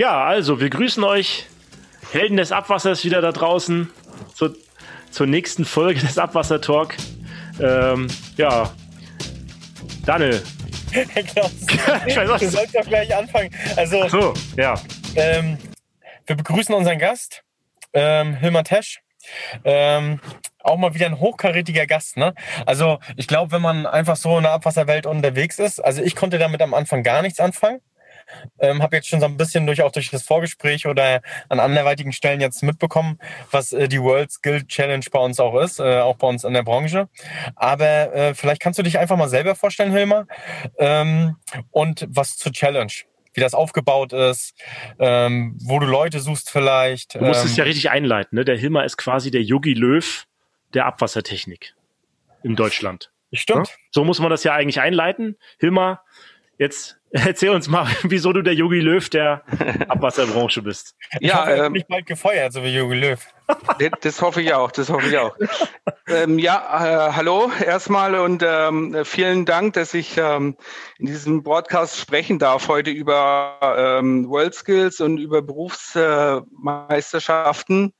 Ja, 0.00 0.24
also 0.24 0.60
wir 0.60 0.70
grüßen 0.70 1.02
euch, 1.02 1.46
Helden 2.12 2.36
des 2.36 2.52
Abwassers 2.52 3.04
wieder 3.04 3.20
da 3.20 3.32
draußen, 3.32 3.90
zur, 4.32 4.54
zur 5.10 5.26
nächsten 5.26 5.64
Folge 5.64 5.98
des 5.98 6.18
Abwasser-Talk. 6.18 6.94
Ähm, 7.60 8.06
ja, 8.36 8.72
Daniel. 10.06 10.40
Klaus, 11.26 11.50
ich 12.06 12.16
weiß, 12.16 12.28
was 12.28 12.40
du 12.40 12.48
sollst 12.48 12.76
doch 12.76 12.86
gleich 12.86 13.12
anfangen. 13.12 13.50
Also, 13.74 14.02
Ach 14.04 14.08
so, 14.08 14.34
ja. 14.56 14.74
ähm, 15.16 15.58
wir 16.26 16.36
begrüßen 16.36 16.72
unseren 16.76 17.00
Gast, 17.00 17.42
ähm, 17.92 18.34
Hilmar 18.34 18.62
Tesch. 18.62 19.00
Ähm, 19.64 20.20
auch 20.60 20.76
mal 20.76 20.94
wieder 20.94 21.06
ein 21.06 21.18
hochkarätiger 21.18 21.88
Gast. 21.88 22.16
Ne? 22.16 22.34
Also 22.66 23.00
ich 23.16 23.26
glaube, 23.26 23.50
wenn 23.50 23.62
man 23.62 23.84
einfach 23.84 24.16
so 24.16 24.36
in 24.36 24.44
der 24.44 24.52
Abwasserwelt 24.52 25.06
unterwegs 25.06 25.58
ist, 25.58 25.80
also 25.80 26.02
ich 26.02 26.14
konnte 26.14 26.38
damit 26.38 26.62
am 26.62 26.72
Anfang 26.72 27.02
gar 27.02 27.20
nichts 27.20 27.40
anfangen. 27.40 27.80
Ähm, 28.58 28.82
habe 28.82 28.96
jetzt 28.96 29.08
schon 29.08 29.20
so 29.20 29.26
ein 29.26 29.36
bisschen 29.36 29.66
durch 29.66 29.82
auch 29.82 29.92
durch 29.92 30.10
das 30.10 30.22
Vorgespräch 30.22 30.86
oder 30.86 31.22
an 31.48 31.60
anderweitigen 31.60 32.12
Stellen 32.12 32.40
jetzt 32.40 32.62
mitbekommen, 32.62 33.18
was 33.50 33.72
äh, 33.72 33.88
die 33.88 34.00
World 34.00 34.30
Skill 34.30 34.64
Challenge 34.66 35.04
bei 35.10 35.18
uns 35.18 35.40
auch 35.40 35.58
ist, 35.60 35.80
äh, 35.80 35.98
auch 35.98 36.16
bei 36.16 36.26
uns 36.26 36.44
in 36.44 36.52
der 36.52 36.62
Branche. 36.62 37.08
Aber 37.56 38.14
äh, 38.14 38.34
vielleicht 38.34 38.60
kannst 38.60 38.78
du 38.78 38.82
dich 38.82 38.98
einfach 38.98 39.16
mal 39.16 39.28
selber 39.28 39.54
vorstellen, 39.54 39.92
Hilmar, 39.92 40.26
ähm, 40.78 41.36
und 41.70 42.06
was 42.08 42.36
zur 42.36 42.52
Challenge 42.52 42.92
wie 43.34 43.40
das 43.40 43.54
aufgebaut 43.54 44.12
ist, 44.12 44.54
ähm, 44.98 45.56
wo 45.62 45.78
du 45.78 45.86
Leute 45.86 46.18
suchst 46.18 46.50
vielleicht. 46.50 47.14
Du 47.14 47.20
musst 47.20 47.42
ähm, 47.42 47.46
es 47.46 47.56
ja 47.56 47.64
richtig 47.64 47.90
einleiten. 47.90 48.36
Ne? 48.36 48.44
Der 48.44 48.56
Hilmar 48.56 48.84
ist 48.84 48.96
quasi 48.96 49.30
der 49.30 49.42
Yogi 49.42 49.74
Löw 49.74 50.26
der 50.74 50.86
Abwassertechnik 50.86 51.74
in 52.42 52.56
Deutschland. 52.56 53.12
Stimmt. 53.32 53.68
Ja? 53.68 53.74
So 53.92 54.04
muss 54.04 54.18
man 54.20 54.30
das 54.30 54.44
ja 54.44 54.54
eigentlich 54.54 54.80
einleiten. 54.80 55.36
Hilmar, 55.58 56.04
jetzt 56.58 56.98
erzähl 57.10 57.50
uns 57.50 57.68
mal, 57.68 57.86
wieso 58.02 58.32
du 58.32 58.42
der 58.42 58.54
Yogi 58.54 58.80
Löw 58.80 59.08
der 59.08 59.42
Abwasserbranche 59.88 60.62
bist. 60.62 60.96
Ich 61.20 61.28
Ja, 61.28 61.42
hoffe, 61.42 61.52
ähm, 61.52 61.72
nicht 61.72 61.86
bald 61.88 62.06
gefeuert, 62.06 62.52
so 62.52 62.62
wie 62.62 62.74
Jogi 62.74 62.96
Löw. 62.96 63.20
Das, 63.78 63.90
das 64.02 64.20
hoffe 64.20 64.42
ich 64.42 64.52
auch, 64.52 64.70
das 64.70 64.90
hoffe 64.90 65.08
ich 65.08 65.16
auch. 65.16 65.34
ähm, 66.06 66.38
ja, 66.38 67.08
äh, 67.08 67.12
hallo 67.14 67.50
erstmal 67.64 68.14
und 68.16 68.44
ähm, 68.46 68.94
vielen 69.04 69.46
Dank, 69.46 69.72
dass 69.72 69.94
ich 69.94 70.18
ähm, 70.18 70.58
in 70.98 71.06
diesem 71.06 71.42
Broadcast 71.42 71.98
sprechen 71.98 72.38
darf 72.38 72.68
heute 72.68 72.90
über 72.90 73.96
ähm, 73.98 74.28
World 74.28 74.54
Skills 74.54 75.00
und 75.00 75.16
über 75.16 75.40
Berufsmeisterschaften, 75.40 77.94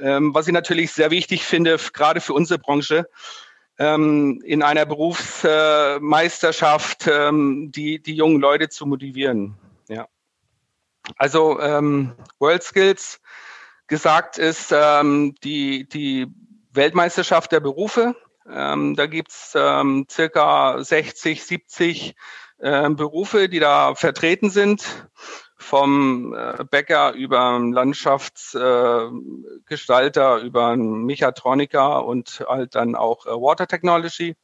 ähm, 0.00 0.34
was 0.34 0.46
ich 0.46 0.54
natürlich 0.54 0.92
sehr 0.92 1.10
wichtig 1.10 1.44
finde, 1.44 1.76
gerade 1.92 2.22
für 2.22 2.32
unsere 2.32 2.58
Branche. 2.58 3.06
Ähm, 3.78 4.40
in 4.44 4.62
einer 4.62 4.86
Berufsmeisterschaft 4.86 7.06
ähm, 7.06 7.70
die, 7.72 8.02
die 8.02 8.14
jungen 8.14 8.40
Leute 8.40 8.70
zu 8.70 8.86
motivieren. 8.86 9.58
Ja. 9.88 10.08
Also 11.16 11.60
ähm, 11.60 12.12
World 12.38 12.62
Skills 12.62 13.20
gesagt 13.86 14.38
ist 14.38 14.72
ähm, 14.72 15.34
die, 15.44 15.86
die 15.88 16.26
Weltmeisterschaft 16.72 17.52
der 17.52 17.60
Berufe. 17.60 18.16
Ähm, 18.50 18.96
da 18.96 19.06
gibt's 19.06 19.52
ähm, 19.54 20.06
circa 20.10 20.82
60, 20.82 21.44
70 21.44 22.16
ähm, 22.62 22.96
Berufe, 22.96 23.48
die 23.48 23.58
da 23.58 23.94
vertreten 23.94 24.50
sind. 24.50 25.08
Vom 25.68 26.32
äh, 26.32 26.62
Bäcker 26.62 27.12
über 27.14 27.58
Landschaftsgestalter, 27.58 30.38
äh, 30.38 30.46
über 30.46 30.76
Mechatroniker 30.76 32.04
und 32.04 32.44
halt 32.48 32.76
dann 32.76 32.94
auch 32.94 33.26
äh, 33.26 33.30
Water 33.30 33.66
Technology. 33.66 34.36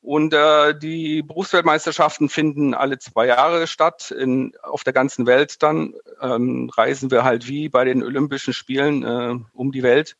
Und 0.00 0.32
äh, 0.32 0.78
die 0.78 1.22
Berufsweltmeisterschaften 1.22 2.28
finden 2.28 2.72
alle 2.72 3.00
zwei 3.00 3.26
Jahre 3.26 3.66
statt 3.66 4.12
in, 4.12 4.52
auf 4.62 4.84
der 4.84 4.92
ganzen 4.92 5.26
Welt. 5.26 5.60
Dann 5.60 5.94
ähm, 6.20 6.70
reisen 6.76 7.10
wir 7.10 7.24
halt 7.24 7.48
wie 7.48 7.68
bei 7.68 7.84
den 7.84 8.04
Olympischen 8.04 8.54
Spielen 8.54 9.02
äh, 9.02 9.34
um 9.54 9.72
die 9.72 9.82
Welt. 9.82 10.16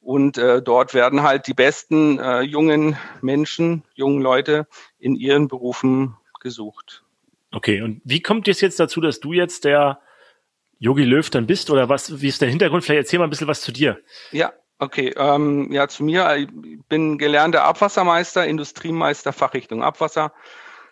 Und 0.00 0.38
äh, 0.38 0.60
dort 0.60 0.92
werden 0.92 1.22
halt 1.22 1.46
die 1.46 1.54
besten 1.54 2.18
äh, 2.18 2.40
jungen 2.40 2.96
Menschen, 3.20 3.84
jungen 3.94 4.22
Leute 4.22 4.66
in 4.98 5.14
ihren 5.14 5.46
Berufen 5.46 6.16
gesucht. 6.40 7.04
Okay, 7.50 7.82
und 7.82 8.00
wie 8.04 8.20
kommt 8.20 8.46
es 8.48 8.60
jetzt 8.60 8.78
dazu, 8.78 9.00
dass 9.00 9.20
du 9.20 9.32
jetzt 9.32 9.64
der 9.64 10.00
Yogi 10.78 11.04
Löw 11.04 11.28
dann 11.30 11.46
bist? 11.46 11.70
Oder 11.70 11.88
was, 11.88 12.20
wie 12.20 12.28
ist 12.28 12.40
der 12.40 12.48
Hintergrund? 12.48 12.84
Vielleicht 12.84 13.06
erzähl 13.06 13.18
mal 13.18 13.26
ein 13.26 13.30
bisschen 13.30 13.48
was 13.48 13.62
zu 13.62 13.72
dir. 13.72 13.98
Ja, 14.32 14.52
okay. 14.78 15.14
Ähm, 15.16 15.72
ja, 15.72 15.88
zu 15.88 16.04
mir. 16.04 16.36
Ich 16.36 16.48
bin 16.88 17.18
gelernter 17.18 17.64
Abwassermeister, 17.64 18.46
Industriemeister, 18.46 19.32
Fachrichtung 19.32 19.82
Abwasser. 19.82 20.32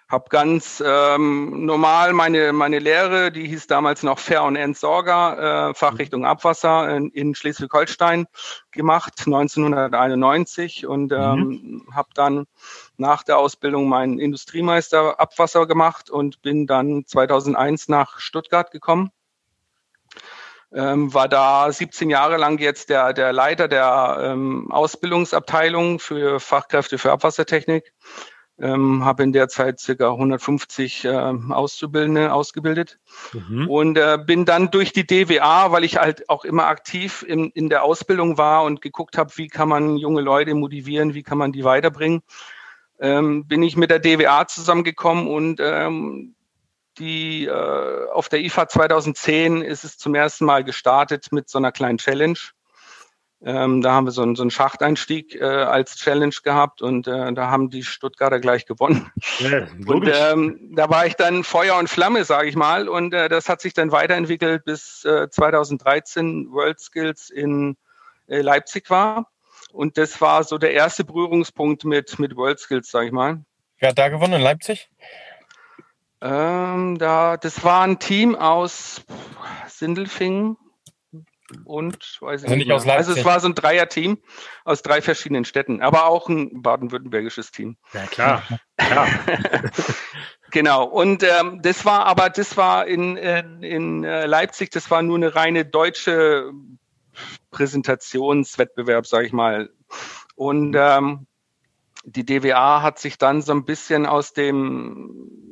Hab 0.08 0.30
ganz 0.30 0.80
ähm, 0.86 1.66
normal 1.66 2.12
meine, 2.12 2.52
meine 2.52 2.78
Lehre, 2.78 3.32
die 3.32 3.48
hieß 3.48 3.66
damals 3.66 4.04
noch 4.04 4.20
Fair- 4.20 4.44
und 4.44 4.54
Entsorger, 4.54 5.70
äh, 5.70 5.74
Fachrichtung 5.74 6.24
Abwasser 6.24 6.94
in, 6.96 7.10
in 7.10 7.34
Schleswig-Holstein 7.34 8.26
gemacht, 8.70 9.14
1991 9.26 10.86
und 10.86 11.12
ähm, 11.12 11.88
habe 11.92 12.10
dann 12.14 12.46
nach 12.96 13.24
der 13.24 13.38
Ausbildung 13.38 13.88
meinen 13.88 14.20
Industriemeister 14.20 15.18
Abwasser 15.18 15.66
gemacht 15.66 16.08
und 16.08 16.40
bin 16.40 16.68
dann 16.68 17.04
2001 17.04 17.88
nach 17.88 18.20
Stuttgart 18.20 18.70
gekommen. 18.70 19.10
Ähm, 20.72 21.12
war 21.14 21.28
da 21.28 21.72
17 21.72 22.10
Jahre 22.10 22.36
lang 22.36 22.60
jetzt 22.60 22.90
der, 22.90 23.12
der 23.12 23.32
Leiter 23.32 23.66
der 23.66 24.18
ähm, 24.20 24.70
Ausbildungsabteilung 24.70 25.98
für 25.98 26.38
Fachkräfte 26.38 26.98
für 26.98 27.10
Abwassertechnik. 27.10 27.92
Ähm, 28.58 29.04
habe 29.04 29.22
in 29.22 29.32
der 29.32 29.48
Zeit 29.48 29.80
circa 29.80 30.10
150 30.10 31.04
ähm, 31.04 31.52
Auszubildende 31.52 32.32
ausgebildet 32.32 32.98
Mhm. 33.34 33.68
und 33.68 33.98
äh, 33.98 34.18
bin 34.24 34.46
dann 34.46 34.70
durch 34.70 34.94
die 34.94 35.06
DWA, 35.06 35.72
weil 35.72 35.84
ich 35.84 35.98
halt 35.98 36.30
auch 36.30 36.44
immer 36.44 36.66
aktiv 36.66 37.22
in, 37.28 37.50
in 37.50 37.68
der 37.68 37.84
Ausbildung 37.84 38.38
war 38.38 38.64
und 38.64 38.80
geguckt 38.80 39.18
habe, 39.18 39.30
wie 39.36 39.48
kann 39.48 39.68
man 39.68 39.98
junge 39.98 40.22
Leute 40.22 40.54
motivieren, 40.54 41.12
wie 41.12 41.22
kann 41.22 41.36
man 41.36 41.52
die 41.52 41.64
weiterbringen, 41.64 42.22
ähm, 42.98 43.46
bin 43.46 43.62
ich 43.62 43.76
mit 43.76 43.90
der 43.90 43.98
DWA 43.98 44.46
zusammengekommen 44.46 45.28
und 45.28 45.60
ähm, 45.60 46.34
die 46.98 47.44
äh, 47.44 48.08
auf 48.10 48.28
der 48.28 48.40
IFA 48.40 48.68
2010 48.68 49.60
ist 49.60 49.84
es 49.84 49.98
zum 49.98 50.14
ersten 50.14 50.46
Mal 50.46 50.64
gestartet 50.64 51.30
mit 51.30 51.48
so 51.48 51.58
einer 51.58 51.72
kleinen 51.72 51.98
Challenge. 51.98 52.38
Ähm, 53.44 53.82
da 53.82 53.92
haben 53.92 54.06
wir 54.06 54.12
so 54.12 54.22
einen, 54.22 54.34
so 54.34 54.42
einen 54.42 54.50
Schachteinstieg 54.50 55.34
äh, 55.34 55.44
als 55.44 55.96
Challenge 55.96 56.34
gehabt 56.42 56.80
und 56.80 57.06
äh, 57.06 57.32
da 57.34 57.50
haben 57.50 57.68
die 57.68 57.82
Stuttgarter 57.82 58.40
gleich 58.40 58.64
gewonnen. 58.64 59.10
Ja, 59.38 59.66
Und 59.86 60.10
ähm, 60.10 60.72
da 60.74 60.88
war 60.88 61.06
ich 61.06 61.14
dann 61.14 61.44
Feuer 61.44 61.76
und 61.76 61.90
Flamme, 61.90 62.24
sage 62.24 62.48
ich 62.48 62.56
mal. 62.56 62.88
Und 62.88 63.12
äh, 63.12 63.28
das 63.28 63.48
hat 63.48 63.60
sich 63.60 63.74
dann 63.74 63.92
weiterentwickelt 63.92 64.64
bis 64.64 65.04
äh, 65.04 65.28
2013 65.28 66.50
World 66.50 66.80
Skills 66.80 67.28
in 67.28 67.76
äh, 68.26 68.40
Leipzig 68.40 68.88
war. 68.88 69.30
Und 69.70 69.98
das 69.98 70.20
war 70.22 70.42
so 70.42 70.56
der 70.56 70.72
erste 70.72 71.04
Berührungspunkt 71.04 71.84
mit, 71.84 72.18
mit 72.18 72.36
World 72.36 72.58
Skills, 72.58 72.90
sage 72.90 73.06
ich 73.06 73.12
mal. 73.12 73.44
Wer 73.78 73.90
hat 73.90 73.98
da 73.98 74.08
gewonnen 74.08 74.34
in 74.34 74.42
Leipzig? 74.42 74.88
Ähm, 76.22 76.96
da, 76.98 77.36
das 77.36 77.62
war 77.62 77.82
ein 77.82 77.98
Team 77.98 78.34
aus 78.34 79.02
Sindelfingen 79.68 80.56
und 81.64 82.18
weiß 82.20 82.42
ich 82.42 82.46
Also 82.46 82.56
nicht 82.56 82.66
nicht 82.66 82.72
aus 82.72 82.84
mehr. 82.84 82.96
Also 82.96 83.12
es 83.12 83.24
war 83.24 83.40
so 83.40 83.48
ein 83.48 83.54
Dreier-Team 83.54 84.18
aus 84.64 84.82
drei 84.82 85.00
verschiedenen 85.00 85.44
Städten, 85.44 85.80
aber 85.80 86.06
auch 86.06 86.28
ein 86.28 86.62
baden-württembergisches 86.62 87.50
Team. 87.50 87.76
ja, 87.92 88.06
klar. 88.06 88.42
klar. 88.76 89.08
Genau. 90.52 90.84
Und 90.84 91.22
ähm, 91.22 91.60
das 91.62 91.84
war 91.84 92.06
aber, 92.06 92.30
das 92.30 92.56
war 92.56 92.86
in, 92.86 93.16
in, 93.16 93.62
in 93.62 94.04
äh, 94.04 94.26
Leipzig, 94.26 94.70
das 94.70 94.90
war 94.90 95.02
nur 95.02 95.16
eine 95.16 95.34
reine 95.34 95.64
deutsche 95.64 96.52
Präsentationswettbewerb, 97.50 99.06
sage 99.06 99.26
ich 99.26 99.32
mal. 99.32 99.70
Und 100.34 100.74
ähm, 100.78 101.26
die 102.04 102.24
DWA 102.24 102.82
hat 102.82 102.98
sich 102.98 103.18
dann 103.18 103.42
so 103.42 103.52
ein 103.52 103.64
bisschen 103.64 104.06
aus 104.06 104.32
dem 104.32 105.45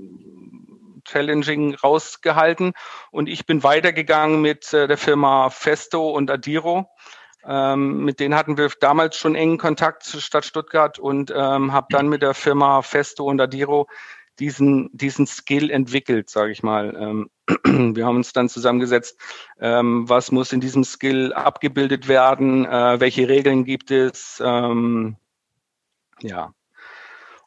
Challenging 1.15 1.77
rausgehalten 1.77 2.73
und 3.13 3.29
ich 3.29 3.47
bin 3.47 3.63
weitergegangen 3.63 4.41
mit 4.41 4.73
äh, 4.73 4.89
der 4.89 4.99
Firma 4.99 5.49
Festo 5.49 6.11
und 6.11 6.29
Adiro. 6.29 6.91
Ähm, 7.47 8.05
mit 8.05 8.19
denen 8.19 8.35
hatten 8.35 8.57
wir 8.57 8.69
damals 8.81 9.17
schon 9.17 9.37
engen 9.37 9.59
Kontakt 9.59 10.03
zur 10.03 10.21
Stadt 10.21 10.45
Stuttgart 10.45 10.99
und 10.99 11.31
ähm, 11.31 11.73
habe 11.73 11.87
dann 11.91 12.09
mit 12.09 12.23
der 12.23 12.35
Firma 12.35 12.83
Festo 12.83 13.25
und 13.25 13.41
Adiro 13.41 13.87
diesen, 14.41 14.91
diesen 14.93 15.27
Skill 15.27 15.71
entwickelt, 15.71 16.31
sage 16.31 16.51
ich 16.51 16.65
mal. 16.65 16.97
Ähm, 16.99 17.31
wir 17.95 18.07
haben 18.07 18.17
uns 18.17 18.33
dann 18.33 18.49
zusammengesetzt, 18.49 19.17
ähm, 19.61 20.09
was 20.09 20.33
muss 20.33 20.53
in 20.53 20.61
diesem 20.61 20.83
Skill 20.83 21.33
abgebildet 21.33 22.09
werden, 22.09 22.65
äh, 22.65 22.99
welche 22.99 23.29
Regeln 23.29 23.65
gibt 23.65 23.93
es, 23.93 24.43
ähm, 24.45 25.17
ja. 26.21 26.53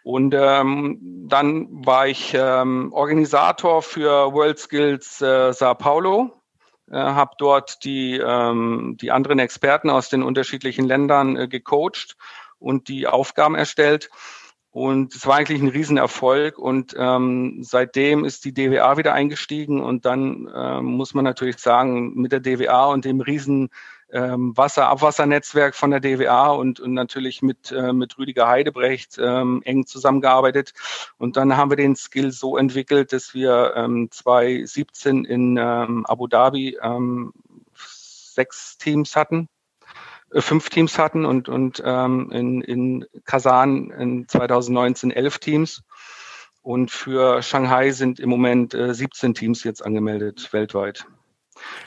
Und 0.08 0.34
ähm, 0.34 1.00
dann 1.28 1.68
war 1.86 2.08
ich 2.08 2.34
ähm, 2.34 2.94
Organisator 2.94 3.82
für 3.82 4.32
World 4.32 4.58
Skills 4.58 5.22
äh, 5.22 5.52
Sao 5.52 5.76
Paulo, 5.76 6.32
äh, 6.90 6.96
habe 6.96 7.32
dort 7.38 7.84
die, 7.84 8.16
ähm, 8.16 8.96
die 9.02 9.12
anderen 9.12 9.40
Experten 9.40 9.90
aus 9.90 10.08
den 10.08 10.24
unterschiedlichen 10.24 10.86
Ländern 10.86 11.36
äh, 11.36 11.50
gecoacht 11.50 12.16
und 12.58 12.88
die 12.88 13.06
Aufgaben 13.06 13.56
erstellt. 13.56 14.10
Und 14.72 15.14
es 15.14 15.28
war 15.28 15.36
eigentlich 15.36 15.62
ein 15.62 15.68
Riesenerfolg 15.68 16.58
und 16.58 16.96
ähm, 16.98 17.58
seitdem 17.64 18.24
ist 18.24 18.46
die 18.46 18.54
DWA 18.54 18.96
wieder 18.96 19.12
eingestiegen 19.12 19.84
und 19.84 20.06
dann 20.06 20.50
ähm, 20.56 20.86
muss 20.86 21.16
man 21.16 21.26
natürlich 21.26 21.58
sagen, 21.58 22.14
mit 22.14 22.32
der 22.32 22.40
DWA 22.40 22.86
und 22.86 23.04
dem 23.04 23.20
riesen 23.20 23.72
ähm, 24.12 24.56
Wasser-Abwassernetzwerk 24.56 25.76
von 25.76 25.92
der 25.92 26.00
DWA 26.00 26.50
und, 26.50 26.80
und 26.80 26.94
natürlich 26.94 27.42
mit, 27.42 27.72
äh, 27.72 27.94
mit 27.94 28.18
Rüdiger 28.18 28.48
Heidebrecht 28.48 29.18
ähm, 29.20 29.62
eng 29.66 29.86
zusammengearbeitet. 29.86 30.74
Und 31.18 31.38
dann 31.38 31.58
haben 31.58 31.72
wir 31.72 31.78
den 31.78 31.96
Skill 31.96 32.32
so 32.32 32.58
entwickelt, 32.58 33.14
dass 33.14 33.34
wir 33.34 33.74
ähm, 33.76 34.10
2017 34.12 35.26
in 35.26 35.58
ähm, 35.58 36.06
Abu 36.06 36.28
Dhabi 36.28 36.78
ähm, 36.82 37.34
sechs 37.76 38.78
Teams 38.78 39.16
hatten, 39.16 39.50
äh, 40.32 40.42
fünf 40.42 40.70
Teams 40.70 40.98
hatten 40.98 41.26
und, 41.26 41.50
und 41.50 41.82
ähm, 41.86 42.32
in, 42.32 42.62
in 42.62 43.06
Kasan 43.26 43.92
in 43.92 44.28
2019 44.28 45.12
elf 45.12 45.40
Teams. 45.40 45.84
Und 46.62 46.92
für 46.92 47.42
Shanghai 47.42 47.92
sind 47.92 48.20
im 48.20 48.30
Moment 48.30 48.74
äh, 48.74 48.94
17 48.94 49.34
Teams 49.34 49.64
jetzt 49.64 49.86
angemeldet 49.86 50.52
weltweit. 50.52 51.08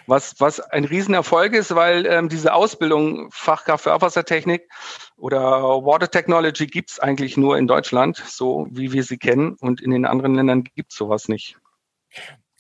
Was, 0.07 0.35
was 0.39 0.61
ein 0.61 0.85
Riesenerfolg 0.85 1.53
ist, 1.55 1.75
weil 1.75 2.07
ähm, 2.07 2.29
diese 2.29 2.55
Ausbildung 2.55 3.31
Fachkraft 3.31 3.85
für 3.85 3.93
Abwassertechnik 3.93 4.69
oder 5.17 5.41
Water 5.85 6.11
Technology 6.11 6.67
gibt 6.67 6.91
es 6.91 6.99
eigentlich 6.99 7.37
nur 7.37 7.59
in 7.59 7.67
Deutschland, 7.67 8.17
so 8.27 8.67
wie 8.71 8.93
wir 8.93 9.05
sie 9.05 9.19
kennen. 9.19 9.57
Und 9.61 9.81
in 9.81 9.91
den 9.91 10.05
anderen 10.07 10.35
Ländern 10.35 10.65
gibt 10.65 10.93
es 10.93 10.99
sowas 10.99 11.29
nicht. 11.29 11.57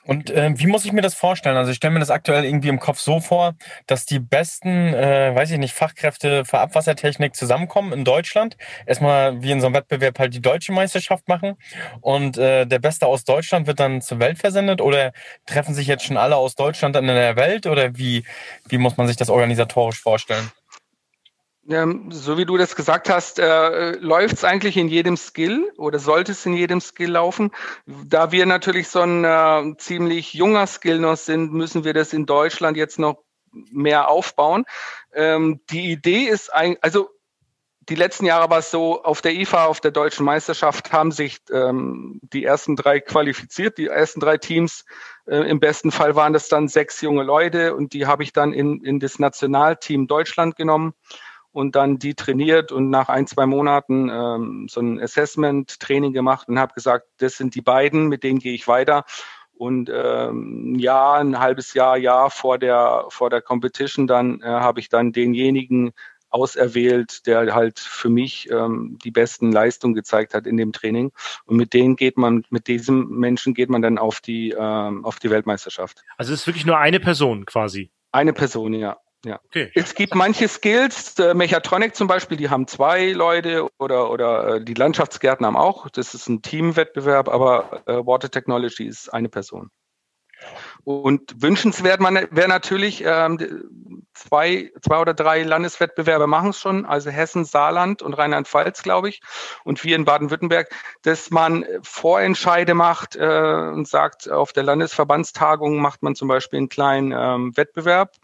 Und 0.04 0.30
äh, 0.30 0.52
wie 0.56 0.66
muss 0.66 0.84
ich 0.84 0.92
mir 0.92 1.02
das 1.02 1.14
vorstellen? 1.14 1.56
Also 1.56 1.70
ich 1.70 1.76
stelle 1.76 1.92
mir 1.92 2.00
das 2.00 2.10
aktuell 2.10 2.44
irgendwie 2.44 2.68
im 2.68 2.80
Kopf 2.80 2.98
so 2.98 3.20
vor, 3.20 3.54
dass 3.86 4.06
die 4.06 4.18
besten, 4.18 4.94
äh, 4.94 5.34
weiß 5.34 5.50
ich 5.50 5.58
nicht, 5.58 5.74
Fachkräfte 5.74 6.44
für 6.44 6.58
Abwassertechnik 6.58 7.34
zusammenkommen 7.36 7.92
in 7.92 8.04
Deutschland. 8.04 8.56
Erstmal 8.86 9.42
wie 9.42 9.50
in 9.50 9.60
so 9.60 9.66
einem 9.66 9.74
Wettbewerb 9.74 10.18
halt 10.18 10.34
die 10.34 10.40
deutsche 10.42 10.72
Meisterschaft 10.72 11.28
machen 11.28 11.56
und 12.00 12.38
äh, 12.38 12.66
der 12.66 12.78
Beste 12.78 13.06
aus 13.06 13.24
Deutschland 13.24 13.66
wird 13.66 13.80
dann 13.80 14.00
zur 14.00 14.18
Welt 14.20 14.38
versendet 14.38 14.80
oder 14.80 15.12
treffen 15.46 15.74
sich 15.74 15.86
jetzt 15.86 16.04
schon 16.04 16.16
alle 16.16 16.36
aus 16.36 16.54
Deutschland 16.54 16.96
dann 16.96 17.08
in 17.08 17.14
der 17.14 17.36
Welt 17.36 17.66
oder 17.66 17.96
wie, 17.96 18.24
wie 18.68 18.78
muss 18.78 18.96
man 18.96 19.06
sich 19.06 19.16
das 19.16 19.30
organisatorisch 19.30 20.00
vorstellen? 20.00 20.50
Ähm, 21.68 22.10
so 22.10 22.38
wie 22.38 22.46
du 22.46 22.56
das 22.56 22.74
gesagt 22.74 23.10
hast, 23.10 23.38
äh, 23.38 23.92
läuft 23.96 24.36
es 24.36 24.44
eigentlich 24.44 24.76
in 24.76 24.88
jedem 24.88 25.16
Skill 25.16 25.70
oder 25.76 25.98
sollte 25.98 26.32
es 26.32 26.46
in 26.46 26.54
jedem 26.54 26.80
Skill 26.80 27.10
laufen. 27.10 27.50
Da 27.86 28.32
wir 28.32 28.46
natürlich 28.46 28.88
so 28.88 29.00
ein 29.00 29.24
äh, 29.24 29.76
ziemlich 29.76 30.32
junger 30.32 30.66
Skill 30.66 30.98
noch 31.00 31.16
sind, 31.16 31.52
müssen 31.52 31.84
wir 31.84 31.92
das 31.92 32.12
in 32.12 32.24
Deutschland 32.24 32.76
jetzt 32.76 32.98
noch 32.98 33.22
mehr 33.52 34.08
aufbauen. 34.08 34.64
Ähm, 35.12 35.60
die 35.70 35.90
Idee 35.90 36.24
ist 36.24 36.52
ein, 36.52 36.76
also 36.80 37.10
die 37.88 37.94
letzten 37.94 38.24
Jahre 38.24 38.48
war 38.50 38.58
es 38.58 38.70
so, 38.70 39.02
auf 39.02 39.20
der 39.20 39.34
IFA, 39.34 39.66
auf 39.66 39.80
der 39.80 39.90
deutschen 39.90 40.24
Meisterschaft, 40.24 40.92
haben 40.92 41.10
sich 41.10 41.38
ähm, 41.50 42.20
die 42.22 42.44
ersten 42.44 42.76
drei 42.76 43.00
qualifiziert, 43.00 43.78
die 43.78 43.88
ersten 43.88 44.20
drei 44.20 44.38
Teams. 44.38 44.84
Äh, 45.26 45.48
Im 45.50 45.60
besten 45.60 45.90
Fall 45.90 46.14
waren 46.14 46.32
das 46.32 46.48
dann 46.48 46.68
sechs 46.68 47.00
junge 47.00 47.24
Leute 47.24 47.74
und 47.74 47.92
die 47.92 48.06
habe 48.06 48.22
ich 48.22 48.32
dann 48.32 48.52
in, 48.52 48.82
in 48.84 49.00
das 49.00 49.18
Nationalteam 49.18 50.06
Deutschland 50.06 50.56
genommen 50.56 50.94
und 51.52 51.74
dann 51.76 51.98
die 51.98 52.14
trainiert 52.14 52.72
und 52.72 52.90
nach 52.90 53.08
ein, 53.08 53.26
zwei 53.26 53.46
Monaten 53.46 54.08
ähm, 54.08 54.66
so 54.70 54.80
ein 54.80 55.00
Assessment-Training 55.00 56.12
gemacht 56.12 56.48
und 56.48 56.58
habe 56.58 56.74
gesagt, 56.74 57.06
das 57.18 57.36
sind 57.36 57.54
die 57.54 57.62
beiden, 57.62 58.08
mit 58.08 58.22
denen 58.22 58.38
gehe 58.38 58.54
ich 58.54 58.68
weiter. 58.68 59.04
Und 59.52 59.90
ähm, 59.92 60.76
ja, 60.78 61.14
ein 61.14 61.38
halbes 61.38 61.74
Jahr, 61.74 61.98
Jahr 61.98 62.30
vor 62.30 62.58
der 62.58 63.04
vor 63.10 63.28
der 63.28 63.42
Competition, 63.42 64.06
dann 64.06 64.40
äh, 64.40 64.46
habe 64.46 64.80
ich 64.80 64.88
dann 64.88 65.12
denjenigen 65.12 65.92
auserwählt, 66.30 67.26
der 67.26 67.54
halt 67.54 67.78
für 67.78 68.08
mich 68.08 68.48
ähm, 68.50 68.98
die 69.04 69.10
besten 69.10 69.52
Leistungen 69.52 69.94
gezeigt 69.94 70.32
hat 70.32 70.46
in 70.46 70.56
dem 70.56 70.72
Training. 70.72 71.12
Und 71.44 71.56
mit 71.56 71.74
denen 71.74 71.96
geht 71.96 72.16
man, 72.16 72.44
mit 72.50 72.68
diesem 72.68 73.08
Menschen 73.10 73.52
geht 73.52 73.68
man 73.68 73.82
dann 73.82 73.98
auf 73.98 74.20
die 74.20 74.54
ähm, 74.56 75.04
auf 75.04 75.18
die 75.18 75.28
Weltmeisterschaft. 75.28 76.04
Also 76.16 76.32
es 76.32 76.40
ist 76.40 76.46
wirklich 76.46 76.64
nur 76.64 76.78
eine 76.78 77.00
Person 77.00 77.44
quasi. 77.44 77.90
Eine 78.12 78.32
Person, 78.32 78.72
ja. 78.72 78.96
Ja. 79.24 79.38
Okay. 79.46 79.70
Es 79.74 79.94
gibt 79.94 80.14
manche 80.14 80.48
Skills, 80.48 81.18
äh, 81.18 81.34
Mechatronic 81.34 81.94
zum 81.94 82.06
Beispiel, 82.06 82.38
die 82.38 82.48
haben 82.48 82.66
zwei 82.66 83.12
Leute 83.12 83.68
oder, 83.78 84.10
oder 84.10 84.56
äh, 84.56 84.64
die 84.64 84.74
Landschaftsgärten 84.74 85.44
haben 85.44 85.56
auch. 85.56 85.90
Das 85.90 86.14
ist 86.14 86.28
ein 86.28 86.40
Teamwettbewerb, 86.40 87.28
aber 87.28 87.82
äh, 87.86 88.06
Water 88.06 88.30
Technology 88.30 88.86
ist 88.86 89.12
eine 89.12 89.28
Person. 89.28 89.70
Und 90.84 91.42
wünschenswert 91.42 92.00
wäre 92.00 92.48
natürlich, 92.48 93.04
ähm, 93.04 94.06
zwei, 94.14 94.72
zwei 94.80 94.98
oder 94.98 95.12
drei 95.12 95.42
Landeswettbewerbe 95.42 96.26
machen 96.26 96.50
es 96.50 96.58
schon, 96.58 96.86
also 96.86 97.10
Hessen, 97.10 97.44
Saarland 97.44 98.00
und 98.00 98.14
Rheinland-Pfalz, 98.14 98.82
glaube 98.82 99.10
ich, 99.10 99.20
und 99.64 99.84
wir 99.84 99.96
in 99.96 100.06
Baden-Württemberg, 100.06 100.70
dass 101.02 101.30
man 101.30 101.66
Vorentscheide 101.82 102.72
macht 102.72 103.16
äh, 103.16 103.70
und 103.74 103.86
sagt, 103.86 104.30
auf 104.30 104.54
der 104.54 104.62
Landesverbandstagung 104.62 105.78
macht 105.78 106.02
man 106.02 106.14
zum 106.14 106.28
Beispiel 106.28 106.58
einen 106.58 106.70
kleinen 106.70 107.12
ähm, 107.12 107.56
Wettbewerb 107.56 108.14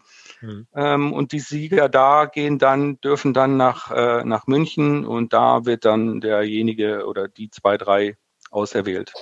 Mhm. 0.41 0.67
Ähm, 0.75 1.13
und 1.13 1.31
die 1.31 1.39
Sieger 1.39 1.89
da 1.89 2.25
gehen 2.25 2.59
dann, 2.59 2.99
dürfen 3.01 3.33
dann 3.33 3.57
nach, 3.57 3.91
äh, 3.91 4.23
nach 4.23 4.47
München 4.47 5.05
und 5.05 5.33
da 5.33 5.65
wird 5.65 5.85
dann 5.85 6.21
derjenige 6.21 7.05
oder 7.05 7.27
die 7.27 7.49
zwei, 7.49 7.77
drei 7.77 8.17
auserwählt. 8.51 9.13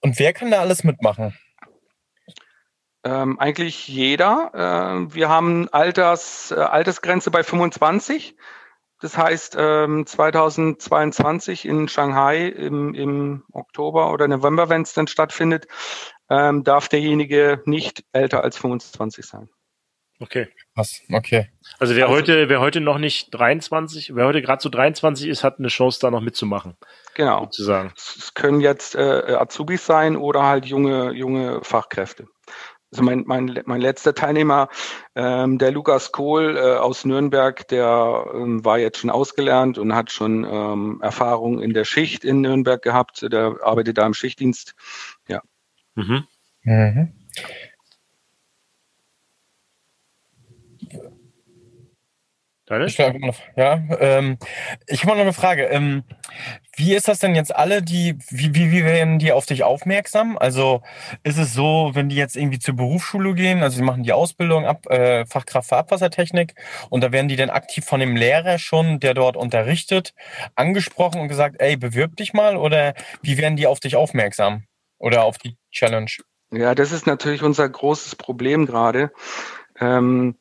Und 0.00 0.18
wer 0.18 0.32
kann 0.32 0.50
da 0.50 0.60
alles 0.60 0.84
mitmachen? 0.84 1.36
Ähm, 3.04 3.38
eigentlich 3.40 3.88
jeder. 3.88 4.50
Äh, 4.54 5.14
wir 5.14 5.28
haben 5.28 5.68
Alters, 5.70 6.52
äh, 6.52 6.54
Altersgrenze 6.54 7.30
bei 7.30 7.42
25. 7.42 8.36
Das 9.00 9.18
heißt, 9.18 9.56
ähm, 9.58 10.06
2022 10.06 11.66
in 11.66 11.88
Shanghai 11.88 12.46
im, 12.46 12.94
im 12.94 13.42
Oktober 13.52 14.12
oder 14.12 14.28
November, 14.28 14.68
wenn 14.68 14.82
es 14.82 14.92
dann 14.92 15.08
stattfindet, 15.08 15.66
ähm, 16.30 16.62
darf 16.62 16.88
derjenige 16.88 17.60
nicht 17.64 18.04
älter 18.12 18.44
als 18.44 18.56
25 18.58 19.26
sein. 19.26 19.50
Okay. 20.20 20.48
Was? 20.74 21.00
Okay. 21.12 21.48
Also 21.78 21.96
wer 21.96 22.06
also, 22.06 22.16
heute, 22.16 22.48
wer 22.48 22.60
heute 22.60 22.80
noch 22.80 22.98
nicht 22.98 23.34
23, 23.34 24.14
wer 24.14 24.26
heute 24.26 24.40
gerade 24.40 24.62
so 24.62 24.68
23 24.68 25.26
ist, 25.26 25.42
hat 25.42 25.58
eine 25.58 25.68
Chance 25.68 25.98
da 26.00 26.10
noch 26.10 26.20
mitzumachen. 26.20 26.76
Genau. 27.14 27.40
Sozusagen. 27.40 27.92
Es 27.96 28.32
können 28.34 28.60
jetzt 28.60 28.94
äh, 28.94 29.36
Azubis 29.38 29.84
sein 29.84 30.16
oder 30.16 30.44
halt 30.44 30.66
junge, 30.66 31.12
junge 31.12 31.60
Fachkräfte. 31.62 32.26
Also 32.92 33.04
mein, 33.04 33.24
mein, 33.26 33.62
mein 33.64 33.80
letzter 33.80 34.14
Teilnehmer, 34.14 34.68
ähm, 35.14 35.56
der 35.56 35.72
Lukas 35.72 36.12
Kohl 36.12 36.58
äh, 36.58 36.76
aus 36.76 37.06
Nürnberg, 37.06 37.66
der 37.68 38.26
ähm, 38.34 38.64
war 38.66 38.78
jetzt 38.78 38.98
schon 38.98 39.08
ausgelernt 39.08 39.78
und 39.78 39.94
hat 39.94 40.12
schon 40.12 40.44
ähm, 40.44 41.00
Erfahrung 41.02 41.62
in 41.62 41.72
der 41.72 41.86
Schicht 41.86 42.22
in 42.22 42.42
Nürnberg 42.42 42.82
gehabt. 42.82 43.22
Der 43.22 43.56
arbeitet 43.62 43.96
da 43.96 44.06
im 44.06 44.12
Schichtdienst. 44.12 44.74
Ja. 45.26 45.40
Mhm. 45.94 46.24
Mhm. 46.64 47.12
Ich, 52.80 52.98
ja, 53.56 53.82
ähm, 54.00 54.38
ich 54.86 55.04
habe 55.04 55.12
noch 55.14 55.22
eine 55.22 55.32
Frage. 55.32 55.64
Ähm, 55.64 56.04
wie 56.74 56.94
ist 56.94 57.06
das 57.08 57.18
denn 57.18 57.34
jetzt 57.34 57.54
alle, 57.54 57.82
die, 57.82 58.16
wie, 58.30 58.54
wie, 58.54 58.70
wie 58.70 58.84
werden 58.84 59.18
die 59.18 59.32
auf 59.32 59.44
dich 59.44 59.62
aufmerksam? 59.62 60.38
Also 60.38 60.82
ist 61.22 61.38
es 61.38 61.52
so, 61.52 61.90
wenn 61.92 62.08
die 62.08 62.16
jetzt 62.16 62.36
irgendwie 62.36 62.58
zur 62.58 62.76
Berufsschule 62.76 63.34
gehen, 63.34 63.62
also 63.62 63.76
sie 63.76 63.82
machen 63.82 64.02
die 64.02 64.12
Ausbildung 64.12 64.64
ab, 64.64 64.86
äh, 64.86 65.26
Fachkraft 65.26 65.68
für 65.68 65.76
Abwassertechnik 65.76 66.54
und 66.88 67.02
da 67.02 67.12
werden 67.12 67.28
die 67.28 67.36
dann 67.36 67.50
aktiv 67.50 67.84
von 67.84 68.00
dem 68.00 68.16
Lehrer 68.16 68.58
schon, 68.58 69.00
der 69.00 69.12
dort 69.12 69.36
unterrichtet, 69.36 70.14
angesprochen 70.54 71.20
und 71.20 71.28
gesagt, 71.28 71.56
ey, 71.58 71.76
bewirb 71.76 72.16
dich 72.16 72.32
mal 72.32 72.56
oder 72.56 72.94
wie 73.20 73.36
werden 73.36 73.56
die 73.56 73.66
auf 73.66 73.80
dich 73.80 73.96
aufmerksam 73.96 74.64
oder 74.98 75.24
auf 75.24 75.36
die 75.36 75.56
Challenge? 75.70 76.10
Ja, 76.52 76.74
das 76.74 76.92
ist 76.92 77.06
natürlich 77.06 77.42
unser 77.42 77.68
großes 77.68 78.16
Problem 78.16 78.66
gerade. 78.66 79.10
Ähm, 79.80 80.36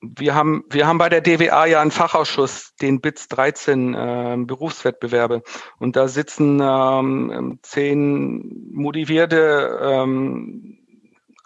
wir 0.00 0.34
haben, 0.34 0.64
wir 0.70 0.86
haben 0.86 0.98
bei 0.98 1.08
der 1.08 1.20
DWA 1.20 1.66
ja 1.66 1.80
einen 1.80 1.90
Fachausschuss, 1.90 2.74
den 2.80 3.00
BITS 3.00 3.28
13 3.28 3.94
äh, 3.94 4.36
Berufswettbewerbe. 4.38 5.42
Und 5.78 5.96
da 5.96 6.08
sitzen 6.08 6.60
ähm, 6.62 7.58
zehn 7.62 8.70
motivierte 8.72 9.78
ähm, 9.82 10.75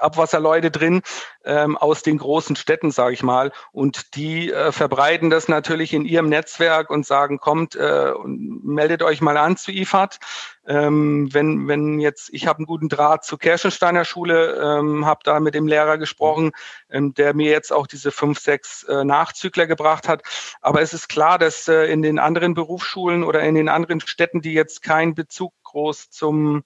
Abwasserleute 0.03 0.71
drin 0.71 1.03
ähm, 1.45 1.77
aus 1.77 2.03
den 2.03 2.19
großen 2.19 2.57
Städten, 2.57 2.91
sage 2.91 3.15
ich 3.15 3.23
mal. 3.23 3.53
Und 3.73 4.15
die 4.17 4.53
äh, 4.53 4.73
verbreiten 4.73 5.31
das 5.31 5.49
natürlich 5.49 5.93
in 5.95 6.05
ihrem 6.05 6.29
Netzwerk 6.29 6.91
und 6.91 7.07
sagen, 7.07 7.39
kommt 7.39 7.77
äh, 7.77 8.13
und 8.13 8.65
meldet 8.65 9.03
euch 9.03 9.21
mal 9.21 9.37
an 9.37 9.57
zu 9.57 9.73
IFAD. 9.73 10.19
Ähm, 10.67 11.33
wenn, 11.33 11.67
wenn 11.69 11.99
jetzt, 12.01 12.29
ich 12.33 12.47
habe 12.47 12.59
einen 12.59 12.67
guten 12.67 12.89
Draht 12.89 13.25
zur 13.25 13.39
Kirchensteiner 13.39 14.05
Schule, 14.05 14.79
ähm, 14.79 15.07
habe 15.07 15.21
da 15.25 15.41
mit 15.41 15.55
dem 15.55 15.67
Lehrer 15.67 15.99
gesprochen, 15.99 16.53
ähm, 16.91 17.15
der 17.15 17.35
mir 17.35 17.51
jetzt 17.51 17.73
auch 17.73 17.87
diese 17.87 18.13
fünf, 18.13 18.39
sechs 18.39 18.85
äh, 18.85 19.05
Nachzügler 19.05 19.67
gebracht 19.67 20.07
hat. 20.07 20.23
Aber 20.61 20.83
es 20.83 20.93
ist 20.93 21.09
klar, 21.09 21.39
dass 21.39 21.67
äh, 21.67 21.87
in 21.87 22.03
den 22.03 22.19
anderen 22.19 22.55
Berufsschulen 22.55 23.25
oder 23.25 23.41
in 23.41 23.55
den 23.55 23.69
anderen 23.69 24.01
Städten, 24.01 24.43
die 24.43 24.53
jetzt 24.53 24.83
keinen 24.83 25.15
Bezug 25.15 25.55
groß 25.65 26.11
zum 26.11 26.65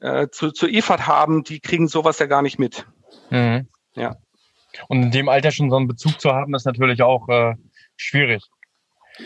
äh, 0.00 0.28
zu, 0.28 0.50
zu 0.50 0.68
IFAD 0.68 1.06
haben, 1.06 1.44
die 1.44 1.60
kriegen 1.60 1.88
sowas 1.88 2.18
ja 2.18 2.26
gar 2.26 2.42
nicht 2.42 2.58
mit. 2.58 2.86
Mhm. 3.30 3.68
Ja. 3.94 4.16
Und 4.88 5.02
in 5.04 5.10
dem 5.10 5.28
Alter 5.28 5.50
schon 5.50 5.70
so 5.70 5.76
einen 5.76 5.88
Bezug 5.88 6.20
zu 6.20 6.32
haben, 6.32 6.54
ist 6.54 6.66
natürlich 6.66 7.02
auch 7.02 7.28
äh, 7.28 7.54
schwierig. 7.96 8.42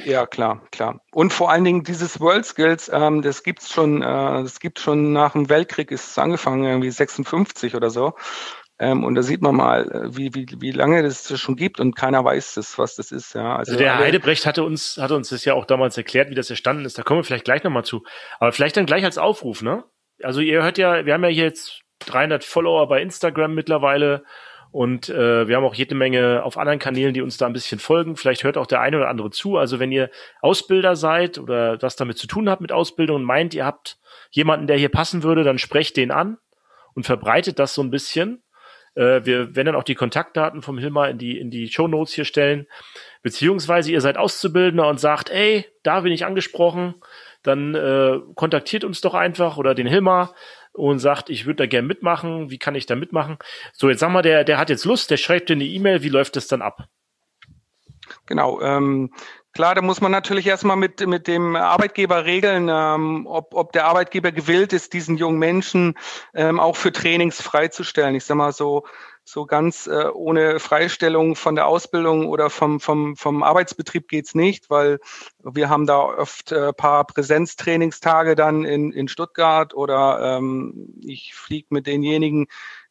Ja, 0.05 0.27
klar, 0.27 0.63
klar. 0.71 1.01
Und 1.13 1.33
vor 1.33 1.51
allen 1.51 1.65
Dingen 1.65 1.83
dieses 1.83 2.21
World 2.21 2.47
Skills, 2.47 2.91
ähm, 2.93 3.23
das 3.23 3.43
gibt's 3.43 3.73
schon, 3.73 4.03
äh, 4.03 4.05
das 4.05 4.61
gibt 4.61 4.79
schon 4.79 5.13
nach 5.13 5.33
dem 5.33 5.49
Weltkrieg, 5.49 5.91
ist 5.91 6.11
es 6.11 6.19
angefangen, 6.19 6.65
irgendwie 6.65 6.91
56 6.91 7.75
oder 7.75 7.91
so. 7.91 8.15
Ähm, 8.79 9.05
und 9.05 9.15
da 9.15 9.23
sieht 9.23 9.43
man 9.43 9.57
mal, 9.57 9.91
äh, 9.91 10.17
wie, 10.17 10.35
wie, 10.35 10.47
wie 10.61 10.71
lange 10.71 11.03
das 11.03 11.39
schon 11.39 11.57
gibt 11.57 11.81
und 11.81 11.97
keiner 11.97 12.25
weiß 12.25 12.55
das, 12.55 12.79
was 12.79 12.95
das 12.95 13.11
ist. 13.13 13.35
Ja. 13.35 13.57
Also, 13.57 13.73
also 13.73 13.79
der 13.79 13.97
alle, 13.97 14.05
Heidebrecht 14.05 14.47
hatte 14.47 14.63
uns, 14.63 14.97
hatte 14.97 15.17
uns 15.17 15.29
das 15.29 15.45
ja 15.45 15.55
auch 15.55 15.67
damals 15.67 15.97
erklärt, 15.99 16.31
wie 16.31 16.35
das 16.35 16.49
entstanden 16.49 16.85
ist. 16.85 16.97
Da 16.97 17.03
kommen 17.03 17.21
wir 17.21 17.25
vielleicht 17.25 17.45
gleich 17.45 17.63
nochmal 17.65 17.85
zu. 17.85 18.05
Aber 18.39 18.53
vielleicht 18.53 18.77
dann 18.77 18.87
gleich 18.87 19.05
als 19.05 19.19
Aufruf, 19.19 19.61
ne? 19.61 19.85
Also 20.23 20.41
ihr 20.41 20.63
hört 20.63 20.79
ja, 20.79 21.05
wir 21.07 21.15
haben 21.15 21.25
ja 21.25 21.31
hier 21.31 21.45
jetzt 21.45 21.83
300 22.01 22.45
Follower 22.45 22.89
bei 22.89 23.03
Instagram 23.03 23.55
mittlerweile 23.55 24.25
und 24.73 25.09
äh, 25.09 25.49
wir 25.49 25.57
haben 25.57 25.65
auch 25.65 25.75
jede 25.75 25.95
Menge 25.95 26.43
auf 26.45 26.57
anderen 26.57 26.79
Kanälen, 26.79 27.13
die 27.13 27.23
uns 27.23 27.37
da 27.37 27.47
ein 27.47 27.53
bisschen 27.53 27.81
folgen. 27.81 28.17
Vielleicht 28.17 28.45
hört 28.45 28.57
auch 28.57 28.67
der 28.67 28.81
eine 28.81 28.99
oder 28.99 29.09
andere 29.09 29.31
zu. 29.31 29.57
Also 29.57 29.81
wenn 29.81 29.91
ihr 29.91 30.11
Ausbilder 30.41 30.95
seid 30.95 31.39
oder 31.39 31.81
was 31.83 31.97
damit 31.97 32.19
zu 32.19 32.29
tun 32.29 32.49
habt 32.49 32.61
mit 32.61 32.71
Ausbildung 32.71 33.17
und 33.17 33.25
meint, 33.25 33.53
ihr 33.55 33.67
habt 33.67 33.99
jemanden, 34.31 34.69
der 34.69 34.77
hier 34.77 34.89
passen 34.89 35.23
würde, 35.25 35.43
dann 35.43 35.59
sprecht 35.59 35.97
den 35.97 36.13
an 36.13 36.39
und 36.95 37.05
verbreitet 37.05 37.59
das 37.59 37.75
so 37.75 37.83
ein 37.83 37.91
bisschen. 37.91 38.45
Äh, 38.95 39.25
wir 39.25 39.57
werden 39.57 39.67
dann 39.67 39.77
auch 39.77 39.85
die 39.85 39.97
Kontaktdaten 39.97 40.63
vom 40.63 40.79
Hilmar 40.79 41.11
in 41.11 41.19
die, 41.19 41.39
in 41.39 41.51
die 41.51 41.69
Show 41.69 41.89
Notes 41.89 42.13
hier 42.13 42.25
stellen. 42.25 42.67
Beziehungsweise 43.23 43.91
ihr 43.91 44.01
seid 44.01 44.17
Auszubildender 44.17 44.89
und 44.89 45.01
sagt, 45.01 45.31
ey, 45.31 45.67
da 45.83 46.01
bin 46.01 46.13
ich 46.13 46.25
angesprochen, 46.25 46.95
dann 47.43 47.75
äh, 47.75 48.19
kontaktiert 48.35 48.85
uns 48.85 49.01
doch 49.01 49.15
einfach 49.15 49.57
oder 49.57 49.75
den 49.75 49.87
Hilmar 49.87 50.35
und 50.73 50.99
sagt, 50.99 51.31
ich 51.31 51.47
würde 51.47 51.65
da 51.65 51.67
gerne 51.67 51.89
mitmachen, 51.89 52.51
wie 52.51 52.59
kann 52.59 52.75
ich 52.75 52.87
da 52.87 52.95
mitmachen? 52.97 53.39
So, 53.73 53.89
jetzt 53.89 54.01
sag 54.01 54.11
mal, 54.11 54.23
der, 54.23 54.45
der 54.45 54.59
hat 54.59 54.71
jetzt 54.71 54.85
Lust, 54.85 55.11
der 55.11 55.17
schreibt 55.17 55.49
dir 55.49 55.55
eine 55.55 55.65
E-Mail, 55.65 56.03
wie 56.03 56.09
läuft 56.09 56.37
das 56.37 56.47
dann 56.47 56.63
ab? 56.63 56.87
Genau, 58.27 58.61
ähm, 58.61 59.11
Klar, 59.53 59.75
da 59.75 59.83
muss 59.83 60.01
man 60.01 60.13
natürlich 60.13 60.47
erstmal 60.47 60.77
mit, 60.77 61.05
mit 61.05 61.27
dem 61.27 61.57
Arbeitgeber 61.57 62.25
regeln, 62.25 62.69
ähm, 62.71 63.27
ob, 63.27 63.53
ob 63.53 63.73
der 63.73 63.87
Arbeitgeber 63.87 64.31
gewillt 64.31 64.73
ist, 64.73 64.93
diesen 64.93 65.17
jungen 65.17 65.41
Menschen 65.41 65.95
ähm, 66.35 66.61
auch 66.61 66.77
für 66.77 66.93
Trainings 66.93 67.43
freizustellen. 67.43 68.15
Ich 68.15 68.25
sag 68.25 68.37
mal 68.37 68.53
so, 68.53 68.85
so 69.31 69.47
ganz 69.47 69.87
äh, 69.87 70.07
ohne 70.13 70.59
Freistellung 70.59 71.37
von 71.37 71.55
der 71.55 71.67
Ausbildung 71.67 72.29
oder 72.29 72.51
vom, 72.51 72.81
vom, 72.81 73.17
vom 73.17 73.43
Arbeitsbetrieb 73.43 74.09
geht's 74.09 74.35
nicht, 74.35 74.71
weil 74.71 74.99
wir 75.43 75.69
haben 75.69 75.87
da 75.87 76.01
oft 76.01 76.53
äh, 76.53 76.73
paar 76.73 77.05
Präsenztrainingstage 77.07 78.35
dann 78.35 78.65
in, 78.65 78.93
in 78.93 79.09
Stuttgart 79.09 79.73
oder 79.75 80.37
ähm, 80.39 80.95
ich 81.01 81.35
fliege 81.35 81.69
mit 81.71 81.87
denjenigen 81.87 82.49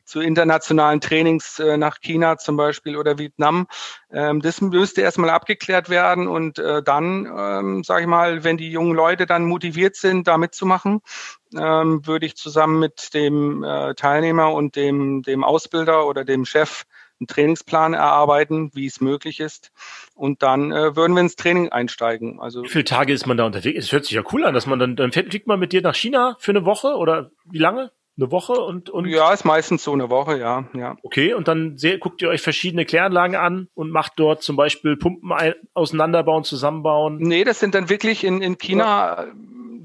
zu 0.10 0.20
internationalen 0.22 1.00
Trainings 1.02 1.60
äh, 1.60 1.78
nach 1.78 2.02
China 2.02 2.38
zum 2.38 2.58
Beispiel 2.58 2.98
oder 2.98 3.18
Vietnam. 3.18 3.68
Ähm, 4.12 4.42
das 4.42 4.60
müsste 4.60 5.02
erstmal 5.02 5.30
abgeklärt 5.30 5.90
werden 5.90 6.28
und 6.28 6.58
äh, 6.60 6.82
dann, 6.82 7.26
ähm, 7.26 7.84
sage 7.84 8.02
ich 8.02 8.08
mal, 8.08 8.44
wenn 8.44 8.58
die 8.58 8.72
jungen 8.72 8.96
Leute 8.96 9.26
dann 9.26 9.46
motiviert 9.46 9.96
sind, 9.96 10.28
da 10.28 10.38
mitzumachen, 10.38 11.02
ähm, 11.58 12.06
würde 12.06 12.26
ich 12.26 12.36
zusammen 12.36 12.80
mit 12.80 13.14
dem 13.14 13.64
äh, 13.64 13.94
Teilnehmer 13.94 14.52
und 14.54 14.76
dem, 14.76 15.22
dem 15.22 15.44
Ausbilder 15.44 16.08
oder 16.08 16.26
dem 16.26 16.46
Chef 16.46 16.86
einen 17.20 17.28
Trainingsplan 17.28 17.94
erarbeiten, 17.94 18.72
wie 18.74 18.86
es 18.86 19.02
möglich 19.02 19.40
ist. 19.40 19.72
Und 20.16 20.42
dann 20.42 20.72
äh, 20.72 20.96
würden 20.96 21.14
wir 21.14 21.22
ins 21.22 21.36
Training 21.36 21.70
einsteigen. 21.70 22.40
Also 22.40 22.64
wie 22.64 22.70
viele 22.70 22.86
Tage 22.86 23.14
ist 23.14 23.28
man 23.28 23.38
da 23.38 23.46
unterwegs? 23.46 23.86
Es 23.86 23.92
hört 23.92 24.06
sich 24.06 24.14
ja 24.14 24.24
cool 24.32 24.46
an, 24.46 24.54
dass 24.54 24.66
man 24.66 24.80
dann, 24.80 24.96
dann 24.96 25.12
fliegt 25.12 25.48
man 25.48 25.60
mit 25.60 25.74
dir 25.74 25.82
nach 25.82 25.96
China 25.96 26.36
für 26.40 26.52
eine 26.52 26.66
Woche 26.66 26.96
oder 26.96 27.32
wie 27.46 27.60
lange? 27.60 27.92
Eine 28.20 28.32
Woche 28.32 28.54
und, 28.54 28.90
und. 28.90 29.06
Ja, 29.08 29.32
ist 29.32 29.46
meistens 29.46 29.84
so 29.84 29.94
eine 29.94 30.10
Woche, 30.10 30.38
ja, 30.38 30.66
ja. 30.74 30.98
Okay, 31.04 31.34
und 31.34 31.48
dann 31.48 31.78
sehr, 31.78 32.00
guckt 32.00 32.22
ihr 32.22 32.28
euch 32.28 32.42
verschiedene 32.42 32.84
Kläranlagen 32.84 33.38
an 33.38 33.70
und 33.76 33.92
macht 33.92 34.14
dort 34.18 34.44
zum 34.44 34.58
Beispiel 34.58 34.98
Pumpen 34.98 35.32
ein, 35.32 35.54
auseinanderbauen, 35.74 36.44
zusammenbauen. 36.44 37.18
Nee, 37.20 37.46
das 37.46 37.62
sind 37.62 37.76
dann 37.76 37.90
wirklich 37.90 38.26
in, 38.26 38.42
in 38.42 38.58
China, 38.58 39.28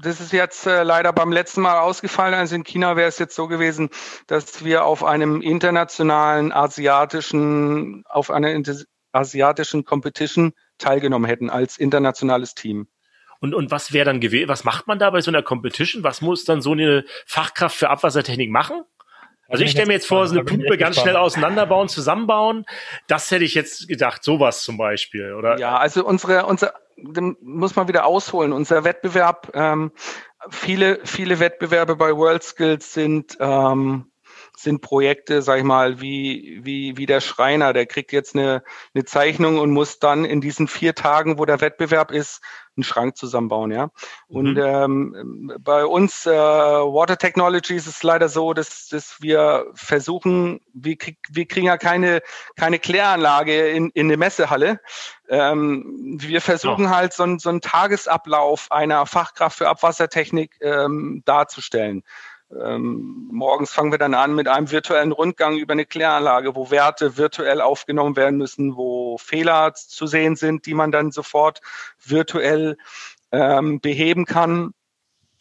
das 0.01 0.19
ist 0.19 0.33
jetzt 0.33 0.67
äh, 0.67 0.83
leider 0.83 1.13
beim 1.13 1.31
letzten 1.31 1.61
Mal 1.61 1.79
ausgefallen. 1.79 2.33
Also 2.33 2.55
in 2.55 2.65
China 2.65 2.97
wäre 2.97 3.07
es 3.07 3.19
jetzt 3.19 3.35
so 3.35 3.47
gewesen, 3.47 3.89
dass 4.27 4.65
wir 4.65 4.83
auf 4.83 5.05
einem 5.05 5.41
internationalen 5.41 6.51
asiatischen, 6.51 8.03
auf 8.09 8.31
einer 8.31 8.61
asiatischen 9.13 9.85
Competition 9.85 10.51
teilgenommen 10.77 11.29
hätten 11.29 11.49
als 11.49 11.77
internationales 11.77 12.53
Team. 12.53 12.89
Und, 13.39 13.53
und 13.53 13.71
was 13.71 13.93
wäre 13.93 14.05
dann 14.05 14.19
gewählt? 14.19 14.47
Was 14.47 14.63
macht 14.63 14.87
man 14.87 14.99
da 14.99 15.09
bei 15.09 15.21
so 15.21 15.31
einer 15.31 15.43
Competition? 15.43 16.03
Was 16.03 16.21
muss 16.21 16.45
dann 16.45 16.61
so 16.61 16.71
eine 16.71 17.05
Fachkraft 17.25 17.75
für 17.75 17.89
Abwassertechnik 17.89 18.49
machen? 18.49 18.83
Also 19.47 19.63
ich 19.63 19.71
stelle 19.71 19.87
mir 19.87 19.93
jetzt 19.93 20.07
vor, 20.07 20.27
so 20.27 20.33
eine 20.33 20.43
Pumpe 20.43 20.77
ganz 20.77 20.99
schnell 20.99 21.15
auseinanderbauen, 21.15 21.87
zusammenbauen. 21.87 22.65
Das 23.07 23.29
hätte 23.29 23.45
ich 23.45 23.53
jetzt 23.53 23.87
gedacht, 23.87 24.23
sowas 24.23 24.63
zum 24.63 24.77
Beispiel, 24.77 25.33
oder? 25.33 25.59
Ja, 25.59 25.77
also 25.77 26.03
unsere, 26.03 26.47
unser, 26.47 26.73
muss 27.41 27.75
man 27.75 27.87
wieder 27.87 28.05
ausholen. 28.05 28.53
Unser 28.53 28.83
Wettbewerb, 28.83 29.51
ähm, 29.53 29.91
viele, 30.49 30.99
viele 31.03 31.39
Wettbewerbe 31.39 31.95
bei 31.95 32.15
World 32.15 32.43
Skills 32.43 32.93
sind 32.93 33.37
ähm, 33.39 34.11
sind 34.57 34.81
Projekte, 34.81 35.41
sag 35.41 35.59
ich 35.59 35.63
mal, 35.63 36.01
wie, 36.01 36.59
wie, 36.63 36.97
wie 36.97 37.05
der 37.05 37.21
Schreiner, 37.21 37.73
der 37.73 37.85
kriegt 37.85 38.11
jetzt 38.11 38.35
eine, 38.35 38.63
eine 38.93 39.05
Zeichnung 39.05 39.59
und 39.59 39.71
muss 39.71 39.99
dann 39.99 40.25
in 40.25 40.41
diesen 40.41 40.67
vier 40.67 40.95
Tagen, 40.95 41.37
wo 41.37 41.45
der 41.45 41.61
Wettbewerb 41.61 42.11
ist, 42.11 42.41
einen 42.77 42.83
Schrank 42.83 43.17
zusammenbauen, 43.17 43.71
ja. 43.71 43.89
Und 44.27 44.55
mhm. 44.55 44.61
ähm, 44.63 45.53
bei 45.59 45.85
uns 45.85 46.25
äh, 46.25 46.31
Water 46.31 47.17
Technologies 47.17 47.87
ist 47.87 47.97
es 47.97 48.03
leider 48.03 48.27
so, 48.27 48.53
dass, 48.53 48.89
dass 48.89 49.21
wir 49.21 49.67
versuchen, 49.73 50.59
wir, 50.73 50.97
krieg, 50.97 51.17
wir 51.29 51.47
kriegen 51.47 51.67
ja 51.67 51.77
keine, 51.77 52.21
keine 52.55 52.79
Kläranlage 52.79 53.69
in, 53.69 53.91
in 53.91 54.07
eine 54.07 54.17
Messehalle. 54.17 54.81
Ähm, 55.29 56.17
wir 56.19 56.41
versuchen 56.41 56.87
oh. 56.87 56.89
halt 56.89 57.13
so, 57.13 57.23
ein, 57.23 57.39
so 57.39 57.49
einen 57.49 57.61
Tagesablauf 57.61 58.71
einer 58.71 59.05
Fachkraft 59.05 59.57
für 59.57 59.69
Abwassertechnik 59.69 60.57
ähm, 60.61 61.23
darzustellen. 61.25 62.03
Ähm, 62.63 63.27
morgens 63.31 63.71
fangen 63.71 63.91
wir 63.91 63.97
dann 63.97 64.13
an 64.13 64.35
mit 64.35 64.47
einem 64.47 64.71
virtuellen 64.71 65.11
Rundgang 65.11 65.57
über 65.57 65.73
eine 65.73 65.85
Kläranlage, 65.85 66.55
wo 66.55 66.71
Werte 66.71 67.17
virtuell 67.17 67.61
aufgenommen 67.61 68.15
werden 68.15 68.37
müssen, 68.37 68.75
wo 68.75 69.17
Fehler 69.17 69.73
zu 69.73 70.07
sehen 70.07 70.35
sind, 70.35 70.65
die 70.65 70.73
man 70.73 70.91
dann 70.91 71.11
sofort 71.11 71.61
virtuell 72.03 72.77
ähm, 73.31 73.79
beheben 73.81 74.25
kann. 74.25 74.73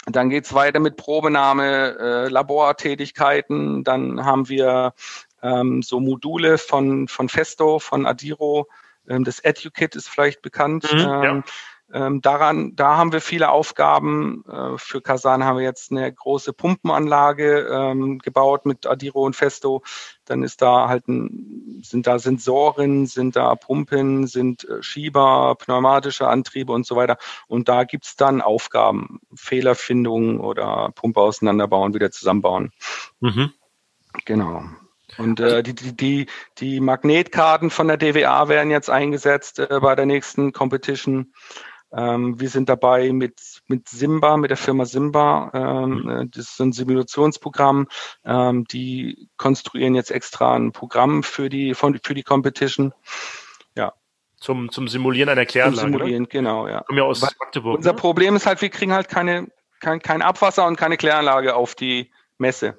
Dann 0.07 0.29
geht's 0.29 0.53
weiter 0.53 0.81
mit 0.81 0.97
Probenahme, 0.97 1.97
äh, 1.99 2.29
Labortätigkeiten. 2.29 3.85
Dann 3.85 4.25
haben 4.25 4.49
wir 4.49 4.93
ähm, 5.43 5.83
so 5.83 6.01
Module 6.01 6.59
von, 6.59 7.09
von 7.09 7.29
Festo, 7.29 7.79
von 7.79 8.07
Adiro. 8.07 8.69
Ähm, 9.09 9.25
das 9.25 9.43
EduKit 9.43 9.97
ist 9.97 10.09
vielleicht 10.09 10.43
bekannt. 10.43 10.93
Mhm, 10.93 10.99
ja 10.99 11.43
ähm, 11.95 12.21
daran, 12.21 12.75
da 12.75 12.97
haben 12.97 13.13
wir 13.13 13.21
viele 13.21 13.51
Aufgaben. 13.51 14.45
Äh, 14.49 14.79
für 14.79 15.01
Kasan 15.01 15.45
haben 15.45 15.59
wir 15.59 15.65
jetzt 15.65 15.93
eine 15.93 16.13
große 16.13 16.53
Pumpenanlage 16.53 17.69
ähm, 17.71 18.19
gebaut 18.19 18.67
mit 18.67 18.85
Adiro 18.85 19.25
und 19.25 19.37
Festo. 19.37 19.85
Dann 20.25 20.43
ist 20.43 20.61
da 20.61 20.89
halt 20.89 21.07
ein, 21.07 21.81
sind 21.85 22.09
da 22.09 22.19
Sensoren, 22.19 23.07
sind 23.07 23.37
da 23.37 23.55
Pumpen, 23.55 24.27
sind 24.27 24.69
äh, 24.69 24.83
Schieber, 24.83 25.55
pneumatische 25.57 26.27
Antriebe 26.27 26.73
und 26.73 26.85
so 26.85 26.97
weiter. 26.97 27.17
Und 27.47 27.69
da 27.69 27.85
gibt's 27.85 28.17
dann 28.17 28.43
Aufgaben, 28.43 29.21
Fehlerfindung 29.37 30.41
oder 30.41 30.91
Pumpe 30.97 31.21
auseinanderbauen, 31.21 31.95
wieder 31.95 32.11
zusammenbauen. 32.11 32.73
Mhm. 33.21 33.53
Genau. 34.25 34.65
Und 35.17 35.39
äh, 35.39 35.63
die, 35.63 35.77
die, 35.77 35.97
die, 35.97 36.27
die 36.59 36.81
Magnetkarten 36.81 37.71
von 37.71 37.87
der 37.87 37.99
DWA 37.99 38.49
werden 38.49 38.73
jetzt 38.73 38.91
eingesetzt 38.91 39.61
äh, 39.61 39.79
bei 39.81 39.95
der 39.95 40.07
nächsten 40.07 40.53
Competition. 40.53 41.33
Ähm, 41.97 42.41
wir 42.41 42.49
sind 42.49 42.69
dabei 42.69 43.13
mit, 43.13 43.63
mit 43.67 43.89
Simba, 43.89 44.37
mit 44.37 44.51
der 44.51 44.57
Firma 44.57 44.85
Simba. 44.85 45.51
Ähm, 45.55 46.03
mhm. 46.03 46.09
Äh, 46.09 46.27
das 46.29 46.51
ist 46.51 46.61
ein 46.61 46.73
Simulationsprogramm. 46.73 47.89
Ähm, 48.25 48.65
die 48.65 49.29
konstruieren 49.37 49.95
jetzt 49.95 50.11
extra 50.11 50.55
ein 50.55 50.73
Programm 50.73 51.23
für 51.23 51.49
die, 51.49 51.75
von, 51.75 51.99
für 52.03 52.15
die 52.15 52.23
Competition. 52.23 52.93
Ja. 53.77 53.93
Zum, 54.37 54.71
zum 54.71 54.89
Simulieren 54.89 55.29
einer 55.29 55.47
Kläranlage. 55.47 55.81
Zum 55.81 55.93
Simulieren, 55.93 56.25
oder? 56.25 56.31
genau, 56.31 56.69
ja. 56.69 56.81
Kommen 56.83 56.99
ja 56.99 57.05
aus 57.05 57.23
Magdeburg. 57.23 57.77
Unser 57.77 57.93
ne? 57.93 57.99
Problem 57.99 58.37
ist 58.37 58.47
halt, 58.47 58.61
wir 58.61 58.71
kriegen 58.71 58.93
halt 58.93 59.09
keine, 59.09 59.49
kein, 59.81 60.01
kein 60.01 60.23
Abwasser 60.23 60.67
und 60.67 60.77
keine 60.77 60.97
Kläranlage 60.97 61.55
auf 61.55 61.75
die 61.75 62.11
Messe. 62.39 62.79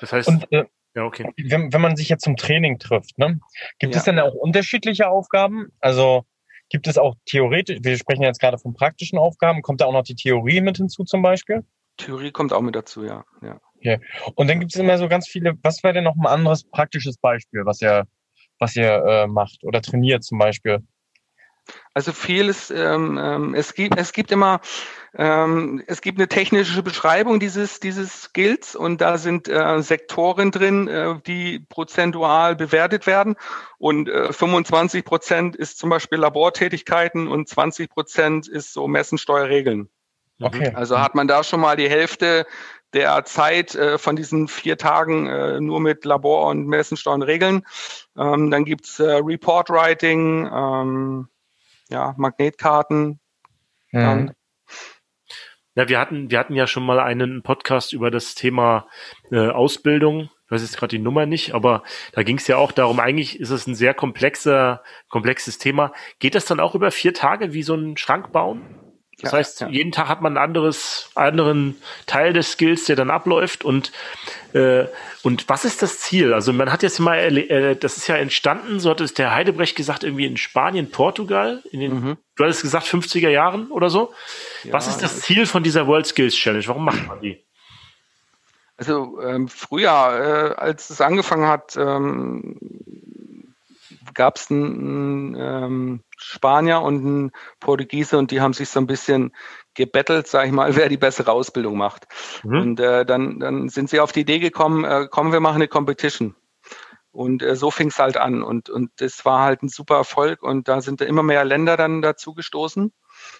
Das 0.00 0.12
heißt, 0.12 0.28
und, 0.28 0.52
äh, 0.52 0.64
ja, 0.94 1.04
okay. 1.04 1.32
Wenn, 1.36 1.72
wenn 1.72 1.80
man 1.80 1.96
sich 1.96 2.08
jetzt 2.08 2.24
zum 2.24 2.36
Training 2.36 2.78
trifft, 2.78 3.16
ne, 3.18 3.40
gibt 3.78 3.94
ja. 3.94 3.98
es 3.98 4.04
denn 4.04 4.18
auch 4.18 4.34
unterschiedliche 4.34 5.08
Aufgaben? 5.08 5.72
Also 5.80 6.24
Gibt 6.70 6.86
es 6.86 6.96
auch 6.96 7.16
theoretisch, 7.26 7.80
wir 7.82 7.96
sprechen 7.98 8.22
jetzt 8.22 8.40
gerade 8.40 8.56
von 8.56 8.74
praktischen 8.74 9.18
Aufgaben, 9.18 9.60
kommt 9.60 9.80
da 9.80 9.86
auch 9.86 9.92
noch 9.92 10.04
die 10.04 10.14
Theorie 10.14 10.60
mit 10.60 10.76
hinzu 10.76 11.04
zum 11.04 11.20
Beispiel? 11.20 11.64
Theorie 11.96 12.30
kommt 12.30 12.52
auch 12.52 12.62
mit 12.62 12.76
dazu, 12.76 13.04
ja. 13.04 13.24
ja. 13.42 13.60
Okay. 13.76 13.98
Und 14.36 14.48
dann 14.48 14.60
gibt 14.60 14.74
es 14.74 14.80
immer 14.80 14.96
so 14.96 15.08
ganz 15.08 15.28
viele, 15.28 15.54
was 15.62 15.82
wäre 15.82 15.94
denn 15.94 16.04
noch 16.04 16.16
ein 16.16 16.26
anderes 16.26 16.64
praktisches 16.64 17.18
Beispiel, 17.18 17.62
was 17.64 17.82
ihr, 17.82 18.04
was 18.58 18.76
ihr 18.76 19.04
äh, 19.04 19.26
macht 19.26 19.64
oder 19.64 19.82
trainiert 19.82 20.22
zum 20.22 20.38
Beispiel? 20.38 20.78
Also 21.92 22.12
vieles, 22.12 22.70
ähm, 22.70 23.18
ähm, 23.20 23.54
es 23.54 23.74
gibt, 23.74 23.98
es 23.98 24.12
gibt 24.12 24.30
immer, 24.30 24.60
ähm, 25.14 25.82
es 25.86 26.00
gibt 26.00 26.18
eine 26.18 26.28
technische 26.28 26.82
Beschreibung 26.82 27.40
dieses, 27.40 27.80
dieses 27.80 28.22
Skills 28.22 28.76
und 28.76 29.00
da 29.00 29.18
sind 29.18 29.48
äh, 29.48 29.82
Sektoren 29.82 30.52
drin, 30.52 30.86
äh, 30.86 31.20
die 31.26 31.58
prozentual 31.68 32.54
bewertet 32.54 33.06
werden 33.06 33.34
und 33.78 34.08
äh, 34.08 34.32
25 34.32 35.04
Prozent 35.04 35.56
ist 35.56 35.78
zum 35.78 35.90
Beispiel 35.90 36.18
Labortätigkeiten 36.18 37.26
und 37.26 37.48
20 37.48 37.90
Prozent 37.90 38.46
ist 38.46 38.72
so 38.72 38.86
Messensteuerregeln. 38.86 39.88
Okay. 40.40 40.72
Also 40.74 41.00
hat 41.00 41.14
man 41.14 41.28
da 41.28 41.44
schon 41.44 41.60
mal 41.60 41.76
die 41.76 41.90
Hälfte 41.90 42.46
der 42.92 43.24
Zeit 43.24 43.74
äh, 43.74 43.98
von 43.98 44.16
diesen 44.16 44.48
vier 44.48 44.76
Tagen 44.76 45.26
äh, 45.26 45.60
nur 45.60 45.80
mit 45.80 46.04
Labor- 46.04 46.48
und 46.48 46.66
Messensteuern 46.66 47.22
regeln. 47.22 47.64
Ähm, 48.16 48.50
dann 48.50 48.64
gibt's 48.64 48.98
äh, 48.98 49.12
Report 49.12 49.70
Writing, 49.70 50.50
ähm, 50.52 51.28
ja, 51.90 52.14
Magnetkarten. 52.16 53.20
Mhm. 53.92 54.32
Ja, 55.76 55.88
wir 55.88 56.00
hatten, 56.00 56.30
wir 56.30 56.38
hatten 56.38 56.54
ja 56.54 56.66
schon 56.66 56.84
mal 56.84 56.98
einen 56.98 57.42
Podcast 57.42 57.92
über 57.92 58.10
das 58.10 58.34
Thema 58.34 58.88
äh, 59.30 59.48
Ausbildung. 59.48 60.30
Ich 60.44 60.50
weiß 60.50 60.62
jetzt 60.62 60.76
gerade 60.76 60.96
die 60.96 61.02
Nummer 61.02 61.26
nicht, 61.26 61.54
aber 61.54 61.84
da 62.12 62.24
ging 62.24 62.38
es 62.38 62.48
ja 62.48 62.56
auch 62.56 62.72
darum, 62.72 62.98
eigentlich 62.98 63.38
ist 63.38 63.50
es 63.50 63.68
ein 63.68 63.76
sehr 63.76 63.94
komplexer, 63.94 64.82
komplexes 65.08 65.58
Thema. 65.58 65.92
Geht 66.18 66.34
das 66.34 66.44
dann 66.44 66.58
auch 66.58 66.74
über 66.74 66.90
vier 66.90 67.14
Tage 67.14 67.52
wie 67.52 67.62
so 67.62 67.74
ein 67.74 67.96
Schrank 67.96 68.32
bauen? 68.32 68.89
Das 69.22 69.32
ja, 69.32 69.38
heißt, 69.38 69.60
ja. 69.60 69.68
jeden 69.68 69.92
Tag 69.92 70.08
hat 70.08 70.22
man 70.22 70.34
ein 70.34 70.42
anderes, 70.42 71.10
anderen 71.14 71.76
Teil 72.06 72.32
des 72.32 72.52
Skills, 72.52 72.84
der 72.84 72.96
dann 72.96 73.10
abläuft. 73.10 73.64
Und, 73.64 73.92
äh, 74.52 74.86
und 75.22 75.48
was 75.48 75.64
ist 75.64 75.82
das 75.82 76.00
Ziel? 76.00 76.32
Also 76.32 76.52
man 76.52 76.72
hat 76.72 76.82
jetzt 76.82 76.98
mal, 76.98 77.18
äh, 77.18 77.76
das 77.76 77.96
ist 77.96 78.06
ja 78.06 78.16
entstanden, 78.16 78.80
so 78.80 78.90
hat 78.90 79.00
es 79.00 79.14
der 79.14 79.34
Heidebrecht 79.34 79.76
gesagt, 79.76 80.04
irgendwie 80.04 80.26
in 80.26 80.36
Spanien, 80.36 80.90
Portugal, 80.90 81.62
in 81.70 81.80
den, 81.80 81.92
mhm. 81.92 82.16
du 82.36 82.44
hattest 82.44 82.62
gesagt, 82.62 82.86
50er 82.86 83.28
Jahren 83.28 83.70
oder 83.70 83.90
so. 83.90 84.12
Ja, 84.64 84.72
was 84.72 84.88
ist 84.88 85.02
das 85.02 85.20
Ziel 85.20 85.46
von 85.46 85.62
dieser 85.62 85.86
World 85.86 86.06
Skills 86.06 86.34
Challenge? 86.34 86.66
Warum 86.66 86.84
macht 86.84 87.06
man 87.06 87.20
die? 87.20 87.44
Also 88.76 89.20
ähm, 89.20 89.48
früher, 89.48 89.90
äh, 89.90 90.58
als 90.58 90.88
es 90.88 91.02
angefangen 91.02 91.46
hat, 91.46 91.76
ähm, 91.76 92.56
gab 94.14 94.36
es 94.36 94.50
einen 94.50 95.34
ähm, 95.38 96.04
Spanier 96.16 96.82
und 96.82 97.04
einen 97.04 97.32
Portugiese 97.60 98.18
und 98.18 98.30
die 98.30 98.40
haben 98.40 98.52
sich 98.52 98.68
so 98.68 98.80
ein 98.80 98.86
bisschen 98.86 99.34
gebettelt, 99.74 100.26
sag 100.26 100.46
ich 100.46 100.52
mal, 100.52 100.74
wer 100.76 100.88
die 100.88 100.96
bessere 100.96 101.32
Ausbildung 101.32 101.76
macht. 101.76 102.06
Mhm. 102.42 102.60
Und 102.60 102.80
äh, 102.80 103.04
dann, 103.04 103.40
dann 103.40 103.68
sind 103.68 103.90
sie 103.90 104.00
auf 104.00 104.12
die 104.12 104.20
Idee 104.20 104.38
gekommen, 104.38 104.84
äh, 104.84 105.08
komm, 105.10 105.32
wir 105.32 105.40
machen 105.40 105.56
eine 105.56 105.68
Competition. 105.68 106.34
Und 107.12 107.42
äh, 107.42 107.56
so 107.56 107.70
fing 107.70 107.88
es 107.88 107.98
halt 107.98 108.16
an. 108.16 108.42
Und, 108.42 108.70
und 108.70 108.92
das 108.96 109.24
war 109.24 109.42
halt 109.42 109.62
ein 109.62 109.68
super 109.68 109.96
Erfolg. 109.96 110.42
Und 110.42 110.68
da 110.68 110.80
sind 110.80 111.00
immer 111.00 111.24
mehr 111.24 111.44
Länder 111.44 111.76
dann 111.76 112.02
dazu 112.02 112.34
gestoßen. 112.34 112.92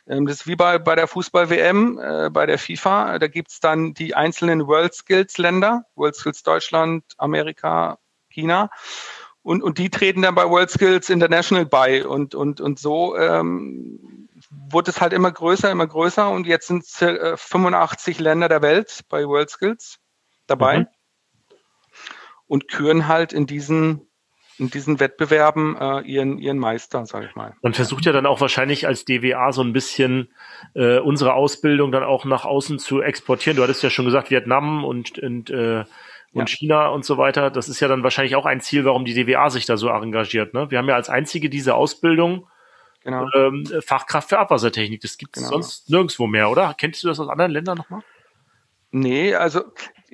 Ähm, 0.07 0.27
das 0.27 0.41
ist 0.41 0.47
wie 0.47 0.57
bei, 0.57 0.79
bei 0.79 0.97
der 0.97 1.07
Fußball-WM, 1.07 1.99
äh, 1.99 2.31
bei 2.31 2.47
der 2.47 2.59
FIFA. 2.59 3.19
Da 3.19 3.29
gibt's 3.29 3.61
dann 3.61 3.95
die 3.95 4.15
einzelnen 4.15 4.67
World 4.67 4.95
Skills-Länder, 4.95 5.85
World 5.95 6.17
Skills 6.17 6.43
Deutschland, 6.43 7.05
Amerika, 7.19 7.99
China. 8.29 8.71
Und, 9.43 9.63
und 9.63 9.79
die 9.79 9.91
treten 9.91 10.23
dann 10.23 10.35
bei 10.35 10.49
World 10.49 10.71
Skills 10.71 11.09
International 11.09 11.65
bei. 11.65 12.07
Und, 12.07 12.35
und, 12.35 12.61
und 12.61 12.79
so 12.79 13.17
ähm, 13.17 14.29
wurde 14.51 14.91
es 14.91 15.01
halt 15.01 15.13
immer 15.13 15.31
größer, 15.31 15.71
immer 15.71 15.87
größer. 15.87 16.29
Und 16.29 16.47
jetzt 16.47 16.67
sind 16.67 16.85
äh, 17.01 17.37
85 17.37 18.19
Länder 18.19 18.49
der 18.49 18.63
Welt 18.63 19.01
bei 19.09 19.27
World 19.27 19.51
Skills 19.51 19.99
dabei. 20.47 20.81
Mhm. 20.81 20.87
Und 22.47 22.69
küren 22.69 23.07
halt 23.09 23.33
in 23.33 23.47
diesen 23.47 24.11
in 24.61 24.69
diesen 24.69 25.01
Wettbewerben 25.01 25.75
äh, 25.81 26.01
ihren, 26.03 26.37
ihren 26.37 26.59
Meister, 26.59 27.07
sage 27.07 27.27
ich 27.27 27.35
mal. 27.35 27.55
Man 27.63 27.73
versucht 27.73 28.05
ja 28.05 28.13
dann 28.13 28.27
auch 28.27 28.43
wahrscheinlich 28.43 28.87
als 28.87 29.07
DWA 29.07 29.53
so 29.53 29.63
ein 29.63 29.73
bisschen 29.73 30.29
äh, 30.75 30.99
unsere 30.99 31.33
Ausbildung 31.33 31.93
dann 31.93 32.03
auch 32.03 32.27
nach 32.27 32.45
außen 32.45 32.79
zu 32.79 33.01
exportieren. 33.01 33.57
Du 33.57 33.63
hattest 33.63 33.83
ja 33.83 33.89
schon 33.89 34.05
gesagt, 34.05 34.31
Vietnam 34.31 34.85
und, 34.85 35.19
und 35.19 35.49
äh, 35.49 35.85
und 36.33 36.49
ja. 36.49 36.57
China 36.57 36.89
und 36.89 37.05
so 37.05 37.19
weiter. 37.19 37.51
Das 37.51 37.69
ist 37.69 37.81
ja 37.81 37.89
dann 37.89 38.03
wahrscheinlich 38.03 38.37
auch 38.37 38.47
ein 38.47 38.61
Ziel, 38.61 38.85
warum 38.85 39.05
die 39.05 39.15
DWA 39.15 39.51
sich 39.51 39.67
da 39.67 39.77
so 39.77 39.89
engagiert. 39.89 40.55
Ne? 40.55 40.71
Wir 40.71 40.79
haben 40.79 40.89
ja 40.89 40.95
als 40.95 41.09
einzige 41.09 41.51
diese 41.51 41.75
Ausbildung 41.75 42.47
genau. 43.03 43.27
ähm, 43.35 43.67
Fachkraft 43.85 44.29
für 44.29 44.39
Abwassertechnik. 44.39 45.01
Das 45.01 45.19
gibt 45.19 45.37
es 45.37 45.43
genau. 45.43 45.55
sonst 45.55 45.91
nirgendwo 45.91 46.27
mehr, 46.27 46.51
oder? 46.51 46.75
Kennst 46.77 47.03
du 47.03 47.09
das 47.09 47.19
aus 47.19 47.29
anderen 47.29 47.51
Ländern 47.51 47.79
nochmal? 47.79 48.03
Nee, 48.93 49.37
also 49.37 49.63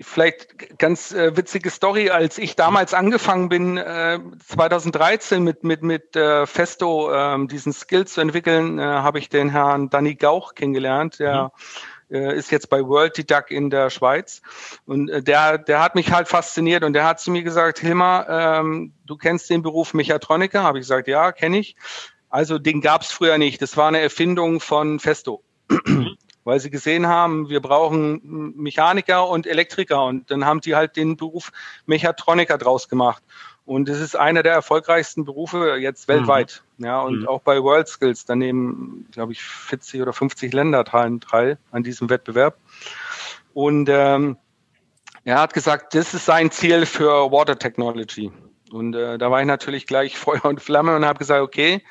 vielleicht 0.00 0.78
ganz 0.78 1.11
äh, 1.12 1.35
witzige 1.35 1.70
Story, 1.70 2.11
als 2.11 2.37
ich 2.37 2.56
damals 2.56 2.92
angefangen 2.92 3.49
bin, 3.49 3.78
äh, 3.78 4.18
2013 4.46 5.42
mit 5.42 5.64
mit 5.64 5.82
mit 5.82 6.14
äh, 6.14 6.44
Festo 6.46 7.10
äh, 7.10 7.47
diesen 7.47 7.73
Skill 7.73 8.06
zu 8.06 8.21
entwickeln, 8.21 8.78
äh, 8.78 8.82
habe 8.82 9.19
ich 9.19 9.30
den 9.30 9.49
Herrn 9.49 9.88
Danny 9.88 10.14
Gauch 10.14 10.54
kennengelernt, 10.54 11.21
der 11.21 11.45
mhm 11.45 11.50
ist 12.08 12.50
jetzt 12.50 12.71
bei 12.71 12.82
World 12.84 13.16
Didac 13.16 13.50
in 13.50 13.71
der 13.71 13.90
Schweiz. 13.90 14.42
Und 14.84 15.08
äh, 15.08 15.23
der, 15.23 15.58
der 15.58 15.82
hat 15.82 15.95
mich 15.95 16.12
halt 16.12 16.28
fasziniert 16.28 16.84
und 16.84 16.92
der 16.92 17.04
hat 17.04 17.21
zu 17.21 17.30
mir 17.30 17.42
gesagt, 17.42 17.78
Hilmar, 17.78 18.28
ähm, 18.28 18.92
du 19.06 19.16
kennst 19.16 19.50
den 19.50 19.62
Beruf 19.62 19.95
Mechatroniker? 19.95 20.62
Habe 20.62 20.78
ich 20.78 20.82
gesagt, 20.82 21.08
ja, 21.08 21.32
kenne 21.32 21.58
ich. 21.58 21.76
Also 22.28 22.58
den 22.58 22.80
gab 22.80 23.02
es 23.02 23.10
früher 23.10 23.38
nicht. 23.38 23.60
Das 23.62 23.76
war 23.76 23.88
eine 23.88 24.00
Erfindung 24.00 24.60
von 24.60 25.00
Festo. 25.00 25.42
Weil 26.45 26.60
sie 26.60 26.71
gesehen 26.71 27.08
haben, 27.08 27.49
wir 27.49 27.60
brauchen 27.60 28.52
Mechaniker 28.56 29.28
und 29.28 29.49
Elektriker 29.49 30.04
und 30.04 30.30
dann 30.30 30.45
haben 30.45 30.60
die 30.60 30.76
halt 30.76 30.97
den 30.97 31.16
Beruf 31.16 31.50
Mechatroniker 31.86 32.56
draus 32.56 32.88
gemacht. 32.88 33.23
Und 33.67 33.89
es 33.89 34.00
ist 34.00 34.15
einer 34.17 34.45
der 34.45 34.52
erfolgreichsten 34.52 35.25
Berufe 35.25 35.76
jetzt 35.76 36.07
weltweit. 36.07 36.63
Mhm. 36.79 36.85
Ja, 36.85 37.00
und 37.00 37.21
mhm. 37.23 37.29
auch 37.29 37.43
bei 37.43 37.61
World 37.61 37.89
Skills, 37.89 38.25
da 38.25 38.37
nehmen, 38.37 39.09
glaube 39.11 39.33
ich, 39.33 39.43
40 39.43 40.00
oder 40.00 40.13
50 40.13 40.52
Länder 40.52 40.85
teil, 40.85 41.19
teil 41.19 41.59
an 41.73 41.83
diesem 41.83 42.09
Wettbewerb. 42.09 42.57
Und 43.55 43.89
ähm, 43.91 44.37
er 45.25 45.41
hat 45.41 45.52
gesagt, 45.52 45.95
das 45.97 46.15
ist 46.15 46.26
sein 46.26 46.52
Ziel 46.52 46.87
für 46.87 47.33
Water 47.33 47.59
Technology. 47.59 48.31
Und 48.76 48.95
äh, 48.95 49.19
da 49.19 49.30
war 49.30 49.41
ich 49.41 49.47
natürlich 49.47 49.86
gleich 49.86 50.17
Feuer 50.19 50.45
und 50.45 50.60
Flamme 50.60 50.95
und 50.95 51.04
habe 51.04 51.19
gesagt, 51.19 51.43
okay, 51.43 51.82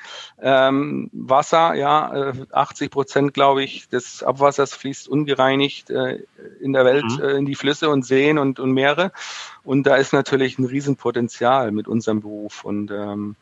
ähm, 0.42 1.10
Wasser, 1.12 1.74
ja, 1.74 2.30
äh, 2.30 2.34
80 2.52 2.92
Prozent, 2.92 3.34
glaube 3.34 3.64
ich, 3.64 3.90
des 3.90 4.24
Abwassers 4.24 4.74
fließt 4.76 5.08
ungereinigt 5.08 5.90
äh, 5.90 6.20
in 6.62 6.74
der 6.74 6.86
Welt 6.86 7.06
mhm. 7.06 7.24
äh, 7.24 7.32
in 7.32 7.46
die 7.46 7.56
Flüsse 7.56 7.90
und 7.90 8.06
Seen 8.06 8.38
und, 8.38 8.60
und 8.60 8.72
Meere. 8.72 9.12
Und 9.64 9.84
da 9.88 9.96
ist 9.96 10.14
natürlich 10.14 10.60
ein 10.60 10.66
Riesenpotenzial 10.66 11.72
mit 11.72 11.88
unserem 11.88 12.22
Beruf. 12.22 12.64
Und 12.64 12.92
ähm, 12.92 13.36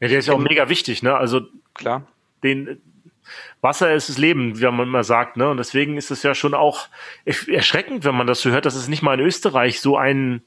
ja, 0.00 0.08
der 0.08 0.18
ist 0.18 0.26
ja 0.26 0.34
auch 0.34 0.38
mega 0.38 0.68
wichtig, 0.68 1.02
ne? 1.02 1.16
Also 1.16 1.42
klar, 1.74 2.02
den 2.42 2.80
Wasser 3.60 3.94
ist 3.94 4.08
das 4.08 4.18
Leben, 4.18 4.60
wie 4.60 4.64
man 4.64 4.86
immer 4.86 5.04
sagt, 5.04 5.36
ne? 5.36 5.48
Und 5.48 5.56
deswegen 5.56 5.96
ist 5.96 6.10
es 6.10 6.22
ja 6.22 6.34
schon 6.34 6.54
auch 6.54 6.88
erschreckend, 7.24 8.04
wenn 8.04 8.14
man 8.14 8.26
das 8.26 8.40
so 8.40 8.50
hört, 8.50 8.66
dass 8.66 8.74
es 8.74 8.88
nicht 8.88 9.02
mal 9.02 9.18
in 9.18 9.26
Österreich 9.26 9.80
so 9.80 9.96
ein 9.96 10.42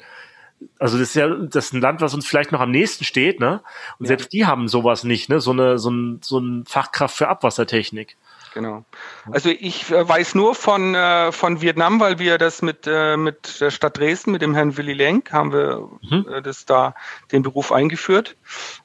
also 0.77 0.97
das 0.97 1.09
ist 1.09 1.15
ja 1.15 1.27
das 1.27 1.65
ist 1.65 1.73
ein 1.73 1.81
Land, 1.81 2.01
was 2.01 2.13
uns 2.13 2.25
vielleicht 2.25 2.51
noch 2.51 2.59
am 2.59 2.71
nächsten 2.71 3.03
steht, 3.03 3.39
ne? 3.39 3.61
Und 3.97 4.05
ja. 4.05 4.07
selbst 4.09 4.33
die 4.33 4.45
haben 4.45 4.67
sowas 4.67 5.03
nicht, 5.03 5.29
ne? 5.29 5.39
So 5.39 5.51
eine 5.51 5.77
so 5.77 5.89
ein 5.89 6.19
so 6.21 6.39
ein 6.39 6.65
Fachkraft 6.65 7.15
für 7.15 7.27
Abwassertechnik. 7.27 8.17
Genau. 8.53 8.83
Also 9.31 9.49
ich 9.49 9.91
äh, 9.91 10.07
weiß 10.07 10.35
nur 10.35 10.55
von 10.55 10.95
äh, 10.95 11.31
von 11.31 11.61
Vietnam, 11.61 11.99
weil 11.99 12.19
wir 12.19 12.37
das 12.37 12.61
mit 12.61 12.87
äh, 12.87 13.15
mit 13.17 13.61
der 13.61 13.69
Stadt 13.69 13.97
Dresden, 13.97 14.31
mit 14.31 14.41
dem 14.41 14.55
Herrn 14.55 14.75
Willy 14.75 14.93
Lenk, 14.93 15.31
haben 15.31 15.53
wir 15.53 15.87
mhm. 16.01 16.25
äh, 16.29 16.41
das 16.41 16.65
da 16.65 16.95
den 17.31 17.43
Beruf 17.43 17.71
eingeführt. 17.71 18.35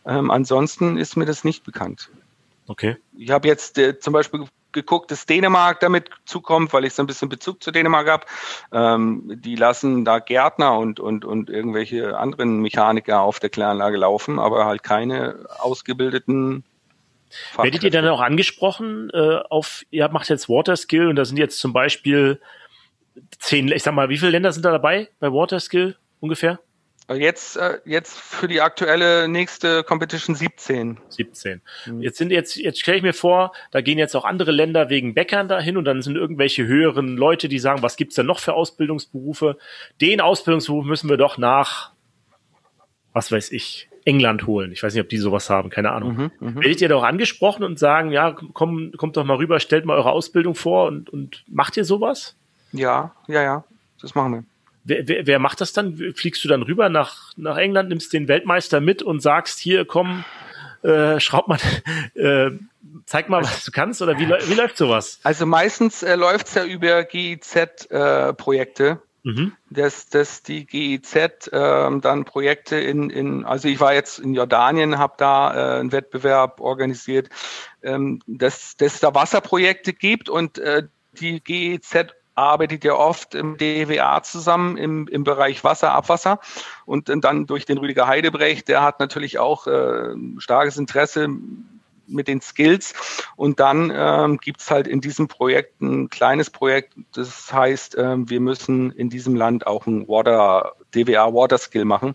Ähm, 0.06 0.30
ansonsten 0.30 0.96
ist 0.96 1.16
mir 1.16 1.26
das 1.26 1.44
nicht 1.44 1.64
bekannt. 1.64 2.10
Okay. 2.66 2.96
Ich 3.16 3.30
habe 3.30 3.48
jetzt 3.48 3.78
äh, 3.78 3.98
zum 3.98 4.12
Beispiel 4.12 4.44
geguckt, 4.74 5.10
dass 5.10 5.24
Dänemark 5.24 5.80
damit 5.80 6.10
zukommt, 6.26 6.72
weil 6.72 6.84
ich 6.84 6.92
so 6.92 7.02
ein 7.02 7.06
bisschen 7.06 7.30
Bezug 7.30 7.62
zu 7.62 7.70
Dänemark 7.70 8.08
habe. 8.08 8.26
Ähm, 8.72 9.40
die 9.42 9.56
lassen 9.56 10.04
da 10.04 10.18
Gärtner 10.18 10.78
und, 10.78 11.00
und, 11.00 11.24
und 11.24 11.48
irgendwelche 11.48 12.18
anderen 12.18 12.60
Mechaniker 12.60 13.22
auf 13.22 13.40
der 13.40 13.50
Kläranlage 13.50 13.96
laufen, 13.96 14.38
aber 14.38 14.66
halt 14.66 14.82
keine 14.82 15.46
ausgebildeten 15.58 16.64
Werdet 17.56 17.82
ihr 17.82 17.90
dann 17.90 18.06
auch 18.06 18.20
angesprochen 18.20 19.10
äh, 19.12 19.38
auf, 19.50 19.82
ihr 19.90 20.08
macht 20.08 20.28
jetzt 20.28 20.48
Water 20.48 20.76
Skill 20.76 21.08
und 21.08 21.16
da 21.16 21.24
sind 21.24 21.37
jetzt 21.37 21.58
zum 21.58 21.72
Beispiel 21.72 22.40
zehn, 23.38 23.68
ich 23.68 23.82
sag 23.82 23.94
mal, 23.94 24.08
wie 24.08 24.18
viele 24.18 24.30
Länder 24.30 24.52
sind 24.52 24.64
da 24.64 24.70
dabei 24.70 25.08
bei 25.20 25.32
Water 25.32 25.60
Skill 25.60 25.96
ungefähr? 26.20 26.60
Jetzt, 27.12 27.57
äh, 27.57 27.81
jetzt 27.85 28.19
für 28.19 28.49
die 28.49 28.62
aktuelle 28.62 29.29
nächste 29.29 29.85
Competition 29.85 30.35
17. 30.35 30.99
17. 31.11 31.61
Mhm. 31.87 32.01
Jetzt 32.01 32.17
sind 32.17 32.31
jetzt, 32.31 32.57
jetzt 32.57 32.81
stelle 32.81 32.97
ich 32.97 33.03
mir 33.03 33.12
vor, 33.12 33.53
da 33.73 33.83
gehen 33.83 33.99
jetzt 33.99 34.14
auch 34.14 34.25
andere 34.25 34.53
Länder 34.53 34.88
wegen 34.88 35.12
Bäckern 35.12 35.47
dahin 35.47 35.77
und 35.77 35.85
dann 35.85 36.01
sind 36.01 36.17
irgendwelche 36.17 36.67
höheren 36.67 37.17
Leute, 37.19 37.49
die 37.49 37.59
sagen, 37.59 37.83
was 37.83 37.97
gibt's 37.97 38.14
denn 38.14 38.25
noch 38.25 38.38
für 38.38 38.55
Ausbildungsberufe? 38.55 39.59
Den 40.01 40.23
Ausbildungsberuf 40.23 40.87
müssen 40.87 41.11
wir 41.11 41.19
doch 41.19 41.37
nach, 41.37 41.93
was 43.12 43.31
weiß 43.31 43.53
ich, 43.53 43.90
England 44.07 44.47
holen. 44.47 44.73
Ich 44.73 44.83
weiß 44.83 44.95
nicht, 44.95 45.03
ob 45.03 45.09
die 45.11 45.19
sowas 45.19 45.51
haben, 45.51 45.69
keine 45.69 45.93
Ahnung. 45.93 46.17
Mhm, 46.17 46.31
mh. 46.40 46.62
Werdet 46.62 46.81
ihr 46.81 46.88
doch 46.88 47.03
angesprochen 47.03 47.64
und 47.64 47.79
sagen, 47.79 48.12
ja, 48.12 48.33
komm, 48.33 48.93
kommt 48.97 49.19
doch 49.19 49.25
mal 49.25 49.37
rüber, 49.37 49.61
stellt 49.61 49.85
mal 49.85 49.97
eure 49.97 50.12
Ausbildung 50.12 50.55
vor 50.55 50.87
und, 50.87 51.11
und 51.11 51.45
macht 51.49 51.77
ihr 51.77 51.85
sowas? 51.85 52.35
Ja, 52.73 53.14
ja, 53.27 53.43
ja, 53.43 53.64
das 54.01 54.14
machen 54.14 54.33
wir. 54.33 54.45
Wer, 54.85 55.09
wer, 55.09 55.27
wer 55.27 55.38
macht 55.38 55.61
das 55.61 55.73
dann? 55.73 55.97
Fliegst 56.14 56.44
du 56.44 56.49
dann 56.49 56.62
rüber 56.62 56.88
nach, 56.88 57.33
nach 57.37 57.57
England, 57.57 57.88
nimmst 57.88 58.12
den 58.12 58.29
Weltmeister 58.29 58.81
mit 58.81 59.03
und 59.03 59.20
sagst, 59.20 59.59
hier, 59.59 59.85
komm, 59.85 60.25
Äh, 60.85 61.18
schraub 61.18 61.49
mal, 61.49 61.59
äh, 62.14 62.51
zeig 63.07 63.31
mal, 63.31 63.42
was 63.42 63.64
du 63.64 63.73
kannst 63.73 64.03
oder 64.03 64.18
wie, 64.18 64.29
wie 64.29 64.55
läuft 64.55 64.77
sowas? 64.77 65.18
Also 65.23 65.47
meistens 65.47 66.03
äh, 66.03 66.14
läuft 66.14 66.49
es 66.49 66.55
ja 66.55 66.64
über 66.64 67.05
GIZ-Projekte. 67.05 68.85
Äh, 68.85 68.97
Mhm. 69.27 69.57
dass, 69.70 70.11
dass 70.11 70.42
die 70.42 70.66
GIZ 70.66 71.49
ähm, 71.51 72.03
dann 72.03 72.27
Projekte 72.27 72.77
in, 72.77 73.09
in, 73.09 73.47
also 73.47 73.68
ich 73.68 73.81
war 73.81 73.94
jetzt 73.94 74.18
in 74.18 74.35
Jordanien, 74.35 74.99
habe 74.99 75.14
da 75.16 75.55
äh, 75.55 75.81
einen 75.81 75.92
Wettbewerb 75.92 76.61
organisiert, 76.61 77.31
ähm, 77.83 78.20
dass, 78.27 78.77
dass 78.77 79.01
da 79.01 79.14
Wasserprojekte 79.14 79.94
gibt 79.94 80.29
und 80.29 80.59
äh, 80.59 80.83
die 81.12 81.42
GIZ 81.42 82.09
arbeitet 82.35 82.85
ja 82.85 82.94
oft 82.94 83.35
im 83.35 83.57
DWA 83.57 84.23
zusammen 84.23 84.77
im, 84.77 85.09
im 85.09 85.25
Bereich 85.25 85.62
Wasser, 85.64 85.92
Abwasser 85.92 86.40
und 86.85 87.09
dann 87.09 87.47
durch 87.47 87.64
den 87.66 87.79
Rüdiger 87.79 88.07
Heidebrecht, 88.07 88.68
der 88.68 88.83
hat 88.83 89.01
natürlich 89.01 89.38
auch 89.38 89.66
äh, 89.66 90.14
starkes 90.38 90.77
Interesse 90.77 91.29
mit 92.07 92.29
den 92.29 92.40
Skills. 92.40 92.94
Und 93.37 93.61
dann 93.61 93.92
ähm, 93.94 94.38
gibt 94.38 94.61
es 94.61 94.70
halt 94.70 94.87
in 94.87 95.01
diesem 95.01 95.29
Projekt 95.29 95.81
ein 95.81 96.11
kleines 96.11 96.51
Projekt, 96.51 96.94
das 97.14 97.53
heißt, 97.53 97.97
ähm, 97.99 98.29
wir 98.29 98.40
müssen 98.40 98.90
in 98.92 99.11
diesem 99.11 99.35
Land 99.35 99.66
auch 99.66 99.87
ein 99.87 100.09
Water, 100.09 100.75
DWA 100.94 101.33
Water 101.33 101.59
Skill 101.59 101.85
machen. 101.85 102.14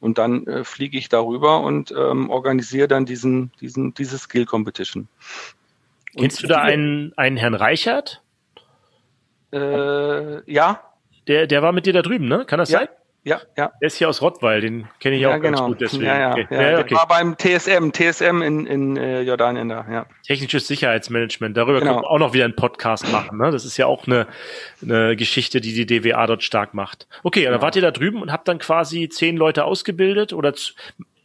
Und 0.00 0.16
dann 0.16 0.46
äh, 0.46 0.64
fliege 0.64 0.96
ich 0.96 1.10
darüber 1.10 1.60
und 1.60 1.92
ähm, 1.96 2.30
organisiere 2.30 2.88
dann 2.88 3.04
diesen, 3.04 3.52
diesen, 3.60 3.92
diese 3.92 4.18
Skill 4.18 4.46
Competition. 4.46 5.08
Kennst 6.16 6.42
du 6.42 6.46
da 6.46 6.62
einen, 6.62 7.12
einen 7.16 7.36
Herrn 7.36 7.54
Reichert? 7.54 8.22
Äh, 9.52 10.52
ja. 10.52 10.80
Der, 11.26 11.46
der 11.46 11.62
war 11.62 11.72
mit 11.72 11.86
dir 11.86 11.92
da 11.92 12.02
drüben, 12.02 12.28
ne? 12.28 12.44
Kann 12.46 12.58
das 12.58 12.70
ja. 12.70 12.80
sein? 12.80 12.88
Ja, 13.22 13.42
ja. 13.54 13.70
Der 13.82 13.86
ist 13.86 13.96
hier 13.96 14.08
aus 14.08 14.22
Rottweil, 14.22 14.62
den 14.62 14.88
kenne 14.98 15.16
ich 15.16 15.22
ja, 15.22 15.28
auch 15.28 15.40
genau. 15.40 15.58
ganz 15.58 15.60
gut 15.60 15.80
deswegen. 15.82 16.04
Ja, 16.04 16.18
ja, 16.18 16.30
okay. 16.32 16.46
ja. 16.50 16.70
ja 16.70 16.78
okay. 16.78 16.94
war 16.94 17.06
beim 17.06 17.36
TSM, 17.36 17.90
TSM 17.92 18.40
in, 18.40 18.66
in 18.66 18.96
äh, 18.96 19.20
Jordanien 19.20 19.68
da, 19.68 19.84
ja. 19.90 20.06
Technisches 20.26 20.66
Sicherheitsmanagement, 20.66 21.54
darüber 21.54 21.80
genau. 21.80 21.92
können 21.92 22.04
wir 22.04 22.10
auch 22.10 22.18
noch 22.18 22.32
wieder 22.32 22.44
einen 22.44 22.56
Podcast 22.56 23.12
machen. 23.12 23.36
Ne? 23.36 23.50
Das 23.50 23.66
ist 23.66 23.76
ja 23.76 23.84
auch 23.84 24.06
eine, 24.06 24.26
eine 24.82 25.16
Geschichte, 25.16 25.60
die 25.60 25.74
die 25.74 25.84
DWA 25.84 26.26
dort 26.26 26.42
stark 26.42 26.72
macht. 26.72 27.08
Okay, 27.22 27.46
und 27.46 27.52
dann 27.52 27.60
wart 27.60 27.76
ihr 27.76 27.82
da 27.82 27.90
drüben 27.90 28.22
und 28.22 28.32
habt 28.32 28.48
dann 28.48 28.58
quasi 28.58 29.10
zehn 29.10 29.36
Leute 29.36 29.64
ausgebildet 29.66 30.32
oder 30.32 30.54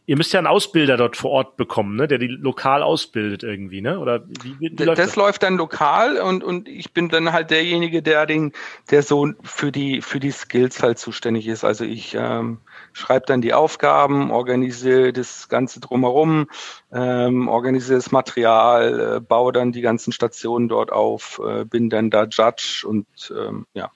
Ihr 0.07 0.17
müsst 0.17 0.33
ja 0.33 0.39
einen 0.39 0.45
Ausbilder 0.45 0.97
dort 0.97 1.17
vor 1.17 1.31
Ort 1.31 1.57
bekommen, 1.57 1.95
ne, 1.95 2.07
der 2.07 2.19
die 2.19 2.27
lokal 2.27 2.83
ausbildet 2.83 3.41
irgendwie, 3.41 3.81
ne? 3.81 3.99
Oder 3.99 4.23
wie, 4.43 4.55
wie, 4.59 4.67
läuft 4.83 4.99
das? 4.99 5.07
Das 5.07 5.15
läuft 5.15 5.41
dann 5.41 5.57
lokal 5.57 6.17
und 6.17 6.43
und 6.43 6.69
ich 6.69 6.93
bin 6.93 7.09
dann 7.09 7.33
halt 7.33 7.49
derjenige, 7.49 8.03
der 8.03 8.27
den, 8.27 8.53
der 8.91 9.01
so 9.01 9.31
für 9.43 9.71
die 9.71 10.01
für 10.01 10.19
die 10.19 10.29
Skills 10.29 10.83
halt 10.83 10.99
zuständig 10.99 11.47
ist. 11.47 11.63
Also 11.63 11.85
ich 11.85 12.13
ähm, 12.13 12.59
schreibe 12.93 13.25
dann 13.25 13.41
die 13.41 13.55
Aufgaben, 13.55 14.29
organisiere 14.29 15.11
das 15.11 15.49
Ganze 15.49 15.79
drumherum, 15.79 16.49
ähm, 16.93 17.47
organisiere 17.47 17.97
das 17.97 18.11
Material, 18.11 19.17
äh, 19.17 19.19
baue 19.19 19.53
dann 19.53 19.71
die 19.71 19.81
ganzen 19.81 20.13
Stationen 20.13 20.69
dort 20.69 20.91
auf, 20.91 21.41
äh, 21.43 21.65
bin 21.65 21.89
dann 21.89 22.11
da 22.11 22.25
Judge 22.25 22.85
und 22.87 23.07
ähm, 23.35 23.65
ja. 23.73 23.89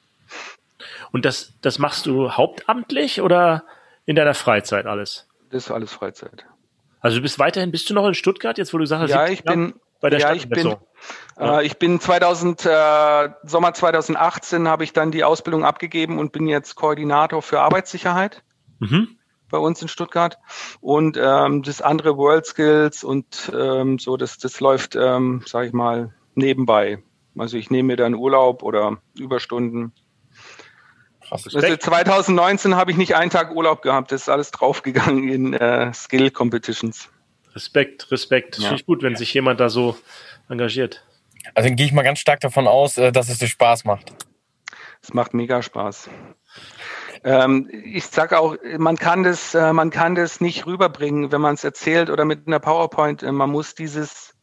Und 1.11 1.25
das 1.25 1.53
das 1.61 1.77
machst 1.77 2.07
du 2.07 2.31
hauptamtlich 2.31 3.21
oder 3.21 3.63
in 4.07 4.15
deiner 4.15 4.33
Freizeit 4.33 4.87
alles? 4.87 5.28
Das 5.49 5.65
ist 5.65 5.71
alles 5.71 5.91
Freizeit. 5.91 6.45
Also 7.01 7.17
du 7.17 7.23
bist 7.23 7.39
weiterhin, 7.39 7.71
bist 7.71 7.89
du 7.89 7.93
noch 7.93 8.05
in 8.05 8.13
Stuttgart 8.13 8.57
jetzt, 8.57 8.73
wo 8.73 8.77
du 8.77 8.85
sagst, 8.85 9.13
ja, 9.13 9.27
ich 9.27 9.43
bin 9.43 9.73
bei 10.01 10.09
der 10.09 10.19
ja, 10.19 10.33
ich 10.33 10.47
bin, 10.47 10.75
ja. 11.37 11.59
Äh, 11.59 11.65
ich 11.65 11.77
bin 11.77 11.99
2000 11.99 12.65
äh, 12.65 13.29
Sommer 13.43 13.73
2018 13.73 14.67
habe 14.67 14.83
ich 14.83 14.93
dann 14.93 15.11
die 15.11 15.23
Ausbildung 15.23 15.65
abgegeben 15.65 16.19
und 16.19 16.31
bin 16.31 16.47
jetzt 16.47 16.75
Koordinator 16.75 17.41
für 17.41 17.59
Arbeitssicherheit 17.59 18.43
mhm. 18.79 19.17
bei 19.49 19.57
uns 19.57 19.81
in 19.81 19.87
Stuttgart 19.89 20.37
und 20.79 21.17
ähm, 21.21 21.63
das 21.63 21.81
andere 21.81 22.17
World 22.17 22.45
Skills 22.45 23.03
und 23.03 23.51
ähm, 23.53 23.99
so 23.99 24.15
das 24.15 24.37
das 24.37 24.59
läuft, 24.61 24.95
ähm, 24.95 25.43
sage 25.45 25.67
ich 25.67 25.73
mal 25.73 26.13
nebenbei. 26.35 27.03
Also 27.37 27.57
ich 27.57 27.69
nehme 27.69 27.87
mir 27.87 27.97
dann 27.97 28.15
Urlaub 28.15 28.63
oder 28.63 28.97
Überstunden. 29.17 29.93
Also 31.31 31.49
2019 31.49 32.75
habe 32.75 32.91
ich 32.91 32.97
nicht 32.97 33.15
einen 33.15 33.29
Tag 33.29 33.55
Urlaub 33.55 33.81
gehabt. 33.81 34.11
Das 34.11 34.21
ist 34.21 34.29
alles 34.29 34.51
draufgegangen 34.51 35.27
in 35.27 35.53
äh, 35.53 35.93
Skill 35.93 36.31
Competitions. 36.31 37.09
Respekt, 37.53 38.11
Respekt. 38.11 38.57
Ja. 38.57 38.69
Finde 38.69 38.81
ich 38.81 38.85
gut, 38.85 39.03
wenn 39.03 39.15
sich 39.15 39.33
jemand 39.33 39.59
da 39.59 39.69
so 39.69 39.97
engagiert. 40.49 41.03
Also 41.55 41.69
dann 41.69 41.75
gehe 41.75 41.85
ich 41.85 41.91
mal 41.91 42.03
ganz 42.03 42.19
stark 42.19 42.39
davon 42.39 42.67
aus, 42.67 42.97
äh, 42.97 43.11
dass 43.11 43.29
es 43.29 43.37
dir 43.37 43.47
Spaß 43.47 43.85
macht. 43.85 44.13
Es 45.01 45.13
macht 45.13 45.33
mega 45.33 45.61
Spaß. 45.61 46.09
Ähm, 47.23 47.69
ich 47.71 48.05
sage 48.05 48.39
auch, 48.39 48.55
man 48.77 48.97
kann 48.97 49.23
das, 49.23 49.53
äh, 49.53 49.73
man 49.73 49.89
kann 49.89 50.15
das 50.15 50.41
nicht 50.41 50.65
rüberbringen, 50.65 51.31
wenn 51.31 51.41
man 51.41 51.55
es 51.55 51.63
erzählt 51.63 52.09
oder 52.09 52.25
mit 52.25 52.47
einer 52.47 52.59
PowerPoint. 52.59 53.23
Äh, 53.23 53.31
man 53.31 53.49
muss 53.49 53.75
dieses 53.75 54.35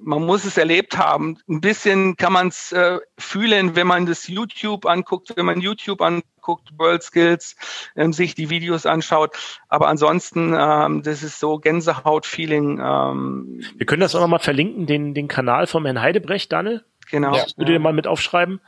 man 0.00 0.24
muss 0.24 0.44
es 0.44 0.56
erlebt 0.56 0.96
haben. 0.96 1.38
Ein 1.48 1.60
bisschen 1.60 2.16
kann 2.16 2.32
man 2.32 2.48
es 2.48 2.72
äh, 2.72 2.98
fühlen, 3.18 3.76
wenn 3.76 3.86
man 3.86 4.06
das 4.06 4.28
YouTube 4.28 4.86
anguckt, 4.86 5.32
wenn 5.36 5.46
man 5.46 5.60
YouTube 5.60 6.00
anguckt, 6.00 6.70
World 6.78 7.02
Skills, 7.02 7.56
ähm, 7.96 8.12
sich 8.12 8.34
die 8.34 8.50
Videos 8.50 8.86
anschaut. 8.86 9.36
Aber 9.68 9.88
ansonsten, 9.88 10.54
ähm, 10.58 11.02
das 11.02 11.22
ist 11.22 11.40
so 11.40 11.58
Gänsehaut-Feeling. 11.58 12.80
Ähm, 12.82 13.60
Wir 13.76 13.86
können 13.86 14.00
das 14.00 14.14
auch 14.14 14.20
nochmal 14.20 14.40
verlinken, 14.40 14.86
den, 14.86 15.14
den 15.14 15.28
Kanal 15.28 15.66
vom 15.66 15.84
Herrn 15.84 16.00
Heidebrecht, 16.00 16.52
Daniel. 16.52 16.84
Genau. 17.10 17.32
Das 17.32 17.56
würde 17.56 17.74
ja. 17.74 17.78
mal 17.78 17.92
mit 17.92 18.06
aufschreiben, 18.06 18.60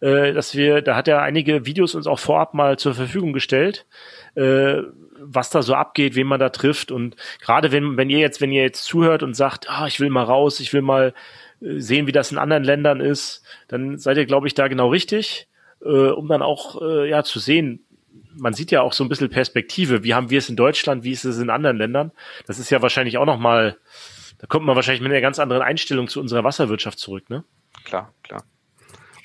äh, 0.00 0.32
dass 0.32 0.54
wir, 0.54 0.82
da 0.82 0.96
hat 0.96 1.08
er 1.08 1.22
einige 1.22 1.64
Videos 1.64 1.94
uns 1.94 2.06
auch 2.06 2.18
vorab 2.18 2.52
mal 2.52 2.78
zur 2.78 2.94
Verfügung 2.94 3.32
gestellt. 3.32 3.86
Äh, 4.34 4.82
was 5.20 5.50
da 5.50 5.62
so 5.62 5.74
abgeht, 5.74 6.14
wen 6.14 6.26
man 6.26 6.40
da 6.40 6.50
trifft. 6.50 6.90
Und 6.90 7.16
gerade 7.40 7.72
wenn, 7.72 7.96
wenn 7.96 8.10
ihr 8.10 8.18
jetzt, 8.18 8.40
wenn 8.40 8.52
ihr 8.52 8.62
jetzt 8.62 8.84
zuhört 8.84 9.22
und 9.22 9.34
sagt, 9.34 9.68
ah, 9.68 9.86
ich 9.86 10.00
will 10.00 10.10
mal 10.10 10.24
raus, 10.24 10.60
ich 10.60 10.72
will 10.72 10.82
mal 10.82 11.14
äh, 11.60 11.78
sehen, 11.80 12.06
wie 12.06 12.12
das 12.12 12.32
in 12.32 12.38
anderen 12.38 12.64
Ländern 12.64 13.00
ist, 13.00 13.42
dann 13.68 13.98
seid 13.98 14.16
ihr, 14.16 14.26
glaube 14.26 14.46
ich, 14.46 14.54
da 14.54 14.68
genau 14.68 14.88
richtig, 14.88 15.48
äh, 15.82 15.88
um 15.88 16.28
dann 16.28 16.42
auch 16.42 16.80
äh, 16.82 17.08
ja 17.08 17.22
zu 17.22 17.38
sehen, 17.38 17.84
man 18.38 18.54
sieht 18.54 18.70
ja 18.70 18.82
auch 18.82 18.92
so 18.92 19.04
ein 19.04 19.08
bisschen 19.08 19.30
Perspektive. 19.30 20.04
Wie 20.04 20.14
haben 20.14 20.30
wir 20.30 20.38
es 20.38 20.48
in 20.48 20.56
Deutschland? 20.56 21.04
Wie 21.04 21.12
ist 21.12 21.24
es 21.24 21.38
in 21.38 21.50
anderen 21.50 21.78
Ländern? 21.78 22.12
Das 22.46 22.58
ist 22.58 22.70
ja 22.70 22.82
wahrscheinlich 22.82 23.18
auch 23.18 23.24
noch 23.24 23.38
mal, 23.38 23.78
da 24.38 24.46
kommt 24.46 24.66
man 24.66 24.76
wahrscheinlich 24.76 25.00
mit 25.00 25.10
einer 25.10 25.20
ganz 25.20 25.38
anderen 25.38 25.62
Einstellung 25.62 26.08
zu 26.08 26.20
unserer 26.20 26.44
Wasserwirtschaft 26.44 26.98
zurück, 26.98 27.30
ne? 27.30 27.44
Klar, 27.84 28.12
klar. 28.22 28.44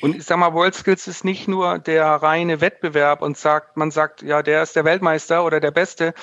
Und 0.01 0.15
ich 0.15 0.25
sag 0.25 0.37
mal, 0.37 0.53
WorldSkills 0.53 1.07
ist 1.07 1.23
nicht 1.23 1.47
nur 1.47 1.79
der 1.79 2.05
reine 2.05 2.61
Wettbewerb 2.61 3.21
und 3.21 3.37
sagt, 3.37 3.77
man 3.77 3.91
sagt, 3.91 4.21
ja, 4.21 4.41
der 4.41 4.63
ist 4.63 4.75
der 4.75 4.85
Weltmeister 4.85 5.45
oder 5.45 5.59
der 5.59 5.71
Beste. 5.71 6.13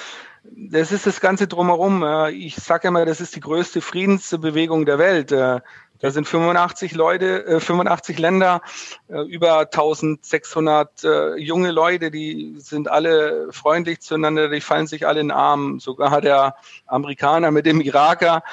Das 0.45 0.93
ist 0.93 1.07
das 1.07 1.21
Ganze 1.21 1.47
drumherum. 1.47 2.05
Ich 2.33 2.57
sage 2.57 2.89
immer, 2.89 3.05
das 3.05 3.21
ist 3.21 3.37
die 3.37 3.41
größte 3.41 3.81
Friedensbewegung 3.81 4.87
der 4.87 4.99
Welt. 4.99 5.33
Äh, 5.33 5.61
da 6.01 6.11
sind 6.13 6.29
85 6.29 6.95
Leute, 6.95 7.61
85 7.61 8.17
äh, 8.17 8.21
Länder, 8.21 8.63
äh, 9.09 9.21
über 9.23 9.61
1600 9.61 11.03
junge 11.37 11.73
Leute, 11.73 12.13
die 12.13 12.55
sind 12.59 12.89
alle 12.89 13.49
freundlich 13.51 14.01
zueinander, 14.01 14.49
die 14.49 14.61
fallen 14.61 14.87
sich 14.87 15.07
alle 15.07 15.21
in 15.21 15.29
den 15.29 15.37
Arm. 15.37 15.81
Sogar 15.81 16.21
der 16.21 16.55
Amerikaner 16.87 17.51
mit 17.51 17.67
dem 17.67 17.81
Iraker. 17.81 18.45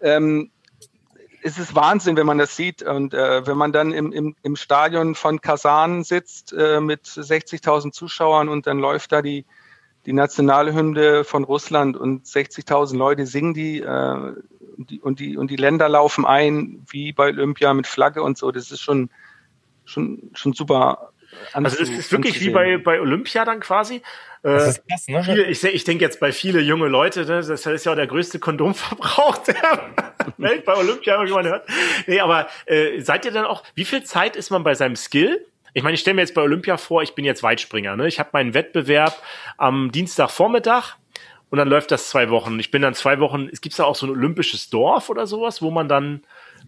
Ähm, 0.00 0.51
es 1.42 1.58
ist 1.58 1.74
Wahnsinn, 1.74 2.16
wenn 2.16 2.26
man 2.26 2.38
das 2.38 2.56
sieht. 2.56 2.82
Und 2.82 3.14
äh, 3.14 3.46
wenn 3.46 3.56
man 3.56 3.72
dann 3.72 3.92
im, 3.92 4.12
im, 4.12 4.36
im 4.42 4.56
Stadion 4.56 5.14
von 5.14 5.40
Kasan 5.40 6.04
sitzt 6.04 6.52
äh, 6.52 6.80
mit 6.80 7.04
60.000 7.04 7.92
Zuschauern 7.92 8.48
und 8.48 8.66
dann 8.66 8.78
läuft 8.78 9.12
da 9.12 9.22
die, 9.22 9.44
die 10.06 10.12
Nationalhymne 10.12 11.24
von 11.24 11.44
Russland 11.44 11.96
und 11.96 12.26
60.000 12.26 12.96
Leute 12.96 13.26
singen 13.26 13.54
die, 13.54 13.80
äh, 13.80 14.32
die, 14.76 15.00
und 15.00 15.20
die 15.20 15.36
und 15.36 15.50
die 15.50 15.56
Länder 15.56 15.88
laufen 15.88 16.24
ein 16.24 16.84
wie 16.88 17.12
bei 17.12 17.28
Olympia 17.28 17.74
mit 17.74 17.86
Flagge 17.86 18.22
und 18.22 18.38
so. 18.38 18.50
Das 18.52 18.70
ist 18.70 18.80
schon 18.80 19.10
schon 19.84 20.30
schon 20.34 20.52
super. 20.52 21.11
Also 21.52 21.82
es 21.82 21.88
ist 21.88 22.12
wirklich 22.12 22.40
wie 22.40 22.50
bei 22.50 22.78
bei 22.78 23.00
Olympia 23.00 23.44
dann 23.44 23.60
quasi. 23.60 24.02
Das 24.42 24.66
ist 24.66 24.88
krass, 24.88 25.06
ne? 25.06 25.22
Viele, 25.22 25.44
ich, 25.44 25.62
ich 25.62 25.84
denke 25.84 26.04
jetzt 26.04 26.18
bei 26.18 26.32
viele 26.32 26.60
junge 26.60 26.88
Leute, 26.88 27.20
ne, 27.20 27.42
das 27.42 27.64
ist 27.64 27.84
ja 27.84 27.92
auch 27.92 27.96
der 27.96 28.08
größte 28.08 28.40
Kondomverbrauch 28.40 29.38
der 29.46 29.90
Welt 30.36 30.64
bei 30.64 30.74
Olympia, 30.74 31.14
habe 31.14 31.26
ich 31.26 31.32
mal 31.32 31.44
gehört. 31.44 31.68
Nee, 32.08 32.18
aber 32.18 32.48
äh, 32.66 33.00
seid 33.00 33.24
ihr 33.24 33.30
dann 33.30 33.44
auch, 33.44 33.62
wie 33.76 33.84
viel 33.84 34.02
Zeit 34.02 34.34
ist 34.34 34.50
man 34.50 34.64
bei 34.64 34.74
seinem 34.74 34.96
Skill? 34.96 35.46
Ich 35.74 35.84
meine, 35.84 35.94
ich 35.94 36.00
stelle 36.00 36.16
mir 36.16 36.22
jetzt 36.22 36.34
bei 36.34 36.42
Olympia 36.42 36.76
vor, 36.76 37.02
ich 37.02 37.14
bin 37.14 37.24
jetzt 37.24 37.44
Weitspringer. 37.44 37.96
Ne? 37.96 38.08
Ich 38.08 38.18
habe 38.18 38.30
meinen 38.32 38.52
Wettbewerb 38.52 39.22
am 39.58 39.92
Dienstagvormittag 39.92 40.96
und 41.50 41.58
dann 41.58 41.68
läuft 41.68 41.92
das 41.92 42.10
zwei 42.10 42.28
Wochen. 42.28 42.58
Ich 42.58 42.70
bin 42.72 42.82
dann 42.82 42.94
zwei 42.94 43.20
Wochen, 43.20 43.48
es 43.50 43.60
gibt 43.60 43.78
da 43.78 43.84
auch 43.84 43.94
so 43.94 44.06
ein 44.06 44.10
olympisches 44.10 44.70
Dorf 44.70 45.08
oder 45.08 45.26
sowas, 45.26 45.62
wo 45.62 45.70
man 45.70 45.88
dann, 45.88 46.22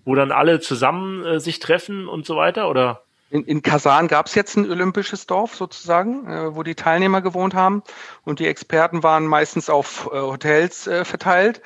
wo 0.05 0.15
dann 0.15 0.31
alle 0.31 0.61
zusammen 0.61 1.25
äh, 1.25 1.41
sich 1.41 1.59
treffen 1.59 2.07
und 2.07 2.25
so 2.25 2.37
weiter, 2.37 2.71
oder? 2.71 3.03
In, 3.35 3.43
in 3.47 3.63
Kasan 3.63 4.07
gab 4.07 4.27
es 4.27 4.37
jetzt 4.37 4.57
ein 4.57 4.71
olympisches 4.71 5.27
Dorf 5.27 5.57
sozusagen, 5.57 6.25
äh, 6.29 6.55
wo 6.55 6.63
die 6.63 6.77
Teilnehmer 6.77 7.21
gewohnt 7.21 7.53
haben 7.53 7.83
und 8.23 8.39
die 8.39 8.47
Experten 8.47 9.03
waren 9.03 9.27
meistens 9.27 9.69
auf 9.69 10.09
äh, 10.13 10.21
Hotels 10.21 10.87
äh, 10.87 11.05
verteilt. 11.05 11.61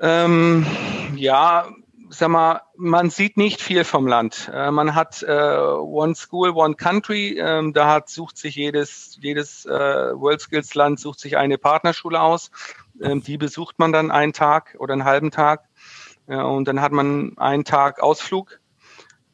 Ähm, 0.00 0.64
ja, 1.16 1.68
sag 2.08 2.30
mal, 2.30 2.62
man 2.78 3.10
sieht 3.10 3.36
nicht 3.36 3.60
viel 3.60 3.84
vom 3.84 4.06
Land. 4.06 4.50
Äh, 4.50 4.70
man 4.70 4.94
hat 4.94 5.22
äh, 5.22 5.28
One 5.28 6.14
School, 6.14 6.52
One 6.52 6.76
Country. 6.76 7.38
Ähm, 7.38 7.74
da 7.74 7.92
hat, 7.92 8.08
sucht 8.08 8.38
sich 8.38 8.54
jedes, 8.54 9.18
jedes 9.20 9.66
äh, 9.66 9.70
World 9.70 10.40
Skills 10.40 10.74
Land 10.74 10.98
sucht 10.98 11.20
sich 11.20 11.36
eine 11.36 11.58
Partnerschule 11.58 12.22
aus. 12.22 12.50
Ähm, 13.02 13.22
die 13.22 13.36
besucht 13.36 13.78
man 13.78 13.92
dann 13.92 14.10
einen 14.10 14.32
Tag 14.32 14.76
oder 14.78 14.94
einen 14.94 15.04
halben 15.04 15.30
Tag. 15.30 15.68
Und 16.26 16.68
dann 16.68 16.80
hat 16.80 16.92
man 16.92 17.36
einen 17.38 17.64
Tag 17.64 18.02
Ausflug 18.02 18.60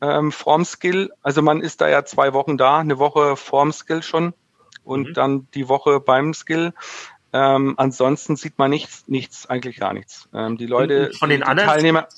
ähm, 0.00 0.32
vorm 0.32 0.64
Skill. 0.64 1.10
Also 1.22 1.42
man 1.42 1.60
ist 1.60 1.80
da 1.80 1.88
ja 1.88 2.04
zwei 2.04 2.32
Wochen 2.32 2.56
da, 2.56 2.78
eine 2.78 2.98
Woche 2.98 3.36
vorm 3.36 3.72
Skill 3.72 4.02
schon 4.02 4.34
und 4.84 5.08
mhm. 5.08 5.14
dann 5.14 5.48
die 5.54 5.68
Woche 5.68 6.00
beim 6.00 6.34
Skill. 6.34 6.72
Ähm, 7.32 7.74
ansonsten 7.78 8.36
sieht 8.36 8.58
man 8.58 8.70
nichts, 8.70 9.04
nichts, 9.08 9.46
eigentlich 9.46 9.78
gar 9.78 9.92
nichts. 9.92 10.28
Ähm, 10.32 10.56
die 10.56 10.66
Leute, 10.66 11.12
von 11.14 11.30
den 11.30 11.40
die 11.40 11.46
anderen 11.46 11.70
Teilnehmer, 11.70 12.08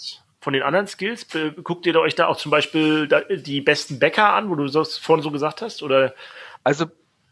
von 0.41 0.53
den 0.53 0.62
anderen 0.62 0.87
Skills, 0.87 1.27
guckt 1.65 1.87
ihr 1.87 1.99
euch 1.99 2.15
da 2.15 2.27
auch 2.27 2.37
zum 2.37 2.51
Beispiel 2.51 3.09
die 3.31 3.61
besten 3.61 3.99
Bäcker 3.99 4.35
an, 4.35 4.49
wo 4.51 4.55
du 4.55 4.67
das 4.67 4.97
vorhin 4.97 5.23
so 5.23 5.31
gesagt 5.31 5.62
hast? 5.62 5.83
Oder? 5.83 6.15
Also 6.62 6.87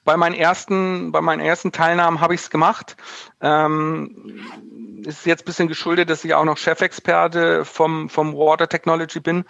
bei 0.05 0.17
meinen 0.17 0.35
ersten, 0.35 1.13
bei 1.13 1.21
meinen 1.21 1.41
ersten 1.41 1.73
Teilnahmen 1.73 2.21
habe 2.21 2.35
ich 2.35 2.43
es 2.43 2.51
gemacht. 2.51 2.97
Ähm, 3.41 4.41
ist 5.05 5.27
jetzt 5.27 5.43
ein 5.43 5.47
bisschen 5.47 5.69
geschuldet, 5.69 6.11
dass 6.11 6.25
ich 6.25 6.35
auch 6.35 6.45
noch 6.45 6.59
Chefexperte 6.59 7.65
vom, 7.65 8.09
vom 8.09 8.35
Water 8.35 8.69
Technology 8.69 9.21
bin. 9.21 9.45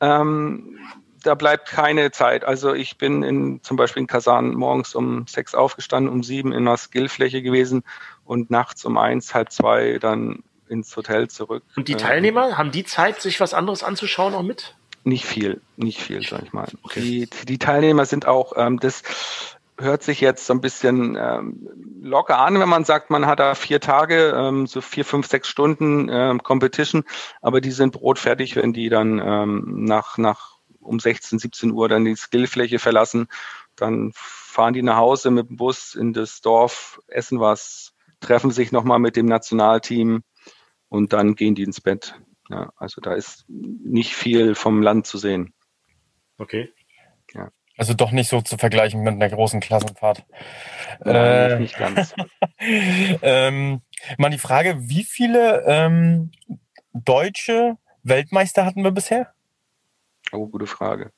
Ähm, 0.00 0.78
da 1.22 1.34
bleibt 1.34 1.68
keine 1.68 2.12
Zeit. 2.12 2.44
Also 2.44 2.74
ich 2.74 2.98
bin 2.98 3.22
in, 3.22 3.62
zum 3.62 3.76
Beispiel 3.76 4.02
in 4.02 4.06
Kasan 4.06 4.54
morgens 4.54 4.94
um 4.94 5.26
sechs 5.26 5.54
aufgestanden, 5.54 6.12
um 6.12 6.22
sieben 6.22 6.52
in 6.52 6.68
einer 6.68 6.76
Skillfläche 6.76 7.42
gewesen 7.42 7.82
und 8.24 8.50
nachts 8.50 8.84
um 8.84 8.96
eins, 8.96 9.34
halb 9.34 9.50
zwei 9.50 9.98
dann 9.98 10.44
ins 10.68 10.96
Hotel 10.96 11.28
zurück. 11.28 11.64
Und 11.76 11.88
die 11.88 11.94
äh, 11.94 11.96
Teilnehmer, 11.96 12.58
haben 12.58 12.70
die 12.70 12.84
Zeit, 12.84 13.20
sich 13.20 13.40
was 13.40 13.54
anderes 13.54 13.82
anzuschauen 13.82 14.34
auch 14.34 14.42
mit? 14.42 14.76
Nicht 15.04 15.24
viel, 15.24 15.60
nicht 15.76 16.00
viel, 16.00 16.22
sag 16.26 16.42
ich 16.42 16.52
mal. 16.52 16.68
Okay. 16.82 17.00
Die, 17.00 17.46
die 17.46 17.58
Teilnehmer 17.58 18.06
sind 18.06 18.26
auch, 18.26 18.54
ähm, 18.56 18.80
das 18.80 19.02
hört 19.78 20.02
sich 20.02 20.20
jetzt 20.20 20.46
so 20.46 20.54
ein 20.54 20.60
bisschen 20.60 21.16
ähm, 21.20 21.68
locker 22.00 22.38
an, 22.38 22.58
wenn 22.58 22.68
man 22.68 22.84
sagt, 22.84 23.10
man 23.10 23.26
hat 23.26 23.40
da 23.40 23.54
vier 23.54 23.80
Tage, 23.80 24.34
ähm, 24.36 24.66
so 24.66 24.80
vier, 24.80 25.04
fünf, 25.04 25.26
sechs 25.26 25.48
Stunden 25.48 26.08
ähm, 26.10 26.42
Competition, 26.42 27.04
aber 27.42 27.60
die 27.60 27.70
sind 27.70 27.92
brotfertig, 27.92 28.56
wenn 28.56 28.72
die 28.72 28.88
dann 28.88 29.18
ähm, 29.18 29.84
nach, 29.84 30.18
nach 30.18 30.56
um 30.80 30.98
16, 30.98 31.38
17 31.38 31.72
Uhr 31.72 31.88
dann 31.88 32.04
die 32.04 32.16
Skillfläche 32.16 32.78
verlassen. 32.78 33.28
Dann 33.74 34.12
fahren 34.14 34.72
die 34.72 34.82
nach 34.82 34.96
Hause 34.96 35.30
mit 35.30 35.48
dem 35.48 35.56
Bus 35.56 35.94
in 35.94 36.12
das 36.12 36.40
Dorf, 36.40 37.00
essen 37.08 37.40
was, 37.40 37.92
treffen 38.20 38.50
sich 38.50 38.72
nochmal 38.72 38.98
mit 38.98 39.16
dem 39.16 39.26
Nationalteam 39.26 40.22
und 40.88 41.12
dann 41.12 41.34
gehen 41.34 41.54
die 41.54 41.64
ins 41.64 41.80
Bett. 41.80 42.14
Ja, 42.48 42.72
also 42.76 43.00
da 43.00 43.14
ist 43.14 43.44
nicht 43.48 44.14
viel 44.14 44.54
vom 44.54 44.80
Land 44.80 45.06
zu 45.06 45.18
sehen. 45.18 45.52
Okay. 46.38 46.72
Ja. 47.34 47.50
Also 47.76 47.94
doch 47.94 48.10
nicht 48.10 48.28
so 48.28 48.40
zu 48.40 48.56
vergleichen 48.56 49.02
mit 49.02 49.14
einer 49.14 49.28
großen 49.28 49.60
Klassenfahrt. 49.60 50.24
Nein, 51.04 51.14
äh, 51.14 51.58
nicht 51.60 51.76
ganz. 51.76 52.14
ähm, 53.22 53.82
mal 54.16 54.30
die 54.30 54.38
Frage, 54.38 54.88
wie 54.88 55.04
viele 55.04 55.62
ähm, 55.66 56.30
deutsche 56.94 57.76
Weltmeister 58.02 58.64
hatten 58.64 58.82
wir 58.82 58.92
bisher? 58.92 59.32
Oh, 60.32 60.46
gute 60.46 60.66
Frage. 60.66 61.12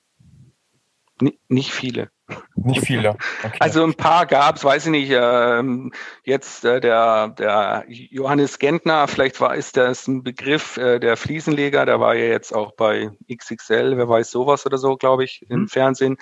Nicht 1.49 1.73
viele. 1.73 2.11
Nicht 2.55 2.85
viele. 2.85 3.17
Okay. 3.41 3.57
Also 3.61 3.85
ein 3.85 3.95
paar 3.95 4.27
gab 4.27 4.57
es, 4.57 4.65
weiß 4.65 4.87
ich 4.87 4.91
nicht. 4.91 5.13
Ähm, 5.15 5.93
jetzt 6.25 6.65
äh, 6.65 6.81
der, 6.81 7.29
der 7.29 7.85
Johannes 7.89 8.59
Gentner, 8.59 9.07
vielleicht 9.07 9.41
war 9.41 9.55
ist 9.55 9.77
das 9.77 10.09
ein 10.09 10.25
Begriff, 10.25 10.77
äh, 10.77 10.99
der 10.99 11.17
Fliesenleger, 11.17 11.87
der 11.87 12.01
war 12.01 12.17
ja 12.17 12.25
jetzt 12.25 12.53
auch 12.53 12.73
bei 12.73 13.11
XXL, 13.33 13.97
wer 13.97 14.09
weiß 14.09 14.33
sowas 14.33 14.67
oder 14.67 14.77
so, 14.77 14.97
glaube 14.97 15.23
ich, 15.25 15.45
mhm. 15.49 15.57
im 15.57 15.69
Fernsehen. 15.69 16.17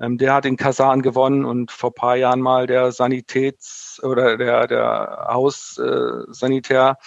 Ähm, 0.00 0.18
der 0.18 0.34
hat 0.34 0.44
in 0.44 0.56
Kasan 0.56 1.02
gewonnen 1.02 1.44
und 1.44 1.70
vor 1.70 1.94
paar 1.94 2.16
Jahren 2.16 2.40
mal 2.40 2.66
der 2.66 2.90
Sanitäts- 2.90 4.02
oder 4.02 4.36
der, 4.36 4.66
der 4.66 5.28
Haussanitär. 5.30 6.98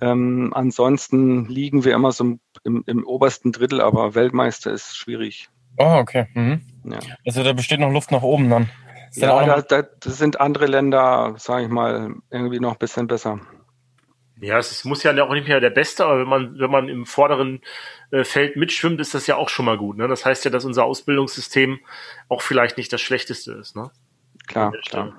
Äh, 0.00 0.06
ähm, 0.06 0.52
ansonsten 0.54 1.46
liegen 1.46 1.84
wir 1.84 1.94
immer 1.94 2.12
so 2.12 2.36
im, 2.64 2.84
im 2.86 3.06
obersten 3.06 3.52
Drittel, 3.52 3.80
aber 3.80 4.14
Weltmeister 4.14 4.70
ist 4.70 4.96
schwierig. 4.96 5.48
Oh, 5.78 5.96
okay. 5.98 6.26
Mhm. 6.34 6.60
Ja. 6.84 6.98
Also 7.26 7.42
da 7.42 7.52
besteht 7.52 7.80
noch 7.80 7.90
Luft 7.90 8.10
nach 8.10 8.22
oben 8.22 8.50
dann. 8.50 8.70
Ist 9.10 9.20
ja, 9.20 9.44
da, 9.44 9.60
da, 9.60 9.82
das 9.82 10.16
sind 10.18 10.40
andere 10.40 10.66
Länder, 10.66 11.34
sage 11.36 11.64
ich 11.64 11.70
mal, 11.70 12.14
irgendwie 12.30 12.60
noch 12.60 12.72
ein 12.72 12.78
bisschen 12.78 13.06
besser. 13.06 13.40
Ja, 14.40 14.58
es 14.58 14.84
muss 14.84 15.04
ja 15.04 15.12
auch 15.22 15.34
nicht 15.34 15.46
mehr 15.46 15.60
der 15.60 15.70
Beste, 15.70 16.04
aber 16.04 16.18
wenn 16.18 16.28
man, 16.28 16.58
wenn 16.58 16.70
man 16.70 16.88
im 16.88 17.06
vorderen 17.06 17.60
äh, 18.10 18.24
Feld 18.24 18.56
mitschwimmt, 18.56 19.00
ist 19.00 19.14
das 19.14 19.28
ja 19.28 19.36
auch 19.36 19.48
schon 19.48 19.66
mal 19.66 19.78
gut. 19.78 19.98
Ne? 19.98 20.08
Das 20.08 20.24
heißt 20.24 20.44
ja, 20.44 20.50
dass 20.50 20.64
unser 20.64 20.84
Ausbildungssystem 20.84 21.78
auch 22.28 22.42
vielleicht 22.42 22.76
nicht 22.76 22.92
das 22.92 23.00
Schlechteste 23.00 23.52
ist. 23.52 23.76
Ne? 23.76 23.90
Klar, 24.46 24.72
klar. 24.88 25.12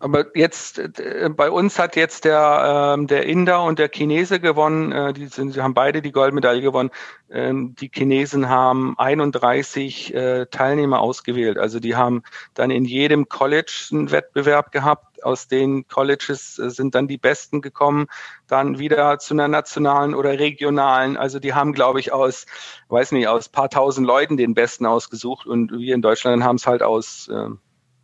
Aber 0.00 0.36
jetzt 0.36 0.78
äh, 0.78 1.30
bei 1.34 1.50
uns 1.50 1.78
hat 1.78 1.94
jetzt 1.94 2.24
der 2.24 2.94
ähm, 2.96 3.06
der 3.06 3.26
Inder 3.26 3.62
und 3.62 3.78
der 3.78 3.88
Chinese 3.88 4.40
gewonnen. 4.40 4.90
Äh, 4.90 5.12
die, 5.12 5.26
sind, 5.26 5.54
die 5.54 5.62
haben 5.62 5.74
beide 5.74 6.02
die 6.02 6.12
Goldmedaille 6.12 6.60
gewonnen. 6.60 6.90
Ähm, 7.30 7.74
die 7.76 7.90
Chinesen 7.92 8.48
haben 8.48 8.98
31 8.98 10.12
äh, 10.14 10.46
Teilnehmer 10.46 11.00
ausgewählt. 11.00 11.58
Also 11.58 11.78
die 11.78 11.94
haben 11.94 12.22
dann 12.54 12.70
in 12.70 12.84
jedem 12.84 13.28
College 13.28 13.88
einen 13.92 14.10
Wettbewerb 14.10 14.72
gehabt. 14.72 15.22
Aus 15.22 15.46
den 15.46 15.86
Colleges 15.86 16.58
äh, 16.58 16.70
sind 16.70 16.94
dann 16.94 17.06
die 17.06 17.18
Besten 17.18 17.60
gekommen, 17.60 18.06
dann 18.48 18.78
wieder 18.78 19.18
zu 19.18 19.34
einer 19.34 19.48
nationalen 19.48 20.14
oder 20.14 20.38
regionalen. 20.38 21.16
Also 21.16 21.38
die 21.38 21.54
haben, 21.54 21.74
glaube 21.74 22.00
ich, 22.00 22.12
aus, 22.12 22.46
weiß 22.88 23.12
nicht, 23.12 23.28
aus 23.28 23.48
paar 23.48 23.70
tausend 23.70 24.06
Leuten 24.06 24.36
den 24.36 24.54
Besten 24.54 24.86
ausgesucht. 24.86 25.46
Und 25.46 25.70
wir 25.70 25.94
in 25.94 26.02
Deutschland 26.02 26.42
haben 26.42 26.56
es 26.56 26.66
halt 26.66 26.82
aus 26.82 27.28
äh, 27.28 27.50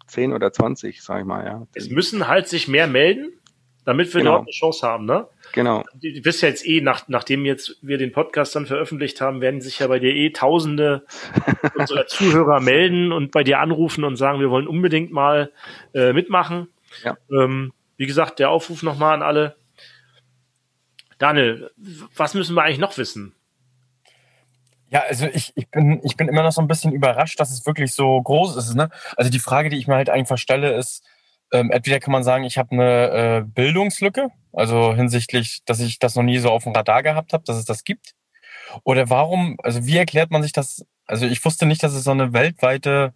10 0.06 0.32
oder 0.32 0.52
20, 0.52 1.02
sag 1.02 1.20
ich 1.20 1.26
mal, 1.26 1.44
ja. 1.44 1.66
Es 1.74 1.90
müssen 1.90 2.28
halt 2.28 2.48
sich 2.48 2.68
mehr 2.68 2.86
melden, 2.86 3.32
damit 3.84 4.12
wir 4.14 4.20
genau. 4.20 4.40
eine 4.40 4.50
Chance 4.50 4.86
haben, 4.86 5.04
ne? 5.06 5.28
Genau. 5.52 5.84
Du 5.94 6.24
wirst 6.24 6.42
ja 6.42 6.48
jetzt 6.48 6.66
eh, 6.66 6.80
nach, 6.80 7.08
nachdem 7.08 7.44
jetzt 7.44 7.76
wir 7.82 7.98
den 7.98 8.12
Podcast 8.12 8.54
dann 8.56 8.66
veröffentlicht 8.66 9.20
haben, 9.20 9.40
werden 9.40 9.60
sich 9.60 9.78
ja 9.78 9.86
bei 9.86 9.98
dir 9.98 10.12
eh 10.12 10.30
tausende 10.30 11.04
unserer 11.74 12.06
Zuhörer 12.06 12.60
melden 12.60 13.12
und 13.12 13.30
bei 13.30 13.44
dir 13.44 13.60
anrufen 13.60 14.04
und 14.04 14.16
sagen, 14.16 14.40
wir 14.40 14.50
wollen 14.50 14.66
unbedingt 14.66 15.12
mal 15.12 15.52
äh, 15.94 16.12
mitmachen. 16.12 16.68
Ja. 17.04 17.16
Ähm, 17.30 17.72
wie 17.96 18.06
gesagt, 18.06 18.38
der 18.38 18.50
Aufruf 18.50 18.82
nochmal 18.82 19.14
an 19.14 19.22
alle. 19.22 19.56
Daniel, 21.18 21.70
was 22.14 22.34
müssen 22.34 22.54
wir 22.54 22.62
eigentlich 22.62 22.78
noch 22.78 22.98
wissen? 22.98 23.34
Ja, 24.88 25.02
also 25.08 25.26
ich, 25.26 25.52
ich, 25.56 25.68
bin, 25.68 26.00
ich 26.04 26.16
bin 26.16 26.28
immer 26.28 26.42
noch 26.42 26.52
so 26.52 26.60
ein 26.60 26.68
bisschen 26.68 26.92
überrascht, 26.92 27.40
dass 27.40 27.50
es 27.50 27.66
wirklich 27.66 27.92
so 27.92 28.22
groß 28.22 28.56
ist. 28.56 28.74
Ne? 28.74 28.88
Also 29.16 29.30
die 29.30 29.40
Frage, 29.40 29.68
die 29.68 29.78
ich 29.78 29.88
mir 29.88 29.96
halt 29.96 30.10
einfach 30.10 30.38
stelle, 30.38 30.72
ist, 30.74 31.02
ähm, 31.52 31.70
entweder 31.70 32.00
kann 32.00 32.12
man 32.12 32.24
sagen, 32.24 32.44
ich 32.44 32.58
habe 32.58 32.72
eine 32.72 33.10
äh, 33.10 33.42
Bildungslücke, 33.44 34.28
also 34.52 34.94
hinsichtlich, 34.94 35.62
dass 35.64 35.80
ich 35.80 35.98
das 35.98 36.14
noch 36.14 36.22
nie 36.22 36.38
so 36.38 36.50
auf 36.50 36.64
dem 36.64 36.72
Radar 36.72 37.02
gehabt 37.02 37.32
habe, 37.32 37.44
dass 37.44 37.56
es 37.56 37.64
das 37.64 37.84
gibt. 37.84 38.14
Oder 38.84 39.10
warum, 39.10 39.56
also 39.62 39.86
wie 39.86 39.96
erklärt 39.96 40.30
man 40.30 40.42
sich 40.42 40.52
das? 40.52 40.84
Also 41.06 41.26
ich 41.26 41.44
wusste 41.44 41.66
nicht, 41.66 41.82
dass 41.82 41.92
es 41.92 42.04
so 42.04 42.10
eine 42.10 42.32
weltweite 42.32 43.14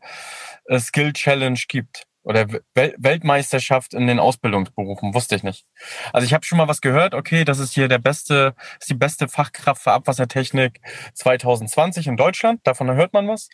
äh, 0.67 0.79
Skill 0.79 1.13
Challenge 1.13 1.59
gibt 1.69 2.07
oder 2.31 2.49
Wel 2.75 2.95
Weltmeisterschaft 2.97 3.93
in 3.93 4.07
den 4.07 4.21
Ausbildungsberufen, 4.21 5.15
wusste 5.15 5.35
ich 5.35 5.43
nicht. 5.43 5.67
Also 6.13 6.25
ich 6.25 6.33
habe 6.33 6.45
schon 6.47 6.59
mal 6.59 6.69
was 6.69 6.81
gehört, 6.81 7.13
okay, 7.13 7.45
das 7.45 7.59
ist 7.59 7.75
hier 7.75 7.89
der 7.89 7.99
beste, 7.99 8.55
ist 8.79 8.89
die 8.89 8.95
beste 8.95 9.29
Fachkraft 9.29 9.83
für 9.83 9.93
Abwassertechnik 9.93 10.81
2020 11.15 12.07
in 12.07 12.17
Deutschland, 12.17 12.61
davon 12.65 12.91
hört 12.95 13.13
man 13.13 13.29
was. 13.29 13.49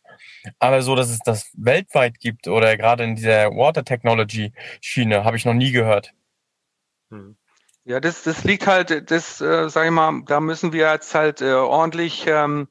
Aber 0.58 0.82
so, 0.82 0.94
dass 0.94 1.08
es 1.08 1.20
das 1.20 1.50
weltweit 1.54 2.20
gibt 2.20 2.48
oder 2.48 2.76
gerade 2.76 3.04
in 3.04 3.16
dieser 3.16 3.50
Water 3.50 3.84
Technology 3.84 4.52
Schiene, 4.82 5.24
habe 5.24 5.38
ich 5.38 5.46
noch 5.46 5.54
nie 5.54 5.72
gehört. 5.72 6.12
Hm. 7.10 7.36
Ja, 7.84 8.00
das, 8.00 8.24
das 8.24 8.44
liegt 8.44 8.66
halt, 8.66 9.10
das, 9.10 9.40
äh, 9.40 9.70
sag 9.70 9.86
ich 9.86 9.92
mal, 9.92 10.22
da 10.26 10.40
müssen 10.40 10.72
wir 10.72 10.90
jetzt 10.90 11.14
halt 11.14 11.40
äh, 11.40 11.52
ordentlich 11.52 12.26
ähm, 12.26 12.68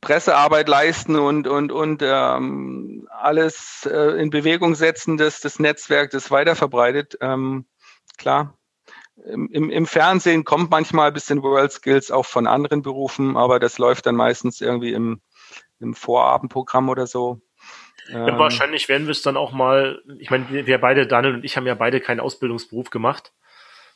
Pressearbeit 0.00 0.68
leisten 0.68 1.16
und, 1.16 1.46
und, 1.46 1.72
und 1.72 2.02
ähm, 2.02 3.08
alles 3.10 3.88
äh, 3.90 4.20
in 4.20 4.30
Bewegung 4.30 4.74
setzen, 4.74 5.16
dass 5.16 5.40
das 5.40 5.58
Netzwerk 5.58 6.10
das 6.10 6.30
weiterverbreitet. 6.30 7.18
Ähm, 7.20 7.66
klar, 8.18 8.56
im, 9.24 9.70
im 9.70 9.86
Fernsehen 9.86 10.44
kommt 10.44 10.70
manchmal 10.70 11.08
ein 11.08 11.14
bisschen 11.14 11.42
World 11.42 11.72
Skills 11.72 12.10
auch 12.10 12.26
von 12.26 12.46
anderen 12.46 12.82
Berufen, 12.82 13.36
aber 13.36 13.58
das 13.58 13.78
läuft 13.78 14.06
dann 14.06 14.16
meistens 14.16 14.60
irgendwie 14.60 14.92
im, 14.92 15.20
im 15.78 15.94
Vorabendprogramm 15.94 16.88
oder 16.88 17.06
so. 17.06 17.40
Ja, 18.08 18.28
ähm, 18.28 18.38
wahrscheinlich 18.38 18.88
werden 18.88 19.06
wir 19.06 19.12
es 19.12 19.22
dann 19.22 19.36
auch 19.36 19.52
mal, 19.52 20.02
ich 20.18 20.30
meine, 20.30 20.48
wir, 20.50 20.66
wir 20.66 20.78
beide, 20.78 21.06
Daniel 21.06 21.34
und 21.34 21.44
ich 21.44 21.56
haben 21.56 21.66
ja 21.66 21.74
beide 21.74 22.00
keinen 22.00 22.20
Ausbildungsberuf 22.20 22.90
gemacht, 22.90 23.32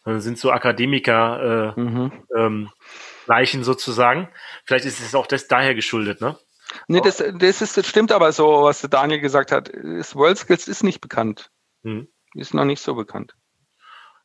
sind 0.05 0.39
so 0.39 0.51
Akademiker 0.51 1.75
äh, 1.77 1.81
mhm. 1.81 2.13
ähm, 2.37 2.71
Leichen 3.27 3.65
sozusagen. 3.65 4.29
Vielleicht 4.65 4.85
ist 4.85 5.01
es 5.01 5.15
auch 5.15 5.27
das 5.27 5.49
daher 5.49 5.75
geschuldet, 5.75 6.21
ne? 6.21 6.39
Nee, 6.89 7.01
das, 7.01 7.19
das, 7.19 7.63
ist, 7.63 7.77
das 7.77 7.87
stimmt 7.87 8.11
aber 8.11 8.33
so, 8.33 8.65
was 8.65 8.81
Daniel 8.83 9.21
gesagt 9.21 9.53
hat. 9.53 9.71
Das 9.73 10.17
World 10.17 10.39
Skills 10.39 10.67
ist 10.67 10.83
nicht 10.83 11.01
bekannt. 11.01 11.51
Hm. 11.83 12.09
Ist 12.35 12.55
noch 12.55 12.65
nicht 12.65 12.81
so 12.81 12.95
bekannt. 12.95 13.35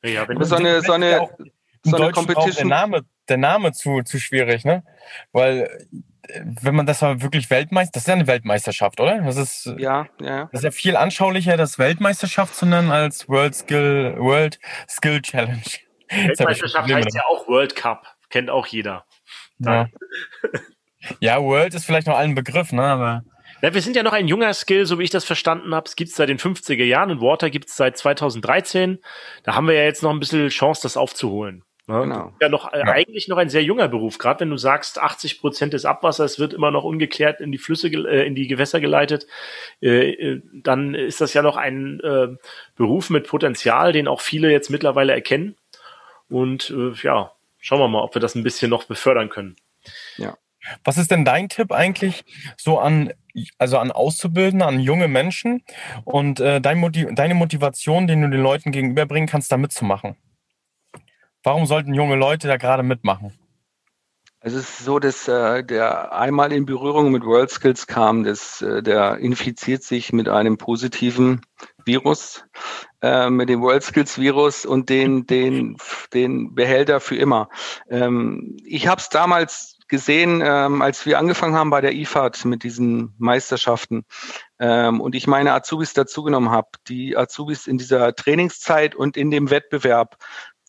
Ja, 0.01 0.27
wenn 0.27 0.41
so 0.43 0.55
eine, 0.55 0.81
so 0.81 0.93
eine, 0.93 1.29
so 1.83 1.97
eine 1.97 2.11
Competition. 2.11 2.55
Der 2.55 2.65
Name, 2.65 3.05
der 3.27 3.37
Name 3.37 3.71
zu, 3.73 4.01
zu 4.01 4.19
schwierig, 4.19 4.65
ne? 4.65 4.83
Weil, 5.31 5.87
wenn 6.43 6.75
man 6.75 6.85
das 6.85 7.01
war 7.01 7.21
wirklich 7.21 7.49
Weltmeister, 7.49 7.91
das 7.93 8.03
ist 8.03 8.07
ja 8.07 8.13
eine 8.13 8.27
Weltmeisterschaft, 8.27 8.99
oder? 8.99 9.21
Das 9.21 9.37
ist, 9.37 9.65
ja, 9.77 10.07
ja. 10.21 10.45
Das 10.51 10.61
ist 10.61 10.63
ja 10.63 10.71
viel 10.71 10.95
anschaulicher, 10.95 11.57
das 11.57 11.77
Weltmeisterschaft 11.77 12.55
zu 12.55 12.65
nennen, 12.65 12.91
als 12.91 13.27
World 13.27 13.55
Skill, 13.55 14.15
World 14.17 14.59
Skill 14.87 15.21
Challenge. 15.21 15.61
Weltmeisterschaft 16.09 16.91
heißt 16.91 17.13
ja 17.13 17.23
auch 17.29 17.47
World 17.47 17.75
Cup. 17.75 18.18
Kennt 18.29 18.49
auch 18.49 18.67
jeder. 18.67 19.05
Ja. 19.59 19.87
ja, 21.19 21.41
World 21.41 21.73
ist 21.73 21.85
vielleicht 21.85 22.07
noch 22.07 22.17
allen 22.17 22.35
Begriff, 22.35 22.71
ne? 22.71 22.83
Aber 22.83 23.23
ja, 23.61 23.73
wir 23.73 23.81
sind 23.81 23.95
ja 23.95 24.03
noch 24.03 24.13
ein 24.13 24.27
junger 24.27 24.53
Skill, 24.53 24.85
so 24.85 24.99
wie 24.99 25.03
ich 25.03 25.09
das 25.09 25.25
verstanden 25.25 25.75
habe. 25.75 25.85
Es 25.85 25.95
gibt 25.95 26.11
es 26.11 26.15
seit 26.15 26.29
den 26.29 26.37
50er 26.37 26.83
Jahren 26.83 27.11
und 27.11 27.21
Water 27.21 27.49
gibt 27.49 27.67
es 27.67 27.75
seit 27.75 27.97
2013. 27.97 28.99
Da 29.43 29.55
haben 29.55 29.67
wir 29.67 29.73
ja 29.73 29.83
jetzt 29.83 30.01
noch 30.01 30.11
ein 30.11 30.19
bisschen 30.19 30.47
Chance, 30.49 30.81
das 30.83 30.95
aufzuholen. 30.95 31.63
Ne? 31.89 32.01
Genau. 32.01 32.33
Ja, 32.39 32.49
noch 32.49 32.71
äh, 32.71 32.79
ja. 32.79 32.85
eigentlich 32.85 33.27
noch 33.27 33.37
ein 33.37 33.49
sehr 33.49 33.63
junger 33.63 33.87
Beruf. 33.87 34.17
Gerade 34.17 34.41
wenn 34.41 34.49
du 34.49 34.57
sagst, 34.57 34.99
80 34.99 35.41
Prozent 35.41 35.73
des 35.73 35.85
Abwassers 35.85 36.39
wird 36.39 36.53
immer 36.53 36.71
noch 36.71 36.83
ungeklärt 36.83 37.41
in 37.41 37.51
die 37.51 37.57
Flüsse, 37.57 37.87
äh, 37.87 38.25
in 38.25 38.35
die 38.35 38.47
Gewässer 38.47 38.79
geleitet, 38.79 39.27
äh, 39.81 40.11
äh, 40.11 40.41
dann 40.53 40.93
ist 40.93 41.19
das 41.19 41.33
ja 41.33 41.41
noch 41.41 41.57
ein 41.57 41.99
äh, 42.01 42.27
Beruf 42.75 43.09
mit 43.09 43.27
Potenzial, 43.27 43.91
den 43.91 44.07
auch 44.07 44.21
viele 44.21 44.51
jetzt 44.51 44.69
mittlerweile 44.69 45.13
erkennen. 45.13 45.57
Und 46.29 46.69
äh, 46.69 46.91
ja, 47.01 47.31
schauen 47.59 47.79
wir 47.79 47.87
mal, 47.87 48.01
ob 48.01 48.15
wir 48.15 48.21
das 48.21 48.35
ein 48.35 48.43
bisschen 48.43 48.69
noch 48.69 48.85
befördern 48.85 49.29
können. 49.29 49.55
Ja. 50.17 50.37
Was 50.83 50.97
ist 50.97 51.11
denn 51.11 51.23
dein 51.23 51.49
Tipp 51.49 51.71
eigentlich 51.71 52.25
so 52.57 52.79
an, 52.79 53.13
also 53.57 53.77
an 53.77 53.91
Auszubildende, 53.91 54.65
an 54.65 54.79
junge 54.79 55.07
Menschen 55.07 55.63
und 56.03 56.39
äh, 56.39 56.59
dein 56.59 56.79
Motiv 56.79 57.07
deine 57.13 57.33
Motivation, 57.33 58.07
den 58.07 58.21
du 58.21 58.29
den 58.29 58.41
Leuten 58.41 58.71
gegenüberbringen 58.71 59.29
kannst, 59.29 59.51
da 59.51 59.57
mitzumachen? 59.57 60.17
Warum 61.43 61.65
sollten 61.65 61.93
junge 61.93 62.15
Leute 62.15 62.47
da 62.47 62.57
gerade 62.57 62.83
mitmachen? 62.83 63.39
Es 64.41 64.53
ist 64.53 64.79
so, 64.79 64.99
dass 64.99 65.27
äh, 65.27 65.63
der 65.63 66.13
einmal 66.13 66.53
in 66.53 66.65
Berührung 66.65 67.11
mit 67.11 67.23
World 67.25 67.49
Skills 67.49 67.87
kam, 67.87 68.23
dass 68.23 68.61
äh, 68.61 68.81
der 68.81 69.17
infiziert 69.17 69.83
sich 69.83 70.13
mit 70.13 70.29
einem 70.29 70.57
positiven 70.57 71.41
Virus, 71.89 72.45
äh, 73.01 73.29
mit 73.29 73.49
dem 73.49 73.61
World 73.61 73.83
Skills 73.83 74.19
Virus 74.19 74.65
und 74.65 74.89
den 74.89 75.25
den 75.27 75.75
den 76.13 76.53
Behälter 76.53 76.99
für 76.99 77.15
immer. 77.15 77.49
Ähm, 77.89 78.57
ich 78.63 78.87
habe 78.87 79.01
es 79.01 79.09
damals 79.09 79.77
gesehen, 79.87 80.41
ähm, 80.45 80.83
als 80.83 81.07
wir 81.07 81.17
angefangen 81.17 81.55
haben 81.55 81.71
bei 81.71 81.81
der 81.81 81.93
IFAD 81.93 82.45
mit 82.45 82.63
diesen 82.63 83.15
Meisterschaften 83.17 84.05
ähm, 84.59 85.01
und 85.01 85.15
ich 85.15 85.25
meine 85.25 85.53
Azubis 85.53 85.93
dazugenommen 85.93 86.51
habe. 86.51 86.67
Die 86.87 87.17
Azubis 87.17 87.65
in 87.65 87.79
dieser 87.79 88.13
Trainingszeit 88.13 88.93
und 88.93 89.17
in 89.17 89.31
dem 89.31 89.49
Wettbewerb 89.49 90.17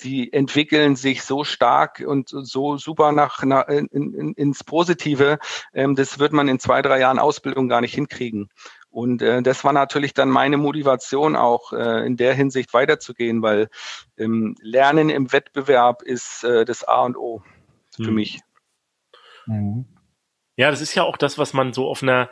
die 0.03 0.33
entwickeln 0.33 0.97
sich 0.97 1.23
so 1.23 1.45
stark 1.45 2.03
und 2.07 2.29
so 2.31 2.79
super 2.79 3.13
nach, 3.13 3.43
nach 3.43 3.69
in, 3.69 3.87
in, 3.89 4.33
ins 4.35 4.65
Positive. 4.65 5.39
Ähm, 5.75 5.95
das 5.95 6.19
wird 6.19 6.33
man 6.33 6.49
in 6.49 6.59
zwei, 6.59 6.83
drei 6.83 7.01
Jahren 7.01 7.19
Ausbildung 7.19 7.69
gar 7.69 7.81
nicht 7.81 7.95
hinkriegen. 7.95 8.49
Und 8.91 9.23
äh, 9.23 9.43
das 9.43 9.65
war 9.65 9.73
natürlich 9.73 10.15
dann 10.15 10.29
meine 10.29 10.57
Motivation 10.57 11.37
auch 11.37 11.73
äh, 11.73 12.05
in 12.07 12.17
der 12.17 12.35
Hinsicht 12.35 12.75
weiterzugehen, 12.75 13.41
weil 13.43 13.69
ähm, 14.19 14.57
Lernen 14.61 15.11
im 15.11 15.33
Wettbewerb 15.33 16.03
ist 16.03 16.45
äh, 16.45 16.65
das 16.65 16.85
A 16.85 17.03
und 17.03 17.17
O 17.17 17.43
für 17.95 18.09
hm. 18.09 18.15
mich. 18.15 18.41
Mhm. 19.47 19.87
Ja, 20.57 20.71
das 20.71 20.81
ist 20.81 20.95
ja 20.95 21.05
auch 21.05 21.17
das, 21.17 21.39
was 21.39 21.53
man 21.53 21.73
so 21.73 21.89
auf 21.89 22.03
einer 22.03 22.29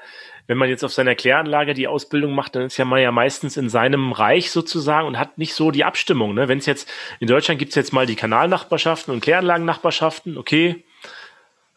wenn 0.49 0.57
man 0.57 0.71
jetzt 0.71 0.83
auf 0.83 0.93
seiner 0.93 1.15
Kläranlage 1.15 1.75
die 1.75 1.87
Ausbildung 1.87 2.35
macht, 2.35 2.57
dann 2.57 2.63
ist 2.63 2.79
ja 2.79 2.87
man 2.87 3.03
ja 3.03 3.13
meistens 3.13 3.59
in 3.59 3.69
seinem 3.69 4.13
Reich 4.13 4.51
sozusagen 4.51 5.07
und 5.07 5.19
hat 5.19 5.37
nicht 5.37 5.53
so 5.53 5.71
die 5.71 5.85
Abstimmung. 5.85 6.35
Ne? 6.35 6.49
Wenn 6.49 6.59
es 6.59 6.65
jetzt, 6.65 6.91
in 7.21 7.29
Deutschland 7.29 7.59
gibt 7.59 7.71
es 7.71 7.77
jetzt 7.77 7.93
mal 7.93 8.07
die 8.07 8.17
Kanalnachbarschaften 8.17 9.13
und 9.13 9.21
Kläranlagennachbarschaften, 9.21 10.39
okay, 10.39 10.85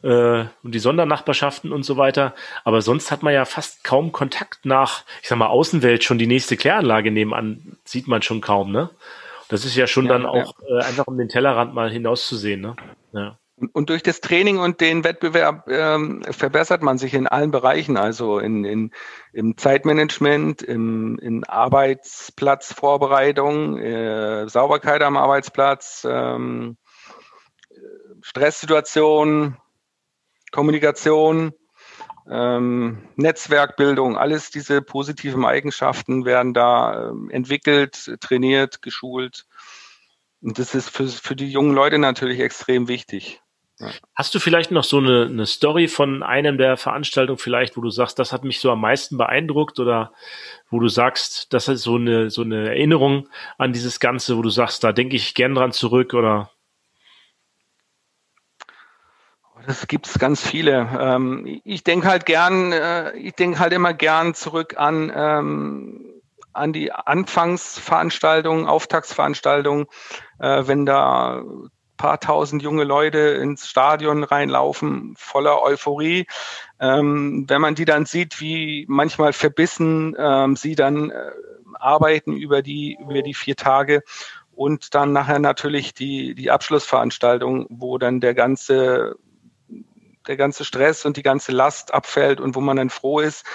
äh, 0.03 0.45
und 0.63 0.75
die 0.75 0.79
Sondernachbarschaften 0.79 1.71
und 1.71 1.83
so 1.83 1.97
weiter. 1.97 2.33
Aber 2.63 2.81
sonst 2.81 3.11
hat 3.11 3.23
man 3.23 3.33
ja 3.33 3.45
fast 3.45 3.83
kaum 3.83 4.11
Kontakt 4.11 4.65
nach, 4.65 5.03
ich 5.21 5.29
sag 5.29 5.37
mal, 5.37 5.47
Außenwelt 5.47 6.03
schon 6.03 6.17
die 6.17 6.27
nächste 6.27 6.57
Kläranlage 6.57 7.11
nebenan, 7.11 7.77
sieht 7.85 8.07
man 8.07 8.21
schon 8.21 8.41
kaum, 8.41 8.71
ne? 8.71 8.89
Das 9.49 9.65
ist 9.65 9.75
ja 9.75 9.85
schon 9.85 10.05
ja, 10.05 10.13
dann 10.13 10.25
auch 10.25 10.53
ja. 10.67 10.79
äh, 10.79 10.83
einfach 10.85 11.07
um 11.07 11.17
den 11.17 11.27
Tellerrand 11.27 11.73
mal 11.73 11.91
hinauszusehen, 11.91 12.61
ne? 12.61 12.75
Ja. 13.11 13.37
Und 13.73 13.89
durch 13.89 14.01
das 14.01 14.21
Training 14.21 14.57
und 14.57 14.81
den 14.81 15.03
Wettbewerb 15.03 15.67
ähm, 15.67 16.23
verbessert 16.23 16.81
man 16.81 16.97
sich 16.97 17.13
in 17.13 17.27
allen 17.27 17.51
Bereichen, 17.51 17.95
also 17.95 18.39
in, 18.39 18.65
in, 18.65 18.89
im 19.33 19.55
Zeitmanagement, 19.55 20.63
im, 20.63 21.19
in 21.19 21.43
Arbeitsplatzvorbereitung, 21.43 23.77
äh, 23.77 24.49
Sauberkeit 24.49 25.03
am 25.03 25.15
Arbeitsplatz, 25.15 26.07
ähm, 26.09 26.77
Stresssituation, 28.21 29.57
Kommunikation, 30.51 31.53
ähm, 32.29 32.99
Netzwerkbildung, 33.15 34.17
alles 34.17 34.51
diese 34.51 34.81
positiven 34.81 35.45
Eigenschaften 35.45 36.25
werden 36.25 36.53
da 36.53 37.09
ähm, 37.09 37.29
entwickelt, 37.29 38.17
trainiert, 38.19 38.81
geschult. 38.81 39.45
Und 40.41 40.59
das 40.59 40.75
ist 40.75 40.89
für, 40.89 41.07
für 41.07 41.35
die 41.35 41.51
jungen 41.51 41.73
Leute 41.73 41.97
natürlich 41.97 42.39
extrem 42.39 42.87
wichtig. 42.87 43.41
Hast 44.15 44.35
du 44.35 44.39
vielleicht 44.39 44.71
noch 44.71 44.83
so 44.83 44.99
eine, 44.99 45.25
eine 45.25 45.45
Story 45.45 45.87
von 45.87 46.23
einem 46.23 46.57
der 46.57 46.77
Veranstaltungen 46.77 47.39
vielleicht, 47.39 47.77
wo 47.77 47.81
du 47.81 47.89
sagst, 47.89 48.19
das 48.19 48.31
hat 48.31 48.43
mich 48.43 48.59
so 48.59 48.71
am 48.71 48.81
meisten 48.81 49.17
beeindruckt 49.17 49.79
oder 49.79 50.13
wo 50.69 50.79
du 50.79 50.87
sagst, 50.87 51.51
das 51.53 51.67
ist 51.67 51.83
so 51.83 51.95
eine, 51.95 52.29
so 52.29 52.43
eine 52.43 52.69
Erinnerung 52.69 53.27
an 53.57 53.73
dieses 53.73 53.99
Ganze, 53.99 54.37
wo 54.37 54.41
du 54.41 54.49
sagst, 54.49 54.83
da 54.83 54.91
denke 54.91 55.15
ich 55.15 55.33
gern 55.33 55.55
dran 55.55 55.71
zurück 55.71 56.13
oder? 56.13 56.51
Das 59.67 59.87
gibt 59.87 60.07
es 60.07 60.17
ganz 60.19 60.45
viele. 60.45 60.87
Ähm, 60.99 61.61
ich 61.63 61.83
denke 61.83 62.07
halt 62.07 62.25
gern, 62.25 62.71
äh, 62.71 63.15
ich 63.17 63.33
denke 63.33 63.59
halt 63.59 63.73
immer 63.73 63.93
gern 63.93 64.33
zurück 64.33 64.75
an, 64.77 65.11
ähm, 65.15 66.21
an 66.53 66.73
die 66.73 66.91
Anfangsveranstaltungen, 66.91 68.65
Auftaktsveranstaltungen, 68.65 69.87
äh, 70.39 70.63
wenn 70.65 70.85
da 70.85 71.43
paar 72.01 72.19
tausend 72.19 72.63
junge 72.63 72.83
Leute 72.83 73.19
ins 73.19 73.69
Stadion 73.69 74.23
reinlaufen, 74.23 75.13
voller 75.17 75.61
Euphorie. 75.61 76.25
Ähm, 76.79 77.45
wenn 77.47 77.61
man 77.61 77.75
die 77.75 77.85
dann 77.85 78.07
sieht, 78.07 78.41
wie 78.41 78.85
manchmal 78.89 79.33
verbissen 79.33 80.15
ähm, 80.17 80.55
sie 80.55 80.73
dann 80.73 81.11
äh, 81.11 81.31
arbeiten 81.75 82.35
über 82.35 82.63
die, 82.63 82.97
über 82.99 83.21
die 83.21 83.35
vier 83.35 83.55
Tage 83.55 84.01
und 84.51 84.95
dann 84.95 85.13
nachher 85.13 85.37
natürlich 85.37 85.93
die, 85.93 86.33
die 86.33 86.49
Abschlussveranstaltung, 86.49 87.67
wo 87.69 87.99
dann 87.99 88.19
der 88.19 88.33
ganze, 88.33 89.15
der 90.27 90.37
ganze 90.37 90.65
Stress 90.65 91.05
und 91.05 91.17
die 91.17 91.23
ganze 91.23 91.51
Last 91.51 91.93
abfällt 91.93 92.39
und 92.39 92.55
wo 92.55 92.61
man 92.61 92.77
dann 92.77 92.89
froh 92.89 93.19
ist, 93.19 93.45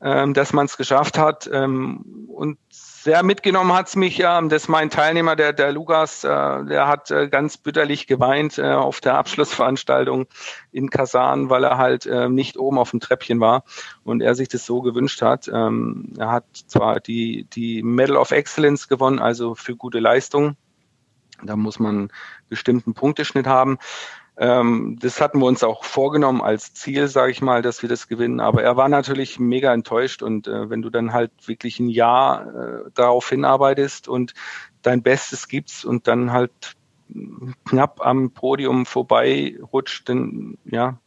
ähm, 0.00 0.34
dass 0.34 0.52
man 0.52 0.66
es 0.66 0.76
geschafft 0.76 1.18
hat. 1.18 1.48
Ähm, 1.52 2.28
und 2.28 2.58
sehr 2.70 3.22
mitgenommen 3.22 3.72
hat's 3.72 3.96
mich, 3.96 4.20
ähm, 4.20 4.48
dass 4.48 4.68
mein 4.68 4.90
Teilnehmer, 4.90 5.36
der, 5.36 5.52
der 5.52 5.72
Lukas, 5.72 6.24
äh, 6.24 6.28
der 6.28 6.86
hat 6.86 7.10
äh, 7.10 7.28
ganz 7.28 7.56
bitterlich 7.56 8.06
geweint 8.06 8.58
äh, 8.58 8.72
auf 8.72 9.00
der 9.00 9.16
Abschlussveranstaltung 9.16 10.26
in 10.72 10.90
Kasan, 10.90 11.50
weil 11.50 11.64
er 11.64 11.78
halt 11.78 12.06
äh, 12.06 12.28
nicht 12.28 12.56
oben 12.58 12.78
auf 12.78 12.90
dem 12.90 13.00
Treppchen 13.00 13.40
war 13.40 13.64
und 14.04 14.20
er 14.20 14.34
sich 14.34 14.48
das 14.48 14.66
so 14.66 14.82
gewünscht 14.82 15.22
hat. 15.22 15.48
Ähm, 15.52 16.12
er 16.18 16.30
hat 16.30 16.44
zwar 16.66 17.00
die, 17.00 17.46
die 17.52 17.82
Medal 17.82 18.16
of 18.16 18.30
Excellence 18.30 18.88
gewonnen, 18.88 19.18
also 19.18 19.54
für 19.54 19.76
gute 19.76 20.00
Leistung. 20.00 20.56
Da 21.42 21.56
muss 21.56 21.78
man 21.78 22.10
bestimmten 22.48 22.94
Punkteschnitt 22.94 23.46
haben. 23.46 23.78
Ähm, 24.36 24.98
das 25.00 25.20
hatten 25.20 25.38
wir 25.38 25.46
uns 25.46 25.62
auch 25.62 25.84
vorgenommen 25.84 26.42
als 26.42 26.74
Ziel, 26.74 27.06
sage 27.06 27.30
ich 27.30 27.40
mal, 27.40 27.62
dass 27.62 27.82
wir 27.82 27.88
das 27.88 28.08
gewinnen. 28.08 28.40
Aber 28.40 28.62
er 28.62 28.76
war 28.76 28.88
natürlich 28.88 29.38
mega 29.38 29.72
enttäuscht 29.72 30.22
und 30.22 30.48
äh, 30.48 30.68
wenn 30.70 30.82
du 30.82 30.90
dann 30.90 31.12
halt 31.12 31.30
wirklich 31.46 31.78
ein 31.78 31.88
Jahr 31.88 32.46
äh, 32.46 32.90
darauf 32.94 33.28
hinarbeitest 33.28 34.08
und 34.08 34.34
dein 34.82 35.02
Bestes 35.02 35.48
gibst 35.48 35.84
und 35.84 36.08
dann 36.08 36.32
halt 36.32 36.74
knapp 37.64 38.04
am 38.04 38.32
Podium 38.32 38.86
vorbei 38.86 39.56
rutscht, 39.72 40.08
dann 40.08 40.58
ja. 40.64 40.98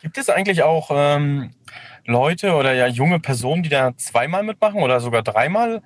Gibt 0.00 0.18
es 0.18 0.28
eigentlich 0.28 0.62
auch 0.62 0.90
ähm, 0.92 1.52
Leute 2.04 2.54
oder 2.54 2.74
ja 2.74 2.86
junge 2.86 3.20
Personen, 3.20 3.62
die 3.62 3.68
da 3.68 3.96
zweimal 3.96 4.42
mitmachen 4.42 4.82
oder 4.82 5.00
sogar 5.00 5.22
dreimal? 5.22 5.82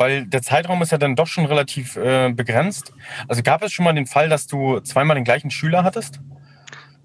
Weil 0.00 0.24
der 0.24 0.40
Zeitraum 0.40 0.80
ist 0.80 0.92
ja 0.92 0.98
dann 0.98 1.14
doch 1.14 1.26
schon 1.26 1.44
relativ 1.44 1.96
äh, 1.96 2.32
begrenzt. 2.32 2.92
Also 3.28 3.42
gab 3.42 3.62
es 3.62 3.70
schon 3.70 3.84
mal 3.84 3.92
den 3.92 4.06
Fall, 4.06 4.30
dass 4.30 4.46
du 4.46 4.80
zweimal 4.80 5.14
den 5.14 5.24
gleichen 5.24 5.50
Schüler 5.50 5.84
hattest? 5.84 6.20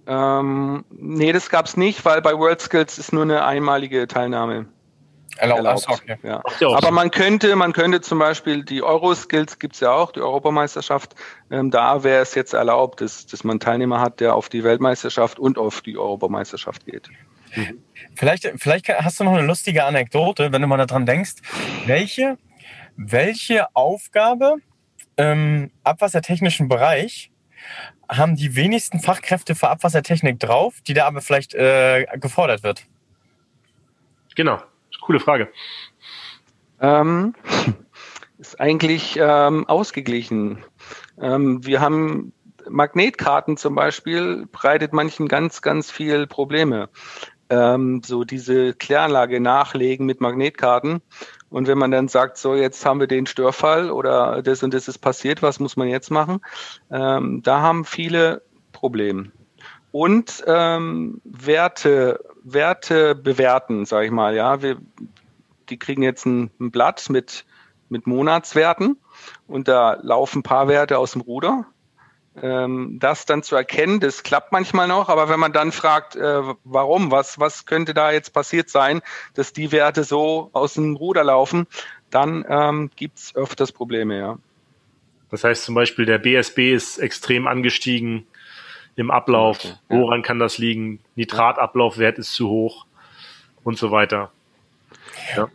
Ähm, 0.07 0.85
nee, 0.91 1.33
das 1.33 1.49
gab 1.49 1.65
es 1.65 1.75
nicht, 1.75 2.05
weil 2.05 2.21
bei 2.21 2.33
World 2.37 2.61
Skills 2.61 2.97
ist 2.97 3.11
nur 3.11 3.23
eine 3.23 3.43
einmalige 3.43 4.07
Teilnahme 4.07 4.67
erlaubt. 5.35 5.57
erlaubt. 5.59 5.89
Okay. 5.89 6.15
Ja. 6.23 6.41
Aber 6.73 6.91
man 6.91 7.11
könnte, 7.11 7.57
man 7.57 7.73
könnte 7.73 7.99
zum 7.99 8.19
Beispiel 8.19 8.63
die 8.63 8.81
Euro-Skills 8.81 9.59
gibt 9.59 9.73
es 9.73 9.81
ja 9.81 9.91
auch, 9.91 10.13
die 10.13 10.21
Europameisterschaft, 10.21 11.15
ähm, 11.51 11.71
da 11.71 12.03
wäre 12.03 12.21
es 12.21 12.33
jetzt 12.33 12.53
erlaubt, 12.53 13.01
dass, 13.01 13.25
dass 13.25 13.43
man 13.43 13.59
Teilnehmer 13.59 13.99
hat, 13.99 14.21
der 14.21 14.35
auf 14.35 14.47
die 14.47 14.63
Weltmeisterschaft 14.63 15.37
und 15.37 15.57
auf 15.57 15.81
die 15.81 15.97
Europameisterschaft 15.97 16.85
geht. 16.85 17.09
Mhm. 17.55 17.79
Vielleicht, 18.15 18.49
vielleicht 18.55 18.87
hast 18.87 19.19
du 19.19 19.25
noch 19.25 19.33
eine 19.33 19.45
lustige 19.45 19.83
Anekdote, 19.83 20.53
wenn 20.53 20.61
du 20.61 20.67
mal 20.69 20.77
daran 20.77 21.05
denkst. 21.05 21.35
Welche 21.85 22.37
welche 22.97 23.67
Aufgabe 23.75 24.57
im 25.17 25.71
abwassertechnischen 25.83 26.67
Bereich 26.67 27.31
haben 28.09 28.35
die 28.35 28.55
wenigsten 28.55 28.99
Fachkräfte 28.99 29.55
für 29.55 29.69
Abwassertechnik 29.69 30.39
drauf, 30.39 30.75
die 30.87 30.93
da 30.93 31.07
aber 31.07 31.21
vielleicht 31.21 31.53
äh, 31.55 32.05
gefordert 32.17 32.63
wird? 32.63 32.85
Genau, 34.35 34.61
coole 35.01 35.19
Frage. 35.19 35.49
Ähm, 36.79 37.33
ist 38.37 38.59
eigentlich 38.59 39.17
ähm, 39.19 39.67
ausgeglichen. 39.67 40.63
Ähm, 41.19 41.65
wir 41.65 41.81
haben 41.81 42.33
Magnetkarten 42.69 43.57
zum 43.57 43.75
Beispiel, 43.75 44.47
bereitet 44.51 44.93
manchen 44.93 45.27
ganz, 45.27 45.61
ganz 45.61 45.91
viel 45.91 46.27
Probleme. 46.27 46.89
Ähm, 47.49 48.01
so 48.03 48.23
diese 48.23 48.73
Kläranlage 48.73 49.39
nachlegen 49.39 50.05
mit 50.05 50.19
Magnetkarten. 50.19 51.01
Und 51.55 51.67
wenn 51.67 51.77
man 51.77 51.89
dann 51.89 52.09
sagt, 52.09 52.37
so 52.37 52.53
jetzt 52.53 52.85
haben 52.85 52.99
wir 52.99 53.07
den 53.07 53.27
Störfall 53.27 53.89
oder 53.89 54.41
das 54.41 54.61
und 54.61 54.73
das 54.73 54.89
ist 54.89 54.97
passiert, 54.97 55.41
was 55.41 55.61
muss 55.61 55.77
man 55.77 55.87
jetzt 55.87 56.11
machen? 56.11 56.41
Ähm, 56.91 57.43
da 57.43 57.61
haben 57.61 57.85
viele 57.85 58.41
Probleme. 58.73 59.31
Und 59.91 60.43
ähm, 60.47 61.21
Werte, 61.23 62.19
Werte 62.43 63.15
bewerten, 63.15 63.85
sage 63.85 64.07
ich 64.07 64.11
mal. 64.11 64.35
Ja, 64.35 64.61
wir, 64.61 64.75
die 65.69 65.79
kriegen 65.79 66.03
jetzt 66.03 66.25
ein, 66.25 66.51
ein 66.59 66.71
Blatt 66.71 67.09
mit 67.09 67.45
mit 67.87 68.07
Monatswerten 68.07 68.97
und 69.47 69.67
da 69.67 69.97
laufen 70.01 70.39
ein 70.39 70.43
paar 70.43 70.67
Werte 70.67 70.97
aus 70.97 71.11
dem 71.13 71.21
Ruder. 71.21 71.65
Ähm, 72.41 72.97
das 72.99 73.25
dann 73.25 73.43
zu 73.43 73.55
erkennen, 73.55 73.99
das 73.99 74.23
klappt 74.23 74.51
manchmal 74.51 74.87
noch, 74.87 75.09
aber 75.09 75.29
wenn 75.29 75.39
man 75.39 75.53
dann 75.53 75.71
fragt, 75.71 76.15
äh, 76.15 76.41
warum, 76.63 77.11
was, 77.11 77.39
was 77.39 77.65
könnte 77.65 77.93
da 77.93 78.11
jetzt 78.11 78.33
passiert 78.33 78.69
sein, 78.69 79.01
dass 79.35 79.53
die 79.53 79.71
Werte 79.71 80.03
so 80.03 80.49
aus 80.51 80.73
dem 80.73 80.95
Ruder 80.95 81.23
laufen, 81.23 81.67
dann 82.09 82.45
ähm, 82.49 82.91
gibt 82.95 83.17
es 83.19 83.35
öfters 83.35 83.71
Probleme, 83.71 84.17
ja. 84.17 84.37
Das 85.31 85.43
heißt 85.43 85.63
zum 85.63 85.75
Beispiel, 85.75 86.05
der 86.05 86.17
BSB 86.17 86.73
ist 86.73 86.97
extrem 86.97 87.47
angestiegen 87.47 88.27
im 88.95 89.11
Ablauf. 89.11 89.57
Okay, 89.59 89.73
ja. 89.89 89.97
Woran 89.97 90.21
kann 90.21 90.39
das 90.39 90.57
liegen? 90.57 90.99
Nitratablaufwert 91.15 92.19
ist 92.19 92.33
zu 92.33 92.49
hoch 92.49 92.85
und 93.63 93.77
so 93.77 93.91
weiter. 93.91 94.31
Ja 95.35 95.49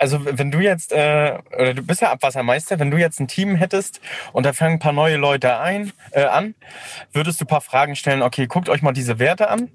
also 0.00 0.18
wenn 0.24 0.50
du 0.50 0.60
jetzt, 0.60 0.92
äh, 0.92 1.38
oder 1.54 1.74
du 1.74 1.82
bist 1.82 2.00
ja 2.00 2.10
Abwassermeister, 2.10 2.78
wenn 2.78 2.90
du 2.90 2.96
jetzt 2.96 3.20
ein 3.20 3.28
Team 3.28 3.54
hättest 3.54 4.00
und 4.32 4.46
da 4.46 4.52
fangen 4.52 4.74
ein 4.74 4.78
paar 4.78 4.92
neue 4.92 5.16
Leute 5.16 5.58
ein, 5.58 5.92
äh, 6.12 6.24
an, 6.24 6.54
würdest 7.12 7.40
du 7.40 7.44
ein 7.44 7.48
paar 7.48 7.60
Fragen 7.60 7.94
stellen, 7.96 8.22
okay, 8.22 8.46
guckt 8.46 8.68
euch 8.68 8.82
mal 8.82 8.92
diese 8.92 9.18
Werte 9.18 9.50
an. 9.50 9.70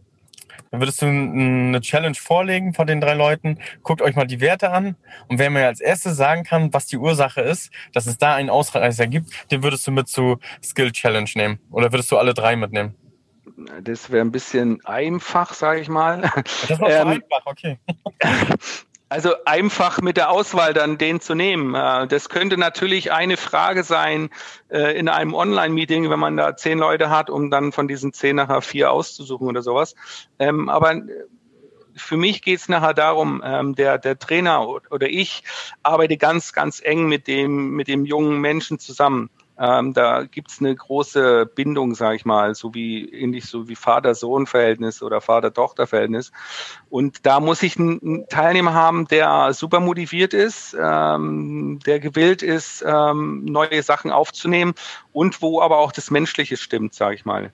Dann 0.72 0.82
würdest 0.82 1.02
du 1.02 1.06
eine 1.06 1.80
Challenge 1.80 2.16
vorlegen 2.16 2.74
von 2.74 2.88
den 2.88 3.00
drei 3.00 3.14
Leuten, 3.14 3.60
guckt 3.84 4.02
euch 4.02 4.16
mal 4.16 4.26
die 4.26 4.42
Werte 4.42 4.72
an 4.72 4.96
und 5.28 5.38
wer 5.38 5.50
mir 5.50 5.68
als 5.68 5.80
erstes 5.80 6.18
sagen 6.18 6.44
kann, 6.44 6.74
was 6.74 6.88
die 6.88 6.98
Ursache 6.98 7.42
ist, 7.42 7.72
dass 7.94 8.08
es 8.08 8.18
da 8.18 8.34
einen 8.34 8.50
Ausreißer 8.50 9.06
gibt, 9.08 9.52
den 9.52 9.62
würdest 9.62 9.86
du 9.86 9.92
mit 9.92 10.08
zu 10.08 10.40
Skill 10.64 10.92
Challenge 10.92 11.30
nehmen 11.36 11.60
oder 11.70 11.94
würdest 11.94 12.12
du 12.12 12.18
alle 12.18 12.34
drei 12.34 12.56
mitnehmen? 12.56 12.96
Das 13.84 14.12
wäre 14.12 14.26
ein 14.26 14.32
bisschen 14.32 14.84
einfach, 14.86 15.54
sage 15.54 15.80
ich 15.80 15.88
mal. 15.88 16.30
Das 16.68 16.80
war 16.80 16.90
ähm, 16.90 17.08
einfach, 17.08 17.46
okay. 17.46 17.78
Also 19.08 19.36
einfach 19.46 20.02
mit 20.02 20.18
der 20.18 20.32
Auswahl 20.32 20.74
dann 20.74 20.98
den 20.98 21.22
zu 21.22 21.36
nehmen. 21.36 21.76
Äh, 21.76 22.08
das 22.08 22.30
könnte 22.30 22.58
natürlich 22.58 23.12
eine 23.12 23.38
Frage 23.38 23.84
sein 23.84 24.30
äh, 24.70 24.98
in 24.98 25.10
einem 25.10 25.34
Online-Meeting, 25.34 26.10
wenn 26.10 26.20
man 26.20 26.38
da 26.38 26.56
zehn 26.56 26.80
Leute 26.80 27.10
hat, 27.10 27.30
um 27.30 27.52
dann 27.52 27.72
von 27.72 27.88
diesen 27.88 28.14
zehn 28.14 28.36
nachher 28.38 28.62
vier 28.62 28.92
auszusuchen 28.92 29.48
oder 29.48 29.62
sowas. 29.62 29.96
Ähm, 30.40 30.70
aber 30.70 30.94
äh, 30.94 31.04
für 31.96 32.18
mich 32.18 32.42
geht 32.42 32.60
es 32.60 32.68
nachher 32.68 32.94
darum, 32.94 33.42
ähm, 33.46 33.76
der, 33.76 33.98
der 34.00 34.18
Trainer 34.18 34.68
oder 34.68 35.08
ich 35.08 35.44
arbeite 35.84 36.18
ganz, 36.18 36.52
ganz 36.52 36.82
eng 36.84 37.08
mit 37.08 37.28
dem, 37.28 37.72
mit 37.72 37.88
dem 37.88 38.06
jungen 38.06 38.40
Menschen 38.40 38.80
zusammen. 38.80 39.30
Ähm, 39.58 39.94
da 39.94 40.24
gibt's 40.24 40.60
eine 40.60 40.76
große 40.76 41.46
Bindung, 41.46 41.96
sage 41.96 42.18
ich 42.18 42.26
mal, 42.26 42.56
so 42.56 42.74
wie 42.74 43.10
ähnlich 43.10 43.46
so 43.46 43.70
wie 43.70 43.76
Vater-Sohn-Verhältnis 43.76 45.02
oder 45.02 45.22
Vater-Tochter-Verhältnis. 45.22 46.32
Und 46.90 47.26
da 47.26 47.40
muss 47.40 47.64
ich 47.64 47.80
einen 47.80 48.28
Teilnehmer 48.30 48.74
haben, 48.74 49.08
der 49.08 49.54
super 49.54 49.80
motiviert 49.80 50.34
ist, 50.34 50.76
ähm, 50.80 51.80
der 51.86 52.00
gewillt 52.00 52.42
ist, 52.42 52.84
ähm, 52.86 53.46
neue 53.46 53.82
Sachen 53.82 54.12
aufzunehmen 54.12 54.74
und 55.14 55.42
wo 55.42 55.62
aber 55.62 55.78
auch 55.78 55.94
das 55.94 56.12
Menschliche 56.12 56.58
stimmt, 56.58 56.94
sage 56.94 57.16
ich 57.16 57.26
mal. 57.26 57.52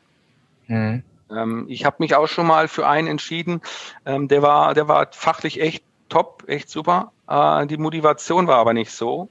Mhm. 0.67 1.03
Ähm, 1.29 1.65
ich 1.69 1.85
habe 1.85 1.97
mich 1.99 2.15
auch 2.15 2.27
schon 2.27 2.47
mal 2.47 2.67
für 2.67 2.87
einen 2.87 3.07
entschieden. 3.07 3.61
Ähm, 4.05 4.27
der 4.27 4.41
war, 4.41 4.73
der 4.73 4.87
war 4.87 5.07
fachlich 5.11 5.61
echt 5.61 5.83
top, 6.09 6.43
echt 6.47 6.69
super. 6.69 7.11
Äh, 7.27 7.67
die 7.67 7.77
Motivation 7.77 8.47
war 8.47 8.57
aber 8.57 8.73
nicht 8.73 8.91
so. 8.91 9.29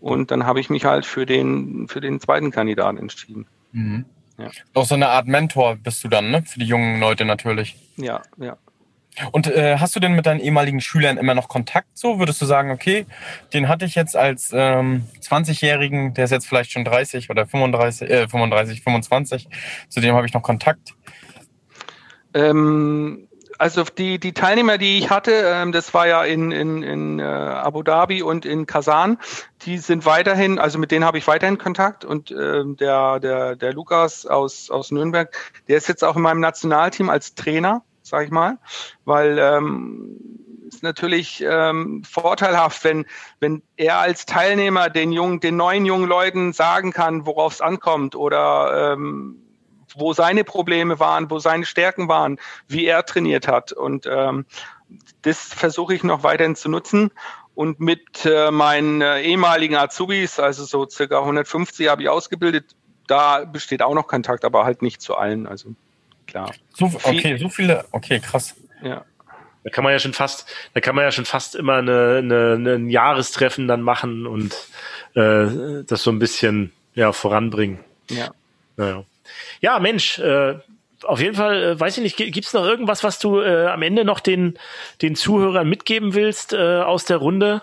Und 0.00 0.30
dann 0.30 0.46
habe 0.46 0.60
ich 0.60 0.70
mich 0.70 0.84
halt 0.84 1.06
für 1.06 1.26
den, 1.26 1.88
für 1.88 2.00
den 2.00 2.20
zweiten 2.20 2.50
Kandidaten 2.50 2.98
entschieden. 2.98 3.46
Mhm. 3.72 4.04
Ja. 4.38 4.50
Auch 4.74 4.84
so 4.84 4.94
eine 4.94 5.08
Art 5.08 5.26
Mentor 5.26 5.76
bist 5.76 6.02
du 6.04 6.08
dann, 6.08 6.30
ne? 6.30 6.42
Für 6.42 6.58
die 6.58 6.66
jungen 6.66 7.00
Leute 7.00 7.24
natürlich. 7.24 7.76
Ja, 7.96 8.22
ja. 8.38 8.56
Und 9.30 9.46
äh, 9.46 9.78
hast 9.78 9.94
du 9.94 10.00
denn 10.00 10.16
mit 10.16 10.26
deinen 10.26 10.40
ehemaligen 10.40 10.80
Schülern 10.80 11.18
immer 11.18 11.34
noch 11.34 11.48
Kontakt 11.48 11.86
so? 11.94 12.18
Würdest 12.18 12.42
du 12.42 12.46
sagen, 12.46 12.72
okay, 12.72 13.06
den 13.52 13.68
hatte 13.68 13.84
ich 13.84 13.94
jetzt 13.94 14.16
als 14.16 14.50
ähm, 14.52 15.06
20-Jährigen, 15.20 16.14
der 16.14 16.24
ist 16.24 16.32
jetzt 16.32 16.48
vielleicht 16.48 16.72
schon 16.72 16.84
30 16.84 17.30
oder 17.30 17.46
35, 17.46 18.10
äh, 18.10 18.28
35, 18.28 18.82
25, 18.82 19.48
zu 19.88 20.00
dem 20.00 20.16
habe 20.16 20.26
ich 20.26 20.34
noch 20.34 20.42
Kontakt? 20.42 20.94
Ähm, 22.34 23.28
also 23.58 23.84
die, 23.84 24.18
die 24.18 24.32
Teilnehmer, 24.32 24.78
die 24.78 24.98
ich 24.98 25.10
hatte, 25.10 25.32
ähm, 25.32 25.72
das 25.72 25.94
war 25.94 26.06
ja 26.06 26.24
in, 26.24 26.50
in, 26.50 26.82
in 26.82 27.18
äh, 27.18 27.22
Abu 27.22 27.82
Dhabi 27.82 28.22
und 28.22 28.44
in 28.44 28.66
Kasan, 28.66 29.18
die 29.62 29.78
sind 29.78 30.06
weiterhin, 30.06 30.58
also 30.58 30.78
mit 30.78 30.90
denen 30.90 31.04
habe 31.04 31.18
ich 31.18 31.26
weiterhin 31.26 31.58
Kontakt 31.58 32.04
und 32.04 32.30
ähm, 32.30 32.76
der, 32.76 33.20
der, 33.20 33.56
der 33.56 33.72
Lukas 33.72 34.26
aus, 34.26 34.70
aus 34.70 34.90
Nürnberg, 34.90 35.34
der 35.68 35.76
ist 35.76 35.88
jetzt 35.88 36.04
auch 36.04 36.16
in 36.16 36.22
meinem 36.22 36.40
Nationalteam 36.40 37.10
als 37.10 37.34
Trainer, 37.34 37.82
sag 38.02 38.24
ich 38.24 38.30
mal, 38.30 38.58
weil 39.04 39.38
ähm, 39.38 40.18
ist 40.66 40.82
natürlich 40.82 41.44
ähm, 41.46 42.02
vorteilhaft, 42.04 42.84
wenn, 42.84 43.06
wenn 43.40 43.62
er 43.76 43.98
als 43.98 44.26
Teilnehmer 44.26 44.90
den 44.90 45.12
jungen, 45.12 45.40
den 45.40 45.56
neuen 45.56 45.86
jungen 45.86 46.08
Leuten 46.08 46.52
sagen 46.52 46.92
kann, 46.92 47.26
worauf 47.26 47.54
es 47.54 47.60
ankommt 47.60 48.16
oder 48.16 48.94
ähm, 48.94 49.43
wo 49.94 50.12
seine 50.12 50.44
Probleme 50.44 50.98
waren, 51.00 51.30
wo 51.30 51.38
seine 51.38 51.64
Stärken 51.64 52.08
waren, 52.08 52.38
wie 52.68 52.86
er 52.86 53.04
trainiert 53.04 53.48
hat. 53.48 53.72
Und 53.72 54.06
ähm, 54.10 54.46
das 55.22 55.38
versuche 55.38 55.94
ich 55.94 56.04
noch 56.04 56.22
weiterhin 56.22 56.56
zu 56.56 56.68
nutzen. 56.68 57.10
Und 57.54 57.78
mit 57.78 58.24
äh, 58.24 58.50
meinen 58.50 59.00
äh, 59.00 59.20
ehemaligen 59.22 59.76
Azubis, 59.76 60.40
also 60.40 60.64
so 60.64 60.88
circa 60.88 61.20
150 61.20 61.88
habe 61.88 62.02
ich 62.02 62.08
ausgebildet, 62.08 62.74
da 63.06 63.44
besteht 63.44 63.82
auch 63.82 63.94
noch 63.94 64.08
Kontakt, 64.08 64.44
aber 64.44 64.64
halt 64.64 64.82
nicht 64.82 65.00
zu 65.00 65.14
allen. 65.14 65.46
Also 65.46 65.74
klar. 66.26 66.52
So, 66.74 66.86
okay, 66.86 67.36
so 67.38 67.48
viele, 67.48 67.84
okay, 67.92 68.18
krass. 68.18 68.56
Ja. 68.82 69.04
Da 69.62 69.70
kann 69.70 69.84
man 69.84 69.92
ja 69.92 69.98
schon 69.98 70.12
fast, 70.12 70.46
da 70.74 70.80
kann 70.80 70.94
man 70.94 71.04
ja 71.04 71.12
schon 71.12 71.24
fast 71.24 71.54
immer 71.54 71.76
eine, 71.76 72.18
eine, 72.18 72.74
ein 72.74 72.90
Jahrestreffen 72.90 73.66
dann 73.66 73.82
machen 73.82 74.26
und 74.26 74.54
äh, 75.14 75.84
das 75.86 76.02
so 76.02 76.10
ein 76.10 76.18
bisschen 76.18 76.72
ja 76.94 77.12
voranbringen. 77.12 77.78
Ja. 78.10 78.30
Naja. 78.76 79.04
Ja, 79.60 79.78
Mensch, 79.78 80.18
äh, 80.18 80.58
auf 81.02 81.20
jeden 81.20 81.34
Fall, 81.34 81.62
äh, 81.62 81.80
weiß 81.80 81.98
ich 81.98 82.02
nicht, 82.02 82.16
gibt 82.16 82.46
es 82.46 82.52
noch 82.52 82.64
irgendwas, 82.64 83.04
was 83.04 83.18
du 83.18 83.40
äh, 83.40 83.66
am 83.66 83.82
Ende 83.82 84.04
noch 84.04 84.20
den, 84.20 84.58
den 85.02 85.16
Zuhörern 85.16 85.68
mitgeben 85.68 86.14
willst 86.14 86.52
äh, 86.52 86.80
aus 86.80 87.04
der 87.04 87.18
Runde? 87.18 87.62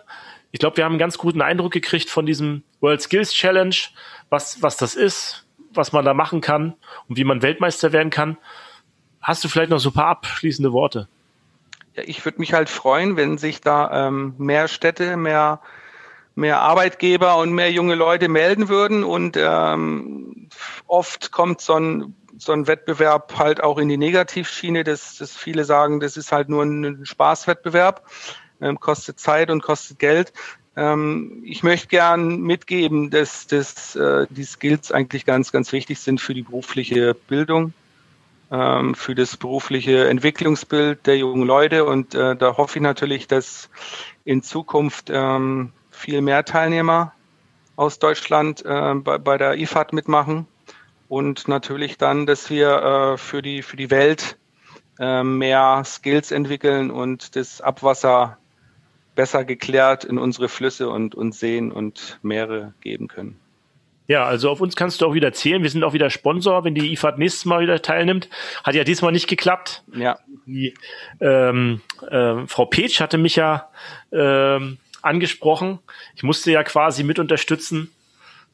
Ich 0.52 0.60
glaube, 0.60 0.78
wir 0.78 0.84
haben 0.84 0.94
einen 0.94 1.00
ganz 1.00 1.18
guten 1.18 1.42
Eindruck 1.42 1.72
gekriegt 1.72 2.10
von 2.10 2.26
diesem 2.26 2.64
World 2.82 3.02
Skills 3.02 3.34
Challenge, 3.34 3.76
was, 4.30 4.62
was 4.62 4.78
das 4.78 4.96
ist, 4.96 5.46
was 5.74 5.94
man 5.94 6.06
da 6.06 6.14
machen 6.14 6.42
kann 6.42 6.76
und 7.08 7.18
wie 7.18 7.24
man 7.24 7.42
Weltmeister 7.42 7.94
werden 7.94 8.10
kann. 8.10 8.38
Hast 9.22 9.44
du 9.44 9.48
vielleicht 9.48 9.70
noch 9.70 9.80
so 9.80 9.90
ein 9.90 9.94
paar 9.94 10.08
abschließende 10.08 10.74
Worte? 10.74 11.08
Ja, 11.96 12.04
ich 12.06 12.24
würde 12.26 12.40
mich 12.40 12.54
halt 12.54 12.70
freuen, 12.70 13.18
wenn 13.18 13.38
sich 13.38 13.62
da 13.62 14.08
ähm, 14.08 14.34
mehr 14.38 14.68
Städte, 14.68 15.16
mehr 15.18 15.62
mehr 16.36 16.62
Arbeitgeber 16.62 17.38
und 17.38 17.54
mehr 17.54 17.72
junge 17.72 17.96
Leute 17.96 18.30
melden 18.30 18.70
würden. 18.70 19.04
Und 19.04 19.38
ähm, 19.38 20.50
oft 20.88 21.32
kommt 21.32 21.62
so 21.62 21.76
ein, 21.76 22.16
so 22.38 22.54
ein 22.54 22.68
Wettbewerb 22.68 23.38
halt 23.38 23.64
auch 23.64 23.78
in 23.78 23.90
die 23.90 23.98
Negativschiene, 23.98 24.84
dass, 24.84 25.18
dass 25.18 25.36
viele 25.36 25.66
sagen, 25.66 26.00
das 26.00 26.18
ist 26.18 26.32
halt 26.32 26.50
nur 26.50 26.64
ein 26.64 27.06
Spaßwettbewerb, 27.06 28.06
ähm, 28.62 28.80
kostet 28.80 29.20
Zeit 29.20 29.50
und 29.50 29.62
kostet 29.62 30.00
Geld. 30.00 30.34
Ähm, 30.76 31.44
ich 31.46 31.64
möchte 31.64 31.88
gern 31.88 32.42
mitgeben, 32.42 33.10
dass, 33.10 33.48
dass 33.48 33.96
äh, 33.96 34.26
die 34.30 34.44
Skills 34.44 34.92
eigentlich 34.92 35.26
ganz, 35.26 35.52
ganz 35.52 35.72
wichtig 35.74 36.00
sind 36.00 36.22
für 36.22 36.34
die 36.34 36.44
berufliche 36.44 37.14
Bildung, 37.14 37.74
ähm, 38.52 38.96
für 38.96 39.14
das 39.14 39.36
berufliche 39.36 40.08
Entwicklungsbild 40.08 41.06
der 41.06 41.18
jungen 41.18 41.46
Leute. 41.46 41.84
Und 41.86 42.16
äh, 42.16 42.36
da 42.38 42.58
hoffe 42.58 42.80
ich 42.80 42.84
natürlich, 42.84 43.28
dass 43.28 43.70
in 44.24 44.44
Zukunft 44.44 45.10
ähm, 45.12 45.74
viel 46.02 46.22
mehr 46.22 46.44
Teilnehmer 46.44 47.14
aus 47.76 48.00
Deutschland 48.00 48.66
äh, 48.66 48.96
bei, 48.96 49.18
bei 49.18 49.38
der 49.38 49.58
IFAD 49.58 49.94
mitmachen 49.94 50.48
und 51.08 51.48
natürlich 51.48 51.98
dann, 51.98 52.26
dass 52.26 52.50
wir 52.50 53.14
äh, 53.14 53.18
für, 53.18 53.42
die, 53.42 53.62
für 53.62 53.78
die 53.78 53.92
Welt 53.92 54.38
äh, 55.00 55.24
mehr 55.24 55.84
Skills 55.86 56.32
entwickeln 56.32 56.90
und 56.92 57.36
das 57.36 57.62
Abwasser 57.62 58.38
besser 59.16 59.46
geklärt 59.46 60.04
in 60.04 60.18
unsere 60.18 60.50
Flüsse 60.50 60.90
und, 60.90 61.14
und 61.16 61.36
Seen 61.36 61.72
und 61.72 62.20
Meere 62.24 62.74
geben 62.82 63.08
können. 63.08 63.40
Ja, 64.08 64.26
also 64.26 64.50
auf 64.50 64.60
uns 64.60 64.76
kannst 64.76 65.02
du 65.02 65.06
auch 65.06 65.14
wieder 65.14 65.32
zählen. 65.32 65.62
Wir 65.64 65.70
sind 65.70 65.84
auch 65.84 65.94
wieder 65.94 66.10
Sponsor, 66.10 66.64
wenn 66.64 66.76
die 66.76 66.92
IFAD 66.94 67.18
nächstes 67.18 67.46
Mal 67.46 67.62
wieder 67.62 67.82
teilnimmt. 67.82 68.30
Hat 68.64 68.76
ja 68.76 68.84
diesmal 68.84 69.12
nicht 69.12 69.28
geklappt. 69.28 69.84
Ja. 69.94 70.18
Die 70.46 70.74
ähm, 71.20 71.82
äh, 72.10 72.48
Frau 72.48 72.66
Petsch 72.66 73.00
hatte 73.00 73.18
mich 73.18 73.36
ja 73.36 73.70
ähm, 74.12 74.80
angesprochen. 75.02 75.80
Ich 76.16 76.24
musste 76.24 76.52
ja 76.52 76.64
quasi 76.64 77.04
mit 77.04 77.20
unterstützen. 77.20 77.92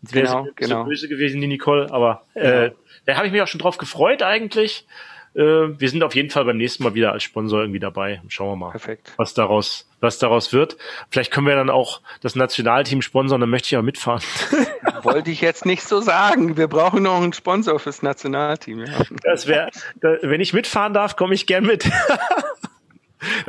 Das 0.02 0.14
wäre 0.14 0.26
Genau, 0.28 0.48
genau. 0.56 0.84
so 0.84 0.89
böse 0.89 1.08
gewesen, 1.08 1.41
die 1.41 1.48
Nicole, 1.48 1.91
aber 1.91 2.24
äh, 2.36 2.72
da 3.06 3.16
habe 3.16 3.26
ich 3.28 3.34
mich 3.34 3.41
auch 3.41 3.48
schon 3.48 3.60
drauf 3.60 3.78
gefreut 3.78 4.22
eigentlich. 4.22 4.86
Äh, 5.34 5.39
wir 5.80 5.89
sind 5.89 6.04
auf 6.04 6.16
jeden 6.16 6.30
Fall 6.30 6.45
beim 6.45 6.58
nächsten 6.58 6.84
Mal 6.84 6.93
wieder 6.95 7.12
als 7.12 7.24
Sponsor 7.24 7.62
irgendwie 7.62 7.80
dabei. 7.80 8.22
Schauen 8.28 8.52
wir 8.52 8.56
mal, 8.56 8.72
Perfekt. 8.72 9.14
was 9.18 9.34
daraus, 9.34 9.88
was 10.00 10.20
daraus 10.20 10.54
wird. 10.54 10.78
Vielleicht 11.10 11.32
können 11.32 11.48
wir 11.48 11.56
dann 11.56 11.70
auch 11.70 12.02
das 12.22 12.36
Nationalteam 12.36 13.02
sponsern, 13.02 13.41
dann 13.41 13.50
möchte 13.50 13.68
ich 13.68 13.72
ja 13.72 13.82
mitfahren. 13.82 14.22
Wollte 15.04 15.30
ich 15.32 15.41
jetzt 15.41 15.66
nicht 15.66 15.84
so 15.84 16.02
sagen. 16.02 16.58
Wir 16.58 16.68
brauchen 16.68 17.04
noch 17.04 17.18
einen 17.22 17.34
Sponsor 17.34 17.80
fürs 17.80 18.02
Nationalteam. 18.02 18.86
Ja. 18.86 18.93
Das 19.24 19.48
wäre, 19.48 19.70
wenn 20.02 20.41
ich 20.41 20.54
mitfahren 20.54 20.93
darf, 20.93 21.16
komme 21.16 21.34
ich 21.36 21.45
gern 21.45 21.66
mit. 21.66 21.86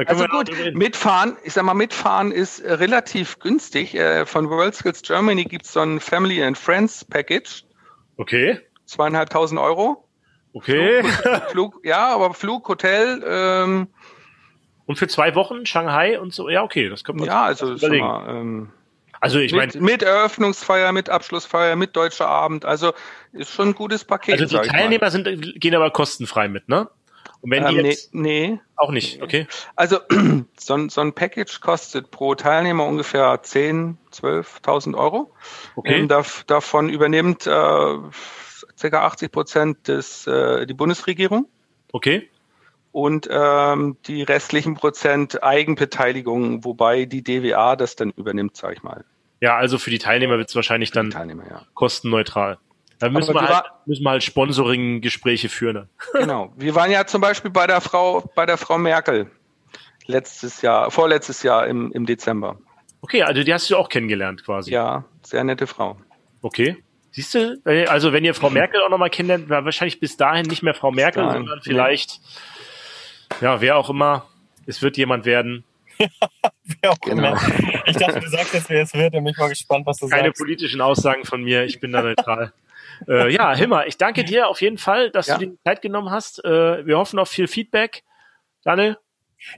Also 0.06 0.26
gut, 0.26 0.50
mitfahren, 0.74 1.36
ich 1.44 1.52
sag 1.52 1.64
mal, 1.64 1.74
mitfahren 1.74 2.32
ist 2.32 2.60
äh, 2.60 2.72
relativ 2.74 3.38
günstig. 3.38 3.94
Äh, 3.94 4.24
von 4.24 4.48
WorldSkills 4.48 5.02
Germany 5.02 5.44
gibt's 5.44 5.72
so 5.72 5.80
ein 5.80 6.00
Family 6.00 6.42
and 6.42 6.56
Friends 6.56 7.04
Package, 7.04 7.64
Okay, 8.16 8.60
zweieinhalbtausend 8.86 9.60
Euro. 9.60 10.08
okay. 10.54 11.02
Flug, 11.50 11.80
ja, 11.84 12.14
aber 12.14 12.32
Flug, 12.34 12.66
Hotel, 12.68 13.22
ähm, 13.26 13.88
Und 14.86 14.98
für 14.98 15.06
zwei 15.08 15.34
Wochen 15.34 15.66
Shanghai 15.66 16.18
und 16.18 16.32
so, 16.32 16.48
ja, 16.48 16.62
okay, 16.62 16.88
das 16.88 17.04
können 17.04 17.20
wir 17.20 17.26
ja, 17.26 17.44
also 17.44 17.74
überlegen. 17.74 18.06
mal, 18.06 18.28
ähm, 18.36 18.72
Also 19.20 19.38
ich 19.38 19.52
meine, 19.52 19.72
mit, 19.80 20.02
Eröffnungsfeier, 20.02 20.92
mit 20.92 21.10
Abschlussfeier, 21.10 21.76
mit 21.76 21.94
deutscher 21.94 22.26
Abend, 22.26 22.64
also 22.64 22.92
ist 23.32 23.52
schon 23.52 23.68
ein 23.68 23.74
gutes 23.74 24.04
Paket. 24.04 24.40
also 24.40 24.60
die. 24.62 24.68
Teilnehmer 24.68 25.10
sind, 25.10 25.60
gehen 25.60 25.74
aber 25.74 25.90
kostenfrei 25.90 26.48
mit, 26.48 26.68
ne? 26.68 26.88
Und 27.40 27.52
wenn 27.52 27.66
die 27.66 27.76
ähm, 27.76 27.82
nee, 27.82 27.88
jetzt 27.88 28.14
nee, 28.14 28.60
auch 28.76 28.90
nicht, 28.90 29.22
okay. 29.22 29.46
Also 29.76 29.98
so 30.58 30.74
ein, 30.74 30.88
so 30.88 31.00
ein 31.00 31.12
Package 31.12 31.60
kostet 31.60 32.10
pro 32.10 32.34
Teilnehmer 32.34 32.84
ungefähr 32.84 33.42
10.000, 33.42 33.96
12.000 34.12 34.96
Euro. 34.96 35.32
Okay. 35.76 36.00
Ähm, 36.00 36.08
dav 36.08 36.44
davon 36.46 36.88
übernimmt 36.88 37.46
äh, 37.46 37.50
ca. 37.50 38.00
80 38.80 39.32
Prozent 39.32 39.88
des, 39.88 40.26
äh, 40.26 40.66
die 40.66 40.74
Bundesregierung 40.74 41.46
Okay. 41.92 42.28
und 42.92 43.28
ähm, 43.30 43.96
die 44.06 44.22
restlichen 44.22 44.74
Prozent 44.74 45.42
Eigenbeteiligung, 45.42 46.64
wobei 46.64 47.04
die 47.04 47.22
DWA 47.22 47.76
das 47.76 47.94
dann 47.94 48.10
übernimmt, 48.10 48.56
sage 48.56 48.74
ich 48.74 48.82
mal. 48.82 49.04
Ja, 49.40 49.56
also 49.56 49.78
für 49.78 49.90
die 49.90 49.98
Teilnehmer 49.98 50.38
wird 50.38 50.48
es 50.48 50.56
wahrscheinlich 50.56 50.90
Die 50.90 50.94
dann 50.94 51.10
Teilnehmer, 51.10 51.44
ja. 51.48 51.62
kostenneutral. 51.74 52.58
Da 52.98 53.08
müssen 53.08 53.30
Aber 53.30 53.42
wir 53.42 53.48
wir 53.48 53.56
halt, 53.56 53.66
müssen 53.86 54.02
wir 54.02 54.10
halt 54.10 54.24
Sponsoring-Gespräche 54.24 55.48
führen. 55.48 55.88
Genau. 56.14 56.52
Wir 56.56 56.74
waren 56.74 56.90
ja 56.90 57.06
zum 57.06 57.20
Beispiel 57.20 57.50
bei 57.50 57.66
der 57.66 57.80
Frau, 57.80 58.28
bei 58.34 58.44
der 58.46 58.56
Frau 58.58 58.76
Merkel 58.78 59.30
letztes 60.06 60.62
Jahr, 60.62 60.90
vorletztes 60.90 61.42
Jahr 61.42 61.66
im, 61.66 61.92
im 61.92 62.06
Dezember. 62.06 62.58
Okay, 63.00 63.22
also 63.22 63.42
die 63.44 63.52
hast 63.54 63.70
du 63.70 63.76
auch 63.76 63.88
kennengelernt 63.88 64.44
quasi. 64.44 64.72
Ja, 64.72 65.04
sehr 65.22 65.44
nette 65.44 65.66
Frau. 65.66 65.96
Okay. 66.42 66.82
Siehst 67.12 67.34
du, 67.34 67.60
äh, 67.64 67.86
also 67.86 68.12
wenn 68.12 68.24
ihr 68.24 68.34
Frau 68.34 68.50
Merkel 68.50 68.82
auch 68.82 68.88
nochmal 68.90 69.10
kennenlernt, 69.10 69.48
war 69.48 69.64
wahrscheinlich 69.64 70.00
bis 70.00 70.16
dahin 70.16 70.46
nicht 70.46 70.62
mehr 70.62 70.74
Frau 70.74 70.90
Merkel, 70.90 71.22
dahin, 71.22 71.42
sondern 71.44 71.60
vielleicht, 71.62 72.20
ja, 73.40 73.60
wer 73.60 73.76
auch 73.76 73.90
immer, 73.90 74.26
es 74.66 74.82
wird 74.82 74.96
jemand 74.96 75.24
werden. 75.24 75.64
Wer 76.80 76.92
auch 76.92 77.00
Genau. 77.00 77.30
immer. 77.30 77.40
Ich 77.86 77.96
dachte, 77.96 78.20
du 78.20 78.28
sagst 78.28 78.54
jetzt, 78.54 78.70
wer 78.70 78.82
es 78.82 78.94
wird. 78.94 79.12
Bin 79.12 79.26
ich 79.26 79.36
mal 79.36 79.48
gespannt, 79.48 79.84
was 79.84 79.96
du 79.96 80.06
Keine 80.08 80.28
sagst. 80.28 80.38
politischen 80.40 80.80
Aussagen 80.80 81.24
von 81.24 81.42
mir, 81.42 81.64
ich 81.64 81.80
bin 81.80 81.90
da 81.90 82.02
neutral. 82.02 82.52
äh, 83.06 83.32
ja, 83.32 83.54
Himmer, 83.54 83.86
ich 83.86 83.96
danke 83.98 84.24
dir 84.24 84.48
auf 84.48 84.60
jeden 84.60 84.78
Fall, 84.78 85.10
dass 85.10 85.26
Ja. 85.26 85.34
du 85.38 85.46
dir 85.46 85.50
die 85.52 85.62
Zeit 85.64 85.82
genommen 85.82 86.10
hast. 86.10 86.44
Äh, 86.44 86.86
wir 86.86 86.98
hoffen 86.98 87.18
auf 87.18 87.28
viel 87.28 87.46
Feedback. 87.48 88.02
Daniel? 88.64 88.96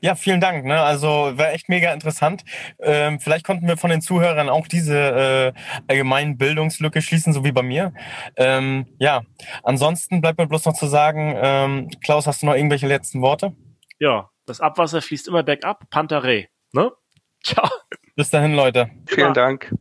Ja, 0.02 0.14
vielen 0.14 0.42
Dank. 0.42 0.66
Ne? 0.66 0.78
Also 0.78 1.08
war 1.08 1.52
echt 1.52 1.70
mega 1.70 1.92
interessant. 1.92 2.44
Ähm, 2.80 3.18
vielleicht 3.18 3.46
konnten 3.46 3.66
wir 3.66 3.78
von 3.78 3.88
den 3.88 4.02
Zuhörern 4.02 4.50
auch 4.50 4.66
diese 4.66 5.54
äh, 5.56 5.60
allgemeinen 5.88 6.36
Bildungslücke 6.36 7.00
schließen, 7.00 7.32
so 7.32 7.44
wie 7.44 7.52
bei 7.52 7.62
mir. 7.62 7.94
Ähm, 8.36 8.86
ja, 8.98 9.22
ansonsten 9.62 10.20
bleibt 10.20 10.38
mir 10.38 10.46
bloß 10.46 10.66
noch 10.66 10.74
zu 10.74 10.86
sagen, 10.86 11.34
ähm, 11.40 11.88
Klaus, 12.04 12.26
hast 12.26 12.42
du 12.42 12.46
noch 12.46 12.54
irgendwelche 12.56 12.86
letzten 12.88 13.22
Worte? 13.22 13.54
Ja, 13.98 14.28
das 14.44 14.60
Abwasser 14.60 15.00
fließt 15.00 15.28
immer 15.28 15.42
bergab. 15.42 15.88
Pantarei. 15.88 16.50
Ne? 16.72 16.92
Ciao. 17.42 17.66
Bis 18.16 18.28
dahin, 18.28 18.54
Leute. 18.54 18.90
Vielen 19.06 19.32
Dank. 19.32 19.72